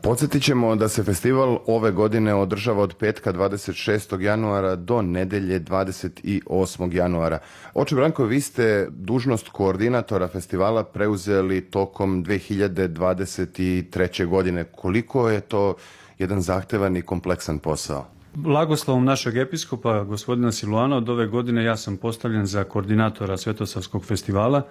Podsjetit 0.07 0.42
ćemo 0.42 0.76
da 0.76 0.88
se 0.88 1.04
festival 1.04 1.59
ove 1.66 1.90
godine 1.90 2.34
održava 2.34 2.82
od 2.82 2.94
petka 2.94 3.32
26. 3.32 4.20
januara 4.20 4.76
do 4.76 5.02
nedelje 5.02 5.61
28. 5.61 6.94
januara. 6.94 7.38
Oče 7.74 7.94
Branko, 7.94 8.24
vi 8.24 8.40
ste 8.40 8.86
dužnost 8.90 9.48
koordinatora 9.48 10.28
festivala 10.28 10.84
preuzeli 10.84 11.61
tokom 11.61 12.24
2023. 12.24 14.26
godine. 14.26 14.64
Koliko 14.64 15.30
je 15.30 15.40
to 15.40 15.74
jedan 16.18 16.40
zahtevan 16.40 16.96
i 16.96 17.02
kompleksan 17.02 17.59
posao? 17.59 18.07
Blagoslovom 18.34 19.04
našeg 19.04 19.36
episkopa, 19.36 20.04
gospodina 20.04 20.52
Siluana, 20.52 20.96
od 20.96 21.09
ove 21.09 21.26
godine 21.26 21.64
ja 21.64 21.76
sam 21.76 21.96
postavljen 21.96 22.46
za 22.46 22.64
koordinatora 22.64 23.36
Svetosavskog 23.36 24.04
festivala. 24.04 24.62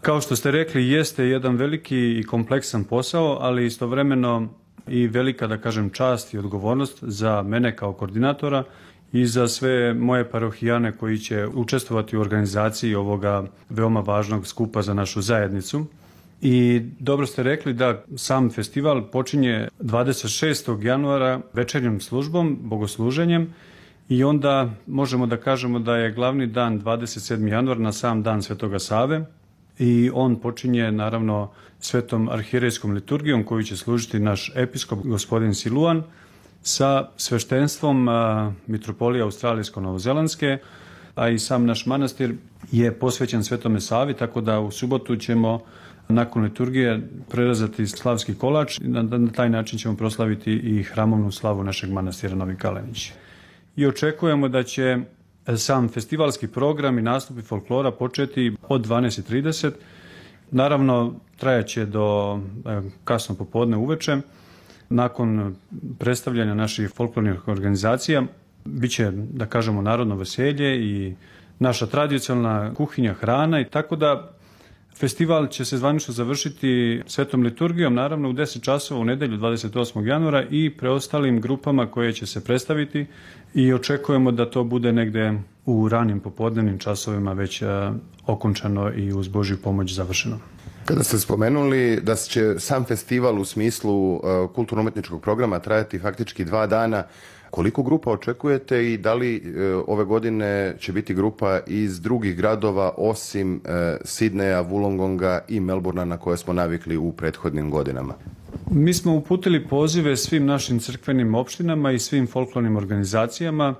Kao 0.00 0.20
što 0.20 0.36
ste 0.36 0.50
rekli, 0.50 0.88
jeste 0.88 1.24
jedan 1.24 1.56
veliki 1.56 2.18
i 2.18 2.22
kompleksan 2.22 2.84
posao, 2.84 3.38
ali 3.40 3.66
istovremeno 3.66 4.61
i 4.86 5.06
velika, 5.06 5.46
da 5.46 5.58
kažem, 5.58 5.90
čast 5.90 6.34
i 6.34 6.38
odgovornost 6.38 6.98
za 7.02 7.42
mene 7.42 7.76
kao 7.76 7.92
koordinatora 7.92 8.64
i 9.12 9.26
za 9.26 9.48
sve 9.48 9.94
moje 9.94 10.30
parohijane 10.30 10.92
koji 10.92 11.18
će 11.18 11.46
učestvovati 11.46 12.16
u 12.16 12.20
organizaciji 12.20 12.94
ovoga 12.94 13.44
veoma 13.68 14.00
važnog 14.00 14.46
skupa 14.46 14.82
za 14.82 14.94
našu 14.94 15.22
zajednicu. 15.22 15.86
I 16.40 16.82
dobro 16.98 17.26
ste 17.26 17.42
rekli 17.42 17.72
da 17.72 18.02
sam 18.16 18.50
festival 18.50 19.10
počinje 19.10 19.68
26. 19.80 20.82
januara 20.82 21.40
večernjom 21.52 22.00
službom, 22.00 22.58
bogosluženjem 22.62 23.54
i 24.08 24.24
onda 24.24 24.70
možemo 24.86 25.26
da 25.26 25.36
kažemo 25.36 25.78
da 25.78 25.96
je 25.96 26.12
glavni 26.12 26.46
dan 26.46 26.80
27. 26.80 27.48
januar 27.48 27.78
na 27.78 27.92
sam 27.92 28.22
dan 28.22 28.42
Svetoga 28.42 28.78
Save 28.78 29.24
i 29.78 30.10
on 30.14 30.36
počinje 30.36 30.92
naravno 30.92 31.50
svetom 31.82 32.28
arhijerejskom 32.28 32.92
liturgijom 32.92 33.44
koju 33.44 33.62
će 33.62 33.76
služiti 33.76 34.18
naš 34.18 34.52
episkop 34.54 34.98
gospodin 35.04 35.54
Siluan 35.54 36.02
sa 36.62 37.08
sveštenstvom 37.16 38.08
mitropolije 38.66 39.24
Australijsko-Novozelandske, 39.24 40.58
a 41.14 41.28
i 41.28 41.38
sam 41.38 41.66
naš 41.66 41.86
manastir 41.86 42.34
je 42.72 42.92
posvećen 42.92 43.44
Svetome 43.44 43.80
Savi, 43.80 44.14
tako 44.14 44.40
da 44.40 44.60
u 44.60 44.70
subotu 44.70 45.16
ćemo 45.16 45.60
nakon 46.08 46.42
liturgije 46.42 47.08
prelazati 47.30 47.86
slavski 47.86 48.34
kolač 48.34 48.78
i 48.78 48.88
na, 48.88 49.02
na 49.02 49.32
taj 49.32 49.50
način 49.50 49.78
ćemo 49.78 49.96
proslaviti 49.96 50.52
i 50.52 50.82
hramovnu 50.82 51.32
slavu 51.32 51.64
našeg 51.64 51.90
manastira 51.90 52.34
Novi 52.34 52.56
Kalenić. 52.56 53.12
I 53.76 53.86
očekujemo 53.86 54.48
da 54.48 54.62
će 54.62 54.98
sam 55.56 55.88
festivalski 55.88 56.48
program 56.48 56.98
i 56.98 57.02
nastupi 57.02 57.42
folklora 57.42 57.90
početi 57.90 58.56
od 58.68 58.86
12.30. 58.86 59.70
Naravno, 60.52 61.14
trajaće 61.36 61.86
do 61.86 62.38
kasno 63.04 63.34
popodne 63.34 63.76
uveče. 63.76 64.16
Nakon 64.88 65.56
predstavljanja 65.98 66.54
naših 66.54 66.90
folklornih 66.90 67.48
organizacija 67.48 68.22
biće, 68.64 69.10
da 69.10 69.46
kažemo, 69.46 69.82
narodno 69.82 70.16
veselje 70.16 70.76
i 70.80 71.14
naša 71.58 71.86
tradicionalna 71.86 72.74
kuhinja, 72.74 73.14
hrana 73.14 73.60
i 73.60 73.64
tako 73.64 73.96
da 73.96 74.32
Festival 74.96 75.46
će 75.46 75.64
se 75.64 75.78
zvanično 75.78 76.14
završiti 76.14 77.02
svetom 77.06 77.42
liturgijom, 77.42 77.94
naravno 77.94 78.30
u 78.30 78.32
10 78.32 78.62
časova 78.62 79.00
u 79.00 79.04
nedelju 79.04 79.38
28. 79.38 80.06
januara 80.06 80.44
i 80.50 80.70
preostalim 80.70 81.40
grupama 81.40 81.90
koje 81.90 82.12
će 82.12 82.26
se 82.26 82.44
predstaviti 82.44 83.06
i 83.54 83.72
očekujemo 83.72 84.32
da 84.32 84.50
to 84.50 84.64
bude 84.64 84.92
negde 84.92 85.34
u 85.66 85.88
ranim 85.88 86.20
popodnevnim 86.20 86.78
časovima 86.78 87.32
već 87.32 87.62
okončano 88.26 88.92
i 88.96 89.12
uz 89.12 89.28
Božju 89.28 89.56
pomoć 89.62 89.94
završeno. 89.94 90.38
Kada 90.84 91.02
ste 91.02 91.18
spomenuli 91.18 92.00
da 92.02 92.16
će 92.16 92.54
sam 92.58 92.84
festival 92.84 93.40
u 93.40 93.44
smislu 93.44 94.20
kulturno-umetničkog 94.54 95.22
programa 95.22 95.58
trajati 95.58 95.98
faktički 95.98 96.44
dva 96.44 96.66
dana, 96.66 97.04
Koliko 97.52 97.82
grupa 97.82 98.10
očekujete 98.10 98.92
i 98.92 98.96
da 98.96 99.14
li 99.14 99.36
e, 99.36 99.74
ove 99.86 100.04
godine 100.04 100.74
će 100.78 100.92
biti 100.92 101.14
grupa 101.14 101.60
iz 101.66 102.00
drugih 102.00 102.36
gradova 102.36 102.94
osim 102.96 103.60
e, 103.64 103.96
Sidneja, 104.04 104.64
Wollongonga 104.64 105.40
i 105.48 105.60
Melbourna 105.60 106.04
na 106.04 106.16
koje 106.16 106.36
smo 106.36 106.52
navikli 106.52 106.96
u 106.96 107.12
prethodnim 107.12 107.70
godinama? 107.70 108.14
Mi 108.70 108.94
smo 108.94 109.14
uputili 109.14 109.68
pozive 109.68 110.16
svim 110.16 110.46
našim 110.46 110.78
crkvenim 110.78 111.34
opštinama 111.34 111.92
i 111.92 111.98
svim 111.98 112.26
folklornim 112.26 112.76
organizacijama. 112.76 113.74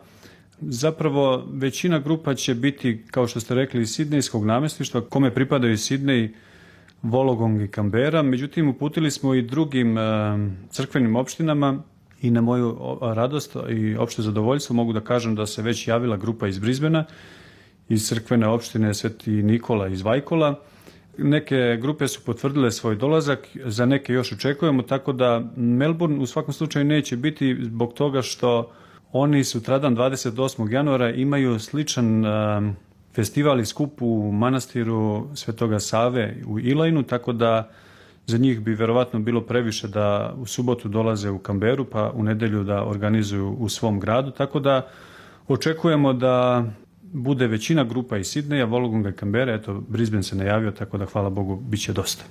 Zapravo 0.60 1.44
većina 1.52 1.98
grupa 1.98 2.34
će 2.34 2.54
biti, 2.54 3.04
kao 3.10 3.26
što 3.26 3.40
ste 3.40 3.54
rekli, 3.54 3.82
iz 3.82 3.90
Sidnejskog 3.90 4.46
namestništva, 4.46 5.00
kome 5.00 5.34
pripadaju 5.34 5.78
Sidnej, 5.78 6.34
Vologong 7.02 7.62
i 7.62 7.68
Kambera. 7.68 8.22
Međutim, 8.22 8.68
uputili 8.68 9.10
smo 9.10 9.34
i 9.34 9.42
drugim 9.42 9.98
e, 9.98 10.02
crkvenim 10.70 11.16
opštinama 11.16 11.82
i 12.22 12.30
na 12.30 12.40
moju 12.40 12.98
radost 13.02 13.56
i 13.70 13.96
opšte 13.96 14.22
zadovoljstvo 14.22 14.76
mogu 14.76 14.92
da 14.92 15.00
kažem 15.00 15.34
da 15.34 15.46
se 15.46 15.62
već 15.62 15.88
javila 15.88 16.16
grupa 16.16 16.48
iz 16.48 16.58
Brizbena, 16.58 17.04
iz 17.88 18.08
crkvene 18.08 18.46
opštine 18.46 18.94
Sveti 18.94 19.30
Nikola 19.30 19.88
iz 19.88 20.02
Vajkola. 20.02 20.54
Neke 21.18 21.78
grupe 21.80 22.08
su 22.08 22.20
potvrdile 22.24 22.70
svoj 22.70 22.96
dolazak, 22.96 23.48
za 23.64 23.86
neke 23.86 24.12
još 24.12 24.32
očekujemo, 24.32 24.82
tako 24.82 25.12
da 25.12 25.42
Melbourne 25.56 26.18
u 26.18 26.26
svakom 26.26 26.54
slučaju 26.54 26.84
neće 26.84 27.16
biti 27.16 27.58
zbog 27.62 27.92
toga 27.92 28.22
što 28.22 28.70
oni 29.12 29.44
sutradan 29.44 29.96
28. 29.96 30.72
januara 30.72 31.10
imaju 31.10 31.58
sličan 31.58 32.24
festival 33.14 33.60
i 33.60 33.66
skup 33.66 34.02
u 34.02 34.32
manastiru 34.32 35.26
Svetoga 35.34 35.80
Save 35.80 36.36
u 36.46 36.60
Ilajnu, 36.60 37.02
tako 37.02 37.32
da 37.32 37.70
Za 38.26 38.38
njih 38.38 38.60
bi 38.60 38.74
verovatno 38.74 39.20
bilo 39.20 39.40
previše 39.40 39.88
da 39.88 40.34
u 40.36 40.46
subotu 40.46 40.88
dolaze 40.88 41.30
u 41.30 41.38
Kamberu, 41.38 41.84
pa 41.84 42.10
u 42.14 42.22
nedelju 42.22 42.64
da 42.64 42.84
organizuju 42.84 43.56
u 43.58 43.68
svom 43.68 44.00
gradu, 44.00 44.30
tako 44.30 44.60
da 44.60 44.88
očekujemo 45.48 46.12
da 46.12 46.64
bude 47.02 47.46
većina 47.46 47.84
grupa 47.84 48.18
iz 48.18 48.26
Sidneja, 48.26 48.64
Vologonga 48.64 49.08
i 49.08 49.12
Kambere, 49.12 49.54
eto, 49.54 49.82
Brisbane 49.88 50.22
se 50.22 50.36
najavio, 50.36 50.70
tako 50.70 50.98
da 50.98 51.06
hvala 51.06 51.30
Bogu, 51.30 51.56
bit 51.56 51.80
će 51.80 51.92
dosta. 51.92 52.24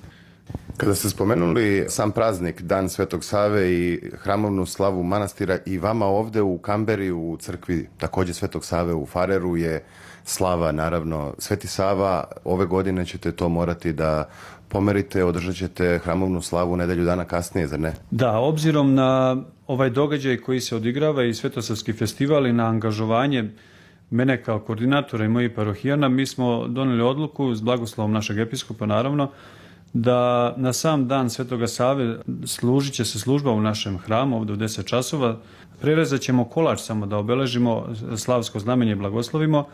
Kada 0.76 0.94
ste 0.94 1.08
spomenuli 1.08 1.84
sam 1.88 2.10
praznik 2.10 2.62
Dan 2.62 2.88
Svetog 2.88 3.24
Save 3.24 3.72
i 3.72 4.00
hramovnu 4.18 4.66
slavu 4.66 5.02
manastira 5.02 5.58
i 5.66 5.78
vama 5.78 6.06
ovde 6.06 6.42
u 6.42 6.58
Kamberi 6.58 7.10
u 7.10 7.36
crkvi 7.40 7.88
takođe 7.98 8.34
Svetog 8.34 8.64
Save 8.64 8.94
u 8.94 9.06
Fareru 9.06 9.56
je 9.56 9.84
slava 10.24 10.72
naravno 10.72 11.34
Sveti 11.38 11.68
Sava 11.68 12.24
ove 12.44 12.66
godine 12.66 13.06
ćete 13.06 13.32
to 13.32 13.48
morati 13.48 13.92
da 13.92 14.28
pomerite, 14.72 15.24
održat 15.24 15.54
ćete 15.56 16.00
hramovnu 16.04 16.42
slavu 16.42 16.76
nedelju 16.76 17.04
dana 17.04 17.24
kasnije, 17.24 17.66
zar 17.66 17.80
ne? 17.80 17.92
Da, 18.10 18.38
obzirom 18.38 18.94
na 18.94 19.36
ovaj 19.66 19.90
događaj 19.90 20.36
koji 20.36 20.60
se 20.60 20.76
odigrava 20.76 21.24
i 21.24 21.34
Svetosavski 21.34 21.92
festival 21.92 22.46
i 22.46 22.52
na 22.52 22.66
angažovanje 22.66 23.50
mene 24.10 24.42
kao 24.42 24.60
koordinatora 24.60 25.24
i 25.24 25.28
mojih 25.28 25.50
parohijana, 25.50 26.08
mi 26.08 26.26
smo 26.26 26.68
doneli 26.68 27.02
odluku 27.02 27.54
s 27.54 27.60
blagoslovom 27.60 28.12
našeg 28.12 28.38
episkopa 28.38 28.86
naravno, 28.86 29.30
da 29.92 30.54
na 30.56 30.72
sam 30.72 31.08
dan 31.08 31.30
Svetoga 31.30 31.66
Save 31.66 32.16
služit 32.46 32.94
će 32.94 33.04
se 33.04 33.18
služba 33.18 33.50
u 33.52 33.60
našem 33.60 33.98
hramu 33.98 34.36
ovde 34.36 34.52
u 34.52 34.56
10 34.56 34.84
časova. 34.84 35.36
Prerezat 35.80 36.20
ćemo 36.20 36.44
kolač 36.44 36.80
samo 36.80 37.06
da 37.06 37.18
obeležimo 37.18 37.88
slavsko 38.16 38.58
znamenje 38.58 38.96
blagoslovimo, 38.96 39.66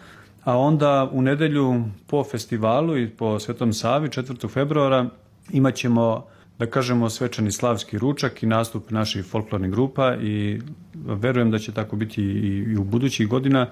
a 0.48 0.56
onda 0.56 1.10
u 1.12 1.22
nedelju 1.22 1.82
po 2.06 2.24
festivalu 2.24 2.98
i 2.98 3.10
po 3.10 3.38
Svetom 3.38 3.72
Savi 3.72 4.08
4. 4.08 4.50
februara 4.50 5.06
imat 5.50 5.74
ćemo 5.74 6.24
da 6.58 6.66
kažemo 6.66 7.10
svečani 7.10 7.52
slavski 7.52 7.98
ručak 7.98 8.42
i 8.42 8.46
nastup 8.46 8.90
naših 8.90 9.24
folklornih 9.24 9.70
grupa 9.70 10.14
i 10.14 10.60
verujem 10.94 11.50
da 11.50 11.58
će 11.58 11.72
tako 11.72 11.96
biti 11.96 12.22
i 12.22 12.76
u 12.76 12.84
budućih 12.84 13.28
godina. 13.28 13.66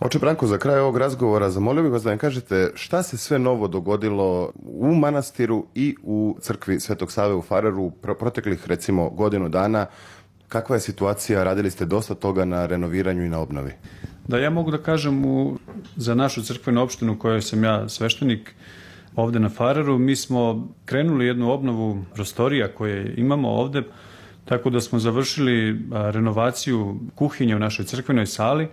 Oče 0.00 0.18
Branko, 0.18 0.46
za 0.46 0.58
kraj 0.58 0.78
ovog 0.78 0.98
razgovora 0.98 1.50
zamolio 1.50 1.82
bih 1.82 1.92
vas 1.92 2.02
da 2.02 2.10
nam 2.10 2.18
kažete 2.18 2.72
šta 2.74 3.02
se 3.02 3.16
sve 3.16 3.38
novo 3.38 3.68
dogodilo 3.68 4.52
u 4.64 4.94
manastiru 4.94 5.66
i 5.74 5.96
u 6.02 6.36
crkvi 6.40 6.80
Svetog 6.80 7.12
Save 7.12 7.34
u 7.34 7.42
Fararu 7.42 7.90
proteklih 7.90 8.66
recimo 8.66 9.10
godinu 9.10 9.48
dana. 9.48 9.86
Kakva 10.48 10.76
je 10.76 10.80
situacija? 10.80 11.44
Radili 11.44 11.70
ste 11.70 11.84
dosta 11.84 12.14
toga 12.14 12.44
na 12.44 12.66
renoviranju 12.66 13.24
i 13.24 13.28
na 13.28 13.38
obnovi. 13.38 13.72
Da 14.28 14.38
ja 14.38 14.50
mogu 14.50 14.70
da 14.70 14.78
kažem 14.78 15.24
u, 15.24 15.58
za 15.96 16.14
našu 16.14 16.42
crkvenu 16.42 16.82
opštinu 16.82 17.12
u 17.12 17.18
kojoj 17.18 17.42
sam 17.42 17.64
ja 17.64 17.88
sveštenik 17.88 18.54
ovde 19.16 19.38
na 19.38 19.48
Fararu, 19.48 19.98
mi 19.98 20.16
smo 20.16 20.68
krenuli 20.84 21.26
jednu 21.26 21.50
obnovu 21.50 22.04
prostorija 22.14 22.68
koje 22.68 23.14
imamo 23.16 23.48
ovde. 23.48 23.82
tako 24.46 24.70
da 24.70 24.80
smo 24.80 24.98
završili 24.98 25.80
renovaciju 25.90 27.00
kuhinje 27.14 27.56
u 27.56 27.58
našoj 27.58 27.84
crkvenoj 27.84 28.26
sali 28.26 28.68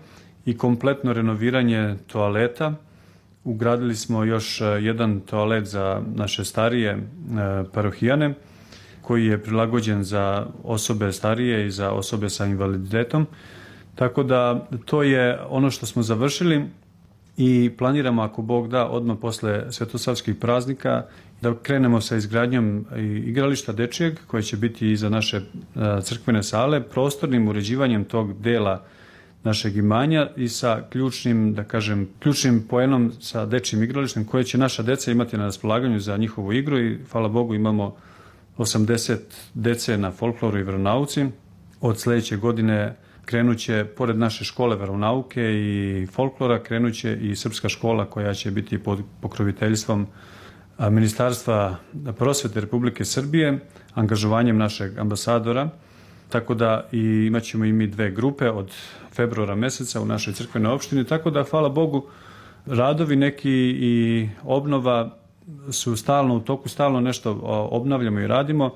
i 0.45 0.57
kompletno 0.57 1.13
renoviranje 1.13 1.95
toaleta. 2.07 2.73
Ugradili 3.43 3.95
smo 3.95 4.23
još 4.23 4.61
jedan 4.81 5.19
toalet 5.19 5.65
za 5.65 6.01
naše 6.15 6.45
starije 6.45 6.97
parohijane, 7.73 8.33
koji 9.01 9.25
je 9.25 9.43
prilagođen 9.43 10.03
za 10.03 10.45
osobe 10.63 11.11
starije 11.11 11.67
i 11.67 11.71
za 11.71 11.91
osobe 11.91 12.29
sa 12.29 12.45
invaliditetom. 12.45 13.27
Tako 13.95 14.23
da 14.23 14.67
to 14.85 15.03
je 15.03 15.39
ono 15.49 15.71
što 15.71 15.85
smo 15.85 16.03
završili 16.03 16.65
i 17.37 17.71
planiramo 17.77 18.21
ako 18.21 18.41
Bog 18.41 18.67
da 18.67 18.87
odmah 18.87 19.17
posle 19.21 19.71
svetosavskih 19.71 20.35
praznika 20.35 21.05
da 21.41 21.55
krenemo 21.55 22.01
sa 22.01 22.15
izgradnjom 22.15 22.85
igrališta 23.25 23.71
dečijeg 23.71 24.19
koje 24.27 24.43
će 24.43 24.57
biti 24.57 24.91
iza 24.91 25.09
naše 25.09 25.41
crkvene 26.03 26.43
sale, 26.43 26.83
prostornim 26.83 27.47
uređivanjem 27.47 28.05
tog 28.05 28.41
dela 28.41 28.83
našeg 29.43 29.77
imanja 29.77 30.29
i 30.35 30.47
sa 30.47 30.83
ključnim, 30.89 31.53
da 31.53 31.63
kažem, 31.63 32.09
ključnim 32.19 32.67
poenom 32.69 33.11
sa 33.19 33.45
dečijim 33.45 33.83
igralištem 33.83 34.25
koje 34.25 34.43
će 34.43 34.57
naša 34.57 34.83
deca 34.83 35.11
imati 35.11 35.37
na 35.37 35.43
raspolaganju 35.43 35.99
za 35.99 36.17
njihovu 36.17 36.53
igru 36.53 36.79
i 36.79 36.99
hvala 37.11 37.29
Bogu 37.29 37.55
imamo 37.55 37.95
80 38.57 39.17
dece 39.53 39.97
na 39.97 40.11
folkloru 40.11 40.59
i 40.59 40.63
veronauci. 40.63 41.25
Od 41.81 41.99
sledeće 41.99 42.37
godine 42.37 42.95
krenuće, 43.25 43.85
pored 43.97 44.17
naše 44.17 44.43
škole 44.43 44.75
veronauke 44.75 45.41
i 45.41 46.07
folklora, 46.11 46.63
krenuće 46.63 47.17
i 47.21 47.35
srpska 47.35 47.69
škola 47.69 48.05
koja 48.05 48.33
će 48.33 48.51
biti 48.51 48.79
pod 48.79 48.99
pokroviteljstvom 49.21 50.07
Ministarstva 50.79 51.75
prosvete 52.17 52.61
Republike 52.61 53.05
Srbije, 53.05 53.59
angažovanjem 53.93 54.57
našeg 54.57 54.97
ambasadora, 54.97 55.69
tako 56.29 56.53
da 56.53 56.87
i 56.91 57.25
imaćemo 57.27 57.65
i 57.65 57.73
mi 57.73 57.87
dve 57.87 58.11
grupe 58.11 58.49
od 58.49 58.71
februara 59.11 59.55
meseca 59.55 60.01
u 60.01 60.05
našoj 60.05 60.33
crkvenoj 60.33 60.73
opštini, 60.73 61.05
tako 61.05 61.29
da 61.31 61.43
hvala 61.43 61.69
Bogu 61.69 62.05
radovi 62.65 63.15
neki 63.15 63.51
i 63.79 64.29
obnova 64.43 65.17
su 65.71 65.95
stalno 65.95 66.35
u 66.35 66.39
toku, 66.39 66.69
stalno 66.69 66.99
nešto 66.99 67.39
obnavljamo 67.71 68.19
i 68.19 68.27
radimo. 68.27 68.75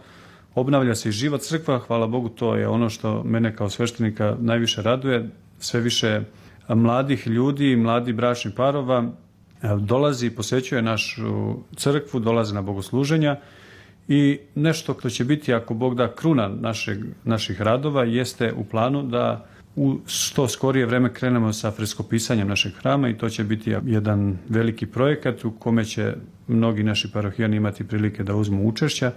Obnavlja 0.57 0.95
se 0.95 1.09
i 1.09 1.11
živa 1.11 1.37
crkva, 1.37 1.79
hvala 1.79 2.07
Bogu, 2.07 2.29
to 2.29 2.55
je 2.55 2.67
ono 2.67 2.89
što 2.89 3.23
mene 3.23 3.55
kao 3.55 3.69
sveštenika 3.69 4.37
najviše 4.39 4.81
raduje. 4.81 5.29
Sve 5.59 5.81
više 5.81 6.21
mladih 6.69 7.27
ljudi, 7.27 7.75
mladi 7.75 8.13
bračni 8.13 8.51
parova 8.55 9.11
dolazi 9.79 10.27
i 10.27 10.35
posećuje 10.35 10.81
našu 10.81 11.53
crkvu, 11.75 12.19
dolaze 12.19 12.55
na 12.55 12.61
bogosluženja 12.61 13.35
i 14.07 14.39
nešto 14.55 14.95
što 14.99 15.09
će 15.09 15.25
biti, 15.25 15.53
ako 15.53 15.73
Bog 15.73 15.95
da, 15.95 16.15
kruna 16.15 16.47
našeg, 16.47 16.97
naših 17.23 17.61
radova 17.61 18.03
jeste 18.03 18.53
u 18.53 18.63
planu 18.63 19.03
da 19.03 19.45
u 19.77 19.97
što 20.05 20.47
skorije 20.47 20.85
vreme 20.85 21.13
krenemo 21.13 21.53
sa 21.53 21.71
freskopisanjem 21.71 22.47
našeg 22.47 22.73
hrama 22.73 23.09
i 23.09 23.17
to 23.17 23.29
će 23.29 23.43
biti 23.43 23.75
jedan 23.85 24.37
veliki 24.49 24.85
projekat 24.85 25.45
u 25.45 25.51
kome 25.51 25.85
će 25.85 26.13
mnogi 26.47 26.83
naši 26.83 27.11
parohijani 27.11 27.57
imati 27.57 27.83
prilike 27.83 28.23
da 28.23 28.35
uzmu 28.35 28.67
učešća. 28.67 29.11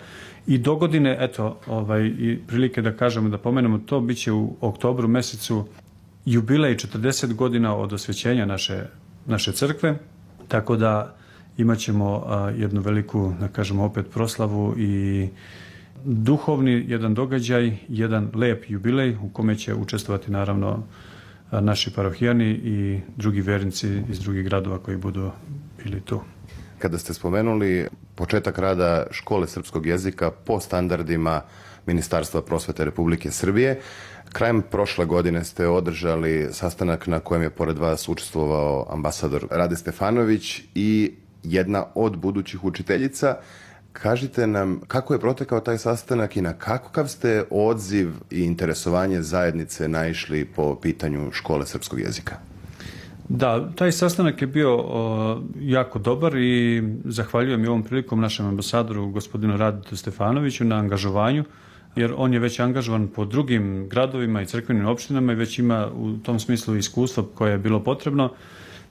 I 0.47 0.59
do 0.59 0.77
godine, 0.77 1.17
eto, 1.21 1.61
ovaj, 1.67 2.07
i 2.07 2.39
prilike 2.47 2.83
da 2.83 2.93
kažemo, 2.93 3.29
da 3.29 3.39
pomenemo 3.39 3.79
to, 3.79 4.01
bit 4.01 4.19
će 4.19 4.33
u 4.33 4.57
oktobru 4.61 5.09
mesecu 5.09 5.65
jubilej 6.25 6.77
40 6.77 7.35
godina 7.35 7.77
od 7.77 7.93
osvećenja 7.93 8.47
naše, 8.47 8.87
naše 9.27 9.53
crkve, 9.53 9.99
tako 10.49 10.77
da 10.77 11.17
imaćemo 11.57 12.25
a, 12.27 12.51
jednu 12.57 12.81
veliku, 12.81 13.33
da 13.41 13.49
kažemo, 13.49 13.85
opet 13.85 14.07
proslavu 14.11 14.75
i 14.79 15.29
duhovni 16.05 16.85
jedan 16.89 17.15
događaj, 17.15 17.77
jedan 17.89 18.31
lep 18.35 18.65
jubilej 18.69 19.17
u 19.23 19.29
kome 19.33 19.59
će 19.59 19.75
učestvovati 19.75 20.31
naravno 20.31 20.83
naši 21.53 21.91
parohijani 21.95 22.51
i 22.51 23.01
drugi 23.17 23.41
vernici 23.41 24.03
iz 24.11 24.21
drugih 24.21 24.45
gradova 24.45 24.79
koji 24.79 24.97
budu 24.97 25.31
bili 25.85 26.01
tu. 26.01 26.21
Kada 26.79 26.99
ste 26.99 27.15
spomenuli 27.15 27.89
početak 28.15 28.59
rada 28.59 29.07
škole 29.11 29.47
srpskog 29.47 29.87
jezika 29.87 30.31
po 30.31 30.61
standardima 30.61 31.43
Ministarstva 31.87 32.43
prosvete 32.43 32.85
Republike 32.85 33.31
Srbije, 33.31 33.81
krajem 34.33 34.63
prošle 34.63 35.07
godine 35.07 35.45
ste 35.45 35.69
održali 35.69 36.49
sastanak 36.53 37.07
na 37.07 37.21
kojem 37.21 37.43
je 37.43 37.51
pored 37.51 37.79
vas 37.79 38.09
učestvovao 38.09 38.87
ambasador 38.91 39.47
Rade 39.51 39.77
Stefanović 39.77 40.63
i 40.75 41.13
jedna 41.43 41.85
od 41.95 42.17
budućih 42.17 42.65
učiteljica 42.65 43.37
Kažite 43.93 44.47
nam 44.47 44.81
kako 44.87 45.15
je 45.15 45.21
protekao 45.21 45.61
taj 45.61 45.79
sastanak 45.79 46.37
i 46.37 46.43
na 46.43 46.53
kakav 46.53 47.09
ste 47.09 47.45
odziv 47.51 48.11
i 48.31 48.43
interesovanje 48.43 49.23
zajednice 49.23 49.89
naišli 49.89 50.45
po 50.45 50.77
pitanju 50.83 51.33
škole 51.33 51.67
srpskog 51.67 52.01
jezika? 52.01 52.37
Da, 53.29 53.71
taj 53.75 53.93
sastanak 53.93 54.41
je 54.41 54.47
bio 54.47 54.77
o, 54.77 55.43
jako 55.61 55.99
dobar 55.99 56.37
i 56.37 56.83
zahvaljujem 57.05 57.65
i 57.65 57.67
ovom 57.67 57.83
prilikom 57.83 58.21
našem 58.21 58.47
ambasadoru 58.47 59.11
gospodinu 59.11 59.57
Raditu 59.57 59.97
Stefanoviću 59.97 60.65
na 60.65 60.77
angažovanju 60.77 61.45
jer 61.97 62.15
on 62.17 62.33
je 62.33 62.39
već 62.39 62.61
angažovan 62.61 63.09
po 63.09 63.25
drugim 63.25 63.89
gradovima 63.89 64.43
i 64.43 64.47
crkvenim 64.47 64.87
opštinama 64.87 65.33
i 65.33 65.37
već 65.37 65.59
ima 65.59 65.89
u 65.95 66.17
tom 66.17 66.41
smislu 66.41 66.77
iskustvo 66.77 67.23
koje 67.23 67.53
je 67.53 67.59
bilo 67.59 67.85
potrebno 67.85 68.33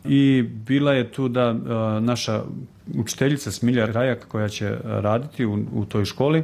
i 0.06 0.44
bila 0.68 0.94
je 0.94 1.12
tu 1.12 1.28
da 1.28 1.42
a, 1.42 2.00
naša 2.02 2.44
učiteljica 2.98 3.52
Smilja 3.52 3.86
Rajak 3.86 4.28
koja 4.28 4.50
će 4.50 4.78
raditi 4.84 5.46
u, 5.46 5.66
u 5.74 5.86
toj 5.86 6.06
školi. 6.06 6.44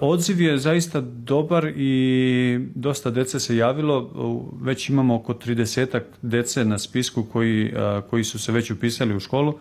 Odziv 0.00 0.40
je 0.40 0.58
zaista 0.58 1.00
dobar 1.00 1.72
i 1.76 2.58
dosta 2.74 3.10
dece 3.10 3.40
se 3.40 3.56
javilo. 3.56 4.10
Već 4.60 4.88
imamo 4.88 5.14
oko 5.14 5.34
30 5.34 6.00
dece 6.22 6.64
na 6.64 6.78
spisku 6.78 7.22
koji, 7.32 7.74
koji 8.10 8.24
su 8.24 8.38
se 8.38 8.52
već 8.52 8.70
upisali 8.70 9.16
u 9.16 9.20
školu. 9.20 9.54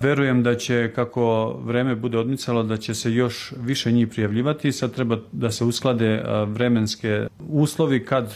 Verujem 0.00 0.42
da 0.42 0.54
će, 0.54 0.92
kako 0.94 1.52
vreme 1.64 1.94
bude 1.94 2.18
odmicalo, 2.18 2.62
da 2.62 2.76
će 2.76 2.94
se 2.94 3.12
još 3.12 3.52
više 3.60 3.92
njih 3.92 4.08
prijavljivati. 4.08 4.72
Sad 4.72 4.92
treba 4.92 5.18
da 5.32 5.50
se 5.50 5.64
usklade 5.64 6.22
vremenske 6.46 7.26
uslovi 7.48 8.04
kad, 8.04 8.34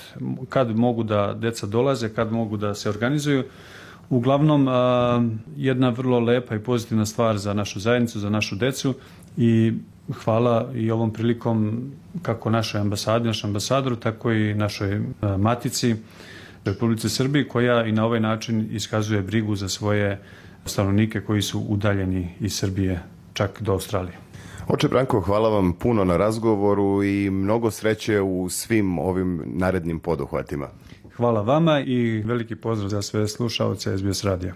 kad 0.49 0.77
mogu 0.77 1.03
da 1.03 1.35
deca 1.35 1.67
dolaze, 1.67 2.09
kad 2.09 2.33
mogu 2.33 2.57
da 2.57 2.75
se 2.75 2.89
organizuju. 2.89 3.45
Uglavnom, 4.11 4.69
jedna 5.57 5.89
vrlo 5.89 6.21
lepa 6.21 6.55
i 6.55 6.59
pozitivna 6.59 7.07
stvar 7.07 7.39
za 7.39 7.55
našu 7.55 7.81
zajednicu, 7.81 8.21
za 8.21 8.31
našu 8.31 8.57
decu 8.57 8.95
i 9.37 9.73
hvala 10.25 10.71
i 10.75 10.91
ovom 10.91 11.13
prilikom 11.13 11.83
kako 12.23 12.51
našoj 12.51 12.81
ambasadi, 12.81 13.27
našem 13.27 13.51
ambasadoru, 13.51 13.97
tako 13.97 14.33
i 14.33 14.55
našoj 14.55 15.01
matici 15.39 15.97
Republice 16.65 17.09
Srbije 17.09 17.49
koja 17.49 17.85
i 17.85 17.93
na 17.93 18.05
ovaj 18.05 18.21
način 18.21 18.69
iskazuje 18.73 19.23
brigu 19.23 19.57
za 19.57 19.69
svoje 19.69 20.21
stanovnike 20.65 21.21
koji 21.21 21.43
su 21.43 21.61
udaljeni 21.69 22.29
iz 22.41 22.55
Srbije 22.55 23.03
čak 23.33 23.63
do 23.63 23.73
Australije. 23.73 24.17
Oče 24.69 24.89
Branko, 24.89 25.21
hvala 25.21 25.49
vam 25.49 25.73
puno 25.73 26.05
na 26.05 26.17
razgovoru 26.17 27.05
i 27.05 27.31
mnogo 27.31 27.71
sreće 27.71 28.21
u 28.21 28.49
svim 28.49 28.99
ovim 28.99 29.43
narednim 29.47 30.01
poduhvatima. 30.01 30.69
Hvala 31.19 31.43
vama 31.43 31.81
i 31.81 32.23
veliki 32.27 32.57
pozdrav 32.57 32.89
za 32.89 33.03
sve 33.03 33.29
slušalce 33.29 33.99
SBS 33.99 34.25
radija. 34.25 34.55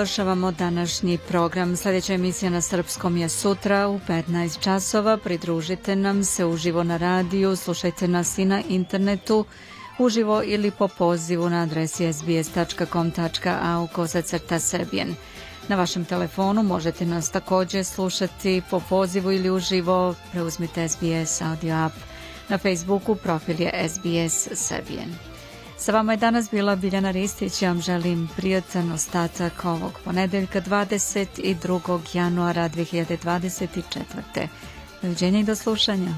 Završavamo 0.00 0.50
današnji 0.50 1.18
program. 1.28 1.76
Sljedeća 1.76 2.14
emisija 2.14 2.50
na 2.50 2.60
Srpskom 2.60 3.16
je 3.16 3.28
sutra 3.28 3.88
u 3.88 3.98
15 4.08 4.60
časova. 4.60 5.16
Pridružite 5.16 5.96
nam 5.96 6.24
se 6.24 6.44
uživo 6.44 6.82
na 6.82 6.96
radiju, 6.96 7.56
slušajte 7.56 8.08
nas 8.08 8.38
i 8.38 8.44
na 8.44 8.62
internetu 8.68 9.44
uživo 9.98 10.42
ili 10.44 10.70
po 10.70 10.88
pozivu 10.88 11.50
na 11.50 11.62
adresi 11.62 12.12
sbs.com.au 12.12 13.86
kozacrta 13.86 14.58
srbijen. 14.58 15.14
Na 15.68 15.76
vašem 15.76 16.04
telefonu 16.04 16.62
možete 16.62 17.06
nas 17.06 17.30
takođe 17.30 17.84
slušati 17.84 18.62
po 18.70 18.80
pozivu 18.88 19.32
ili 19.32 19.50
uživo, 19.50 20.14
preuzmite 20.32 20.88
SBS 20.88 21.42
audio 21.42 21.74
app. 21.74 21.94
Na 22.48 22.58
Facebooku 22.58 23.14
profil 23.14 23.60
je 23.60 23.88
SBS 23.88 24.48
Srbijen. 24.54 25.29
Sa 25.80 25.92
vama 25.92 26.12
je 26.12 26.16
danas 26.16 26.50
bila 26.50 26.76
Biljana 26.76 27.10
Ristić, 27.10 27.62
ja 27.62 27.68
vam 27.68 27.80
želim 27.80 28.28
prijatan 28.36 28.92
ostatak 28.92 29.64
ovog 29.64 30.00
ponedeljka 30.04 30.60
22. 30.60 32.16
januara 32.16 32.68
2024. 32.68 34.46
Doviđenja 35.02 35.40
i 35.40 35.44
do 35.44 35.54
slušanja. 35.54 36.14